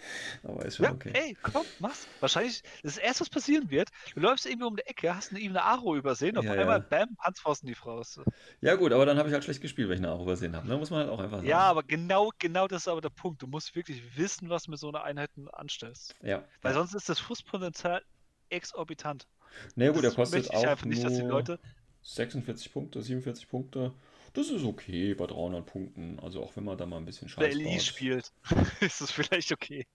[0.43, 1.11] Aber ist schon Ja, okay.
[1.15, 2.05] ey, komm, mach's.
[2.19, 5.63] Wahrscheinlich, das erste, was passieren wird, du läufst irgendwie um die Ecke, hast eine ebene
[5.63, 6.85] Aro übersehen, auf Ja, einmal, ja.
[7.05, 8.19] bam, Hansfaust die raus.
[8.59, 10.67] Ja, gut, aber dann habe ich halt schlecht gespielt, weil ich eine Aro übersehen habe.
[10.67, 10.75] Ne?
[10.77, 11.47] Muss man halt auch einfach sagen.
[11.47, 13.41] Ja, aber genau, genau das ist aber der Punkt.
[13.41, 16.13] Du musst wirklich wissen, was du mit so einer Einheit anstellst.
[16.21, 16.43] Ja.
[16.61, 18.03] Weil sonst ist das Frustpotenzial
[18.49, 19.27] exorbitant.
[19.75, 21.59] Na ja, gut, der kostet möchte ich auch einfach nicht, dass die nur- Leute
[22.03, 23.93] 46 Punkte, 47 Punkte.
[24.33, 26.19] Das ist okay bei 300 Punkten.
[26.19, 28.33] Also auch wenn man da mal ein bisschen Wer Scheiß Elise spielt,
[28.81, 29.87] ist es vielleicht okay.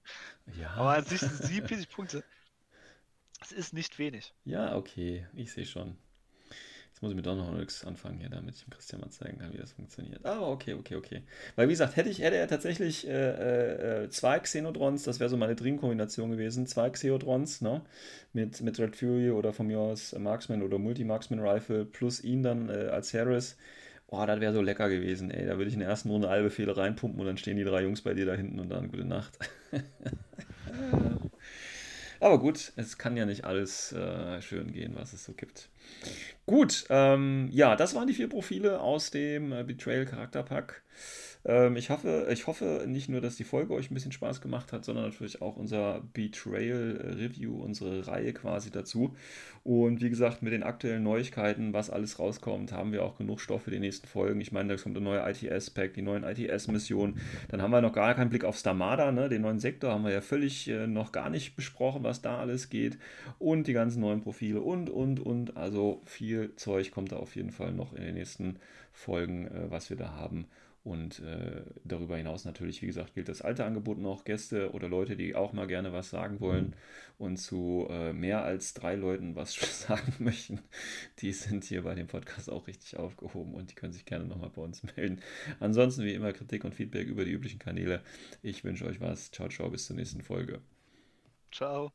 [0.59, 2.24] Ja, Aber an sich sind 47 Punkte.
[3.40, 4.32] Das ist nicht wenig.
[4.44, 5.26] ja, okay.
[5.35, 5.97] Ich sehe schon.
[6.98, 9.58] Jetzt muss ich mit Donnerholics anfangen hier, damit ich dem Christian mal zeigen kann, wie
[9.58, 10.26] das funktioniert.
[10.26, 11.22] Aber okay, okay, okay.
[11.54, 15.30] Weil wie gesagt, hätte ich, hätte er tatsächlich äh, äh, äh, zwei Xenodrons, das wäre
[15.30, 17.82] so meine Dream-Kombination gewesen, zwei Xeodrons, ne?
[18.32, 22.88] Mit, mit Red Fury oder von mir aus Marksman oder Multi-Marksman-Rifle plus ihn dann äh,
[22.88, 23.56] als Harris.
[24.08, 25.46] Boah, das wäre so lecker gewesen, ey.
[25.46, 27.84] Da würde ich in der ersten Runde alle Befehle reinpumpen und dann stehen die drei
[27.84, 29.38] Jungs bei dir da hinten und dann gute Nacht.
[32.18, 35.68] Aber gut, es kann ja nicht alles äh, schön gehen, was es so gibt.
[36.47, 40.82] Gut, ähm, ja, das waren die vier Profile aus dem äh, Betrayal Charakterpack.
[41.44, 44.73] Ähm, ich hoffe, ich hoffe nicht nur, dass die Folge euch ein bisschen Spaß gemacht
[44.73, 49.15] hat, sondern natürlich auch unser Betrayal äh, Review, unsere Reihe quasi dazu.
[49.65, 53.62] Und wie gesagt, mit den aktuellen Neuigkeiten, was alles rauskommt, haben wir auch genug Stoff
[53.62, 54.40] für die nächsten Folgen.
[54.40, 57.20] Ich meine, da kommt der neue ITS-Pack, die neuen ITS-Missionen.
[57.48, 59.28] Dann haben wir noch gar keinen Blick auf Stamada, ne?
[59.28, 62.70] den neuen Sektor haben wir ja völlig äh, noch gar nicht besprochen, was da alles
[62.70, 62.98] geht.
[63.39, 65.56] Und die ganzen neuen Profile und, und, und.
[65.78, 68.59] Also viel Zeug kommt da auf jeden Fall noch in den nächsten
[68.92, 70.48] Folgen, äh, was wir da haben.
[70.82, 74.24] Und äh, darüber hinaus natürlich, wie gesagt, gilt das alte Angebot noch.
[74.24, 76.74] Gäste oder Leute, die auch mal gerne was sagen wollen
[77.16, 79.55] und zu äh, mehr als drei Leuten was
[79.86, 80.59] sagen möchten,
[81.20, 84.50] die sind hier bei dem Podcast auch richtig aufgehoben und die können sich gerne nochmal
[84.50, 85.20] bei uns melden.
[85.60, 88.02] Ansonsten wie immer Kritik und Feedback über die üblichen Kanäle.
[88.42, 89.30] Ich wünsche euch was.
[89.30, 90.60] Ciao, ciao, bis zur nächsten Folge.
[91.52, 91.92] Ciao.